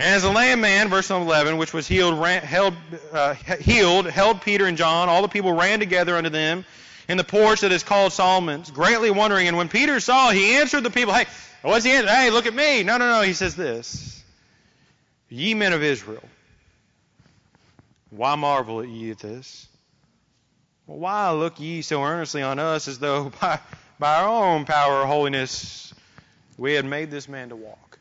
And 0.00 0.14
as 0.14 0.24
a 0.24 0.30
lame 0.30 0.60
man, 0.60 0.88
verse 0.88 1.10
11, 1.10 1.58
which 1.58 1.72
was 1.72 1.86
healed, 1.86 2.20
ran, 2.20 2.42
held, 2.42 2.74
uh, 3.12 3.34
healed, 3.34 4.06
held 4.06 4.42
Peter 4.42 4.66
and 4.66 4.76
John, 4.76 5.08
all 5.08 5.22
the 5.22 5.28
people 5.28 5.52
ran 5.52 5.78
together 5.78 6.16
unto 6.16 6.28
them 6.28 6.64
in 7.08 7.16
the 7.16 7.24
porch 7.24 7.60
that 7.60 7.70
is 7.70 7.84
called 7.84 8.12
Solomon's, 8.12 8.72
greatly 8.72 9.12
wondering. 9.12 9.46
And 9.46 9.56
when 9.56 9.68
Peter 9.68 10.00
saw, 10.00 10.30
he 10.30 10.56
answered 10.56 10.82
the 10.82 10.90
people, 10.90 11.14
Hey, 11.14 11.26
what's 11.62 11.84
the 11.84 11.92
answer? 11.92 12.10
Hey, 12.10 12.30
look 12.30 12.46
at 12.46 12.54
me. 12.54 12.82
No, 12.82 12.98
no, 12.98 13.08
no. 13.08 13.22
He 13.22 13.32
says 13.32 13.54
this 13.54 14.24
Ye 15.28 15.54
men 15.54 15.72
of 15.72 15.84
Israel, 15.84 16.28
why 18.10 18.34
marvel 18.34 18.80
at 18.80 18.88
ye 18.88 19.12
at 19.12 19.20
this? 19.20 19.68
Why 20.86 21.30
look 21.30 21.60
ye 21.60 21.82
so 21.82 22.02
earnestly 22.02 22.42
on 22.42 22.58
us 22.58 22.88
as 22.88 22.98
though 22.98 23.30
by, 23.40 23.60
by 23.98 24.16
our 24.16 24.28
own 24.28 24.64
power 24.64 25.02
or 25.02 25.06
holiness 25.06 25.92
we 26.58 26.74
had 26.74 26.84
made 26.84 27.10
this 27.10 27.28
man 27.28 27.48
to 27.50 27.56
walk? 27.56 27.98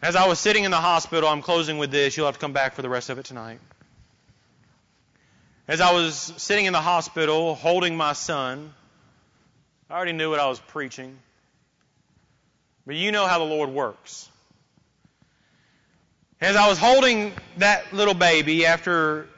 As 0.00 0.14
I 0.14 0.28
was 0.28 0.38
sitting 0.38 0.64
in 0.64 0.70
the 0.70 0.76
hospital, 0.76 1.28
I'm 1.28 1.42
closing 1.42 1.78
with 1.78 1.90
this. 1.90 2.16
You'll 2.16 2.26
have 2.26 2.36
to 2.36 2.40
come 2.40 2.52
back 2.52 2.74
for 2.74 2.82
the 2.82 2.88
rest 2.88 3.10
of 3.10 3.18
it 3.18 3.24
tonight. 3.24 3.58
As 5.66 5.80
I 5.80 5.92
was 5.92 6.14
sitting 6.36 6.66
in 6.66 6.72
the 6.72 6.80
hospital 6.80 7.54
holding 7.54 7.96
my 7.96 8.12
son, 8.12 8.72
I 9.90 9.94
already 9.96 10.12
knew 10.12 10.30
what 10.30 10.40
I 10.40 10.48
was 10.48 10.60
preaching. 10.60 11.18
But 12.86 12.96
you 12.96 13.12
know 13.12 13.26
how 13.26 13.38
the 13.38 13.44
Lord 13.44 13.70
works. 13.70 14.28
As 16.40 16.54
I 16.54 16.68
was 16.68 16.78
holding 16.78 17.32
that 17.56 17.92
little 17.92 18.14
baby 18.14 18.64
after 18.64 19.28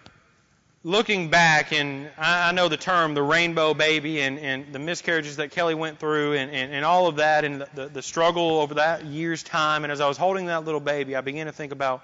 looking 0.83 1.29
back, 1.29 1.73
and 1.73 2.09
I, 2.17 2.53
know 2.53 2.69
the 2.69 2.77
term, 2.77 3.15
the 3.15 3.23
rainbow 3.23 3.75
baby, 3.75 4.21
and, 4.21 4.39
and 4.39 4.73
the 4.73 4.79
miscarriages 4.79 5.37
that 5.37 5.51
Kelly 5.51 5.75
went 5.75 5.99
through, 5.99 6.35
and, 6.35 6.51
and, 6.51 6.73
and 6.73 6.85
all 6.85 7.07
of 7.07 7.17
that, 7.17 7.45
and 7.45 7.67
the, 7.75 7.89
the 7.89 8.03
struggle 8.03 8.61
over 8.61 8.75
that 8.75 9.05
year's 9.05 9.43
time, 9.43 9.85
and 9.85 9.93
as 9.93 10.01
I 10.01 10.09
was 10.09 10.17
holding 10.17 10.47
that 10.47 10.65
little 10.65 10.81
baby, 10.81 11.17
I 11.17 11.21
began 11.21 11.47
to 11.47 11.53
think 11.53 11.73
about 11.73 12.03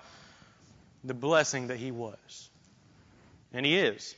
the 1.04 1.14
blessing 1.14 1.68
that 1.68 1.78
he 1.78 1.90
was. 1.90 2.50
And 3.52 3.64
he 3.64 3.78
is. 3.78 4.14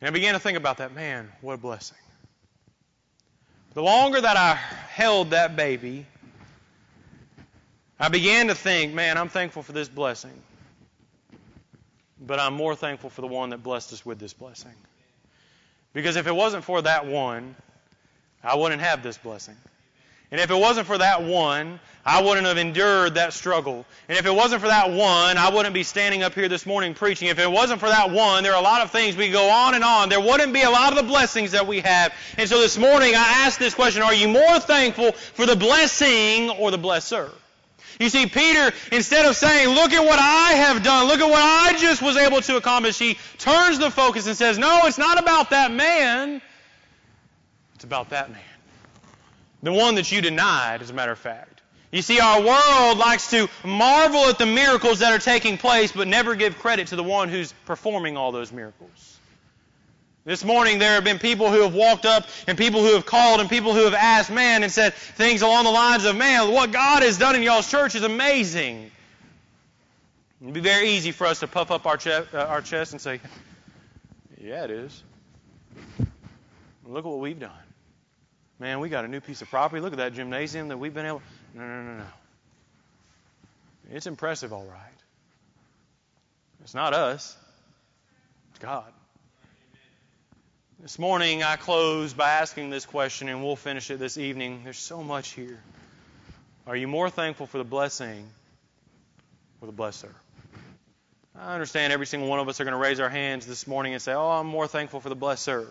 And 0.00 0.08
I 0.08 0.10
began 0.10 0.34
to 0.34 0.40
think 0.40 0.56
about 0.56 0.78
that. 0.78 0.94
Man, 0.94 1.30
what 1.42 1.54
a 1.54 1.58
blessing. 1.58 1.98
The 3.74 3.82
longer 3.82 4.20
that 4.20 4.36
I 4.36 4.54
held 4.54 5.30
that 5.30 5.56
baby, 5.56 6.06
I 7.98 8.08
began 8.08 8.48
to 8.48 8.54
think, 8.54 8.94
man, 8.94 9.18
I'm 9.18 9.28
thankful 9.28 9.62
for 9.62 9.72
this 9.72 9.88
blessing. 9.88 10.32
But 12.24 12.38
I'm 12.38 12.54
more 12.54 12.76
thankful 12.76 13.10
for 13.10 13.20
the 13.20 13.26
one 13.26 13.50
that 13.50 13.62
blessed 13.62 13.92
us 13.92 14.06
with 14.06 14.18
this 14.18 14.32
blessing. 14.32 14.72
Because 15.92 16.16
if 16.16 16.26
it 16.26 16.34
wasn't 16.34 16.64
for 16.64 16.80
that 16.82 17.06
one, 17.06 17.56
I 18.42 18.56
wouldn't 18.56 18.80
have 18.80 19.02
this 19.02 19.18
blessing. 19.18 19.56
And 20.30 20.40
if 20.40 20.50
it 20.50 20.56
wasn't 20.56 20.86
for 20.86 20.96
that 20.96 21.22
one, 21.22 21.78
I 22.06 22.22
wouldn't 22.22 22.46
have 22.46 22.56
endured 22.56 23.16
that 23.16 23.34
struggle. 23.34 23.84
And 24.08 24.16
if 24.16 24.24
it 24.24 24.34
wasn't 24.34 24.62
for 24.62 24.68
that 24.68 24.90
one, 24.90 25.36
I 25.36 25.50
wouldn't 25.50 25.74
be 25.74 25.82
standing 25.82 26.22
up 26.22 26.32
here 26.32 26.48
this 26.48 26.64
morning 26.64 26.94
preaching. 26.94 27.28
If 27.28 27.38
it 27.38 27.50
wasn't 27.50 27.80
for 27.80 27.88
that 27.88 28.10
one, 28.10 28.42
there 28.42 28.52
are 28.52 28.58
a 28.58 28.64
lot 28.64 28.80
of 28.80 28.90
things 28.90 29.14
we 29.14 29.30
go 29.30 29.50
on 29.50 29.74
and 29.74 29.84
on. 29.84 30.08
There 30.08 30.20
wouldn't 30.20 30.54
be 30.54 30.62
a 30.62 30.70
lot 30.70 30.92
of 30.92 30.96
the 30.96 31.08
blessings 31.08 31.52
that 31.52 31.66
we 31.66 31.80
have. 31.80 32.14
And 32.38 32.48
so 32.48 32.60
this 32.60 32.78
morning 32.78 33.14
I 33.14 33.44
asked 33.44 33.58
this 33.58 33.74
question, 33.74 34.02
are 34.02 34.14
you 34.14 34.28
more 34.28 34.58
thankful 34.58 35.12
for 35.12 35.44
the 35.44 35.56
blessing 35.56 36.48
or 36.48 36.70
the 36.70 36.78
blesser? 36.78 37.30
You 38.00 38.08
see, 38.08 38.26
Peter, 38.26 38.72
instead 38.90 39.26
of 39.26 39.36
saying, 39.36 39.68
look 39.68 39.92
at 39.92 40.04
what 40.04 40.18
I 40.18 40.52
have 40.54 40.82
done, 40.82 41.06
look 41.08 41.20
at 41.20 41.28
what 41.28 41.42
I 41.42 41.78
just 41.78 42.02
was 42.02 42.16
able 42.16 42.40
to 42.42 42.56
accomplish, 42.56 42.98
he 42.98 43.18
turns 43.38 43.78
the 43.78 43.90
focus 43.90 44.26
and 44.26 44.36
says, 44.36 44.58
no, 44.58 44.82
it's 44.84 44.98
not 44.98 45.20
about 45.20 45.50
that 45.50 45.70
man. 45.70 46.40
It's 47.74 47.84
about 47.84 48.10
that 48.10 48.30
man. 48.30 48.40
The 49.62 49.72
one 49.72 49.94
that 49.96 50.10
you 50.10 50.20
denied, 50.20 50.82
as 50.82 50.90
a 50.90 50.94
matter 50.94 51.12
of 51.12 51.18
fact. 51.18 51.62
You 51.92 52.00
see, 52.00 52.20
our 52.20 52.40
world 52.40 52.96
likes 52.96 53.30
to 53.30 53.48
marvel 53.64 54.20
at 54.24 54.38
the 54.38 54.46
miracles 54.46 55.00
that 55.00 55.12
are 55.12 55.18
taking 55.18 55.58
place, 55.58 55.92
but 55.92 56.08
never 56.08 56.34
give 56.34 56.58
credit 56.58 56.88
to 56.88 56.96
the 56.96 57.02
one 57.02 57.28
who's 57.28 57.52
performing 57.66 58.16
all 58.16 58.32
those 58.32 58.50
miracles. 58.50 59.11
This 60.24 60.44
morning 60.44 60.78
there 60.78 60.92
have 60.94 61.02
been 61.02 61.18
people 61.18 61.50
who 61.50 61.62
have 61.62 61.74
walked 61.74 62.06
up 62.06 62.28
and 62.46 62.56
people 62.56 62.80
who 62.80 62.94
have 62.94 63.04
called 63.04 63.40
and 63.40 63.50
people 63.50 63.74
who 63.74 63.84
have 63.84 63.94
asked, 63.94 64.30
man, 64.30 64.62
and 64.62 64.70
said 64.70 64.94
things 64.94 65.42
along 65.42 65.64
the 65.64 65.70
lines 65.70 66.04
of, 66.04 66.14
man, 66.14 66.52
what 66.52 66.70
God 66.70 67.02
has 67.02 67.18
done 67.18 67.34
in 67.34 67.42
y'all's 67.42 67.68
church 67.68 67.96
is 67.96 68.04
amazing. 68.04 68.92
It'd 70.40 70.54
be 70.54 70.60
very 70.60 70.90
easy 70.90 71.10
for 71.10 71.26
us 71.26 71.40
to 71.40 71.48
puff 71.48 71.72
up 71.72 71.86
our, 71.86 71.98
uh, 72.06 72.24
our 72.36 72.62
chest 72.62 72.92
and 72.92 73.00
say, 73.00 73.20
yeah, 74.40 74.62
it 74.64 74.70
is. 74.70 75.02
Look 76.86 77.04
at 77.04 77.08
what 77.10 77.20
we've 77.20 77.38
done. 77.38 77.50
Man, 78.60 78.78
we 78.78 78.88
got 78.88 79.04
a 79.04 79.08
new 79.08 79.20
piece 79.20 79.42
of 79.42 79.50
property. 79.50 79.80
Look 79.80 79.92
at 79.92 79.98
that 79.98 80.14
gymnasium 80.14 80.68
that 80.68 80.78
we've 80.78 80.94
been 80.94 81.06
able. 81.06 81.22
No, 81.54 81.66
no, 81.66 81.82
no, 81.82 81.96
no. 81.98 82.06
It's 83.90 84.06
impressive, 84.06 84.52
all 84.52 84.64
right. 84.64 84.78
It's 86.62 86.74
not 86.74 86.94
us, 86.94 87.36
it's 88.50 88.60
God. 88.60 88.92
This 90.82 90.98
morning, 90.98 91.44
I 91.44 91.54
close 91.54 92.12
by 92.12 92.28
asking 92.28 92.70
this 92.70 92.86
question, 92.86 93.28
and 93.28 93.40
we'll 93.40 93.54
finish 93.54 93.88
it 93.92 94.00
this 94.00 94.18
evening. 94.18 94.62
There's 94.64 94.80
so 94.80 95.04
much 95.04 95.28
here. 95.28 95.62
Are 96.66 96.74
you 96.74 96.88
more 96.88 97.08
thankful 97.08 97.46
for 97.46 97.58
the 97.58 97.64
blessing 97.64 98.26
or 99.60 99.68
the 99.68 99.72
blesser? 99.72 100.10
I 101.38 101.54
understand 101.54 101.92
every 101.92 102.06
single 102.06 102.28
one 102.28 102.40
of 102.40 102.48
us 102.48 102.60
are 102.60 102.64
going 102.64 102.72
to 102.72 102.80
raise 102.80 102.98
our 102.98 103.08
hands 103.08 103.46
this 103.46 103.68
morning 103.68 103.92
and 103.92 104.02
say, 104.02 104.12
Oh, 104.12 104.28
I'm 104.28 104.48
more 104.48 104.66
thankful 104.66 104.98
for 104.98 105.08
the 105.08 105.14
blesser. 105.14 105.68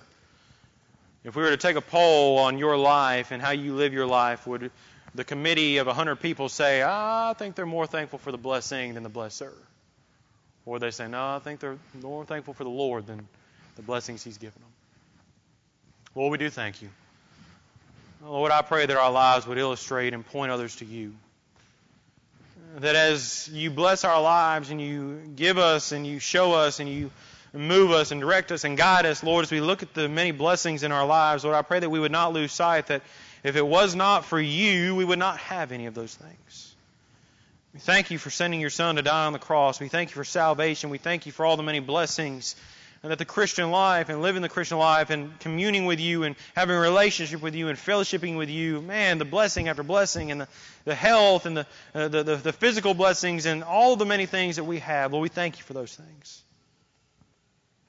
If 1.26 1.36
we 1.36 1.44
were 1.44 1.50
to 1.50 1.58
take 1.58 1.76
a 1.76 1.82
poll 1.82 2.38
on 2.38 2.58
your 2.58 2.78
life 2.78 3.32
and 3.32 3.42
how 3.42 3.52
you 3.52 3.76
live 3.76 3.92
your 3.92 4.08
life, 4.08 4.48
would 4.48 4.72
the 5.14 5.26
committee 5.26 5.80
of 5.80 5.88
100 5.88 6.22
people 6.22 6.48
say, 6.48 6.84
ah, 6.84 7.32
I 7.32 7.34
think 7.34 7.56
they're 7.56 7.66
more 7.66 7.86
thankful 7.86 8.20
for 8.20 8.32
the 8.32 8.38
blessing 8.38 8.94
than 8.94 9.04
the 9.04 9.10
blesser? 9.10 9.52
Or 10.66 10.80
they 10.80 10.92
say, 10.92 11.10
no, 11.10 11.36
I 11.36 11.40
think 11.40 11.60
they're 11.60 11.78
more 12.02 12.24
thankful 12.24 12.54
for 12.54 12.64
the 12.64 12.70
Lord 12.70 13.08
than 13.08 13.28
the 13.76 13.82
blessings 13.82 14.24
He's 14.24 14.38
given 14.38 14.62
them. 14.62 14.72
Lord, 16.16 16.32
we 16.32 16.38
do 16.38 16.50
thank 16.50 16.82
you. 16.82 16.90
Lord, 18.24 18.52
I 18.52 18.62
pray 18.62 18.86
that 18.86 18.98
our 18.98 19.12
lives 19.12 19.48
would 19.48 19.58
illustrate 19.58 20.14
and 20.14 20.26
point 20.26 20.52
others 20.52 20.76
to 20.78 20.86
you. 20.86 21.14
That 22.78 22.96
as 22.96 23.50
you 23.52 23.72
bless 23.72 24.04
our 24.04 24.22
lives 24.22 24.70
and 24.70 24.82
you 24.82 25.22
give 25.36 25.58
us 25.58 25.92
and 25.92 26.06
you 26.06 26.20
show 26.20 26.54
us 26.54 26.80
and 26.80 26.90
you 26.90 27.12
move 27.54 27.92
us 27.92 28.12
and 28.12 28.22
direct 28.22 28.52
us 28.52 28.64
and 28.64 28.78
guide 28.78 29.06
us, 29.06 29.24
Lord, 29.24 29.44
as 29.44 29.52
we 29.52 29.62
look 29.62 29.84
at 29.84 29.94
the 29.94 30.08
many 30.08 30.32
blessings 30.32 30.84
in 30.84 30.92
our 30.92 31.06
lives, 31.06 31.44
Lord, 31.44 31.56
I 31.56 31.62
pray 31.62 31.80
that 31.80 31.90
we 31.90 32.00
would 32.00 32.12
not 32.12 32.34
lose 32.34 32.52
sight 32.52 32.88
that 32.88 33.02
if 33.44 33.56
it 33.56 33.66
was 33.66 33.96
not 33.96 34.26
for 34.26 34.40
you, 34.40 34.96
we 34.96 35.04
would 35.04 35.20
not 35.20 35.38
have 35.38 35.72
any 35.72 35.88
of 35.88 35.94
those 35.94 36.14
things. 36.14 36.76
We 37.74 37.80
thank 37.80 38.12
you 38.12 38.18
for 38.18 38.30
sending 38.30 38.60
your 38.60 38.70
Son 38.70 38.98
to 38.98 39.02
die 39.02 39.26
on 39.26 39.34
the 39.34 39.40
cross. 39.40 39.80
We 39.80 39.88
thank 39.88 40.10
you 40.10 40.16
for 40.16 40.26
salvation. 40.26 40.90
We 40.90 40.98
thank 40.98 41.26
you 41.26 41.32
for 41.32 41.46
all 41.46 41.58
the 41.58 41.64
many 41.64 41.80
blessings 41.80 42.56
and 43.04 43.12
that 43.12 43.18
the 43.18 43.26
Christian 43.26 43.72
life 43.72 44.10
and 44.10 44.22
living 44.22 44.42
the 44.44 44.50
Christian 44.50 44.78
life 44.78 45.10
and 45.10 45.40
communing 45.40 45.86
with 45.86 46.00
you 46.00 46.24
and 46.24 46.36
having 46.56 46.76
a 46.76 46.80
relationship 46.80 47.42
with 47.42 47.56
you 47.56 47.68
and 47.68 47.78
fellowshipping 47.78 48.38
with 48.38 48.50
you, 48.50 48.82
man, 48.82 49.18
the 49.18 49.26
blessing 49.26 49.68
after 49.68 49.82
blessing 49.82 50.32
and 50.32 50.42
the, 50.42 50.48
the 50.86 50.94
health 50.94 51.48
and 51.48 51.58
the, 51.58 51.66
uh, 51.96 52.08
the, 52.08 52.24
the, 52.24 52.36
the 52.36 52.54
physical 52.54 52.94
blessings 52.94 53.48
and 53.48 53.64
all 53.64 53.96
the 53.96 54.06
many 54.06 54.28
things 54.28 54.58
that 54.58 54.66
we 54.66 54.80
have, 54.80 55.14
Lord, 55.14 55.24
we 55.24 55.30
thank 55.30 55.58
you 55.58 55.64
for 55.64 55.74
those 55.74 55.96
things. 55.96 56.44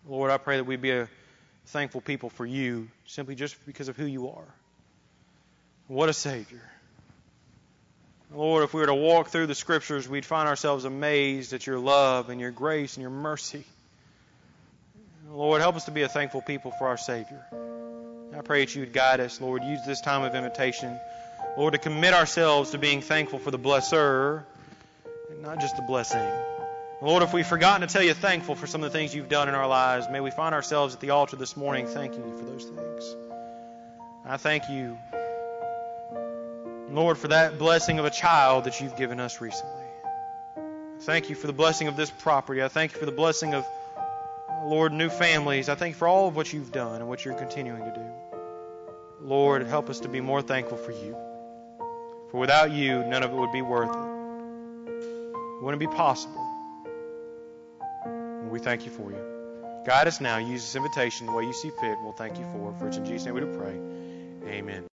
Lord, 0.06 0.30
I 0.30 0.38
pray 0.38 0.56
that 0.56 0.64
we 0.64 0.76
be 0.76 0.92
a 0.92 1.08
thankful 1.66 2.00
people 2.00 2.30
for 2.30 2.46
you 2.46 2.88
simply 3.06 3.34
just 3.34 3.64
because 3.66 3.88
of 3.88 3.96
who 3.96 4.06
you 4.06 4.30
are. 4.30 4.54
What 5.88 6.08
a 6.08 6.14
Savior. 6.14 6.62
Lord, 8.34 8.64
if 8.64 8.72
we 8.72 8.80
were 8.80 8.86
to 8.86 8.94
walk 8.94 9.28
through 9.28 9.46
the 9.46 9.54
Scriptures, 9.54 10.08
we'd 10.08 10.24
find 10.24 10.48
ourselves 10.48 10.86
amazed 10.86 11.52
at 11.52 11.66
your 11.66 11.78
love 11.78 12.30
and 12.30 12.40
your 12.40 12.50
grace 12.50 12.96
and 12.96 13.02
your 13.02 13.10
mercy. 13.10 13.64
Lord, 15.28 15.60
help 15.60 15.76
us 15.76 15.84
to 15.84 15.90
be 15.90 16.02
a 16.02 16.08
thankful 16.08 16.42
people 16.42 16.72
for 16.72 16.86
our 16.86 16.96
Savior. 16.96 17.46
I 18.36 18.40
pray 18.40 18.64
that 18.64 18.74
you 18.74 18.80
would 18.80 18.92
guide 18.92 19.20
us, 19.20 19.40
Lord. 19.40 19.62
Use 19.62 19.80
this 19.86 20.00
time 20.00 20.22
of 20.22 20.34
invitation, 20.34 20.98
Lord, 21.56 21.74
to 21.74 21.78
commit 21.78 22.14
ourselves 22.14 22.70
to 22.70 22.78
being 22.78 23.00
thankful 23.02 23.38
for 23.38 23.50
the 23.50 23.58
blesser 23.58 24.42
and 25.30 25.42
not 25.42 25.60
just 25.60 25.76
the 25.76 25.82
blessing. 25.82 26.26
Lord, 27.02 27.22
if 27.22 27.32
we've 27.32 27.46
forgotten 27.46 27.86
to 27.86 27.92
tell 27.92 28.02
you 28.02 28.14
thankful 28.14 28.54
for 28.54 28.66
some 28.66 28.82
of 28.82 28.92
the 28.92 28.98
things 28.98 29.14
you've 29.14 29.28
done 29.28 29.48
in 29.48 29.54
our 29.54 29.66
lives, 29.66 30.06
may 30.10 30.20
we 30.20 30.30
find 30.30 30.54
ourselves 30.54 30.94
at 30.94 31.00
the 31.00 31.10
altar 31.10 31.36
this 31.36 31.56
morning 31.56 31.86
thanking 31.86 32.24
you 32.24 32.36
for 32.36 32.44
those 32.44 32.64
things. 32.64 33.16
I 34.24 34.36
thank 34.36 34.68
you, 34.70 34.96
Lord, 36.90 37.18
for 37.18 37.28
that 37.28 37.58
blessing 37.58 37.98
of 37.98 38.04
a 38.04 38.10
child 38.10 38.64
that 38.64 38.80
you've 38.80 38.96
given 38.96 39.18
us 39.18 39.40
recently. 39.40 39.84
Thank 41.00 41.28
you 41.28 41.34
for 41.34 41.48
the 41.48 41.52
blessing 41.52 41.88
of 41.88 41.96
this 41.96 42.10
property. 42.10 42.62
I 42.62 42.68
thank 42.68 42.92
you 42.92 43.00
for 43.00 43.06
the 43.06 43.12
blessing 43.12 43.54
of, 43.54 43.66
Lord, 44.64 44.92
new 44.92 45.08
families. 45.08 45.68
I 45.68 45.74
thank 45.74 45.94
you 45.94 45.98
for 45.98 46.08
all 46.08 46.28
of 46.28 46.36
what 46.36 46.52
you've 46.52 46.72
done 46.72 47.00
and 47.00 47.08
what 47.08 47.24
you're 47.24 47.34
continuing 47.34 47.84
to 47.84 47.90
do. 47.90 48.04
Lord, 49.20 49.66
help 49.66 49.90
us 49.90 50.00
to 50.00 50.08
be 50.08 50.20
more 50.20 50.42
thankful 50.42 50.78
for 50.78 50.92
you. 50.92 51.16
For 52.30 52.38
without 52.38 52.70
you, 52.70 53.04
none 53.04 53.22
of 53.22 53.32
it 53.32 53.36
would 53.36 53.52
be 53.52 53.62
worth 53.62 53.90
it. 53.90 54.92
It 55.58 55.62
wouldn't 55.62 55.80
be 55.80 55.86
possible. 55.86 56.40
And 58.04 58.50
we 58.50 58.58
thank 58.58 58.84
you 58.84 58.90
for 58.90 59.10
you. 59.10 59.32
Guide 59.84 60.06
us 60.06 60.20
now. 60.20 60.38
Use 60.38 60.62
this 60.62 60.76
invitation 60.76 61.26
the 61.26 61.32
way 61.32 61.44
you 61.44 61.52
see 61.52 61.70
fit. 61.80 61.98
We'll 62.02 62.12
thank 62.12 62.38
you 62.38 62.44
for 62.52 62.70
it. 62.70 62.78
For 62.78 62.88
it's 62.88 62.96
in 62.96 63.04
Jesus' 63.04 63.26
name 63.26 63.34
we 63.34 63.40
do 63.40 63.46
pray. 63.46 63.78
Amen. 64.48 64.86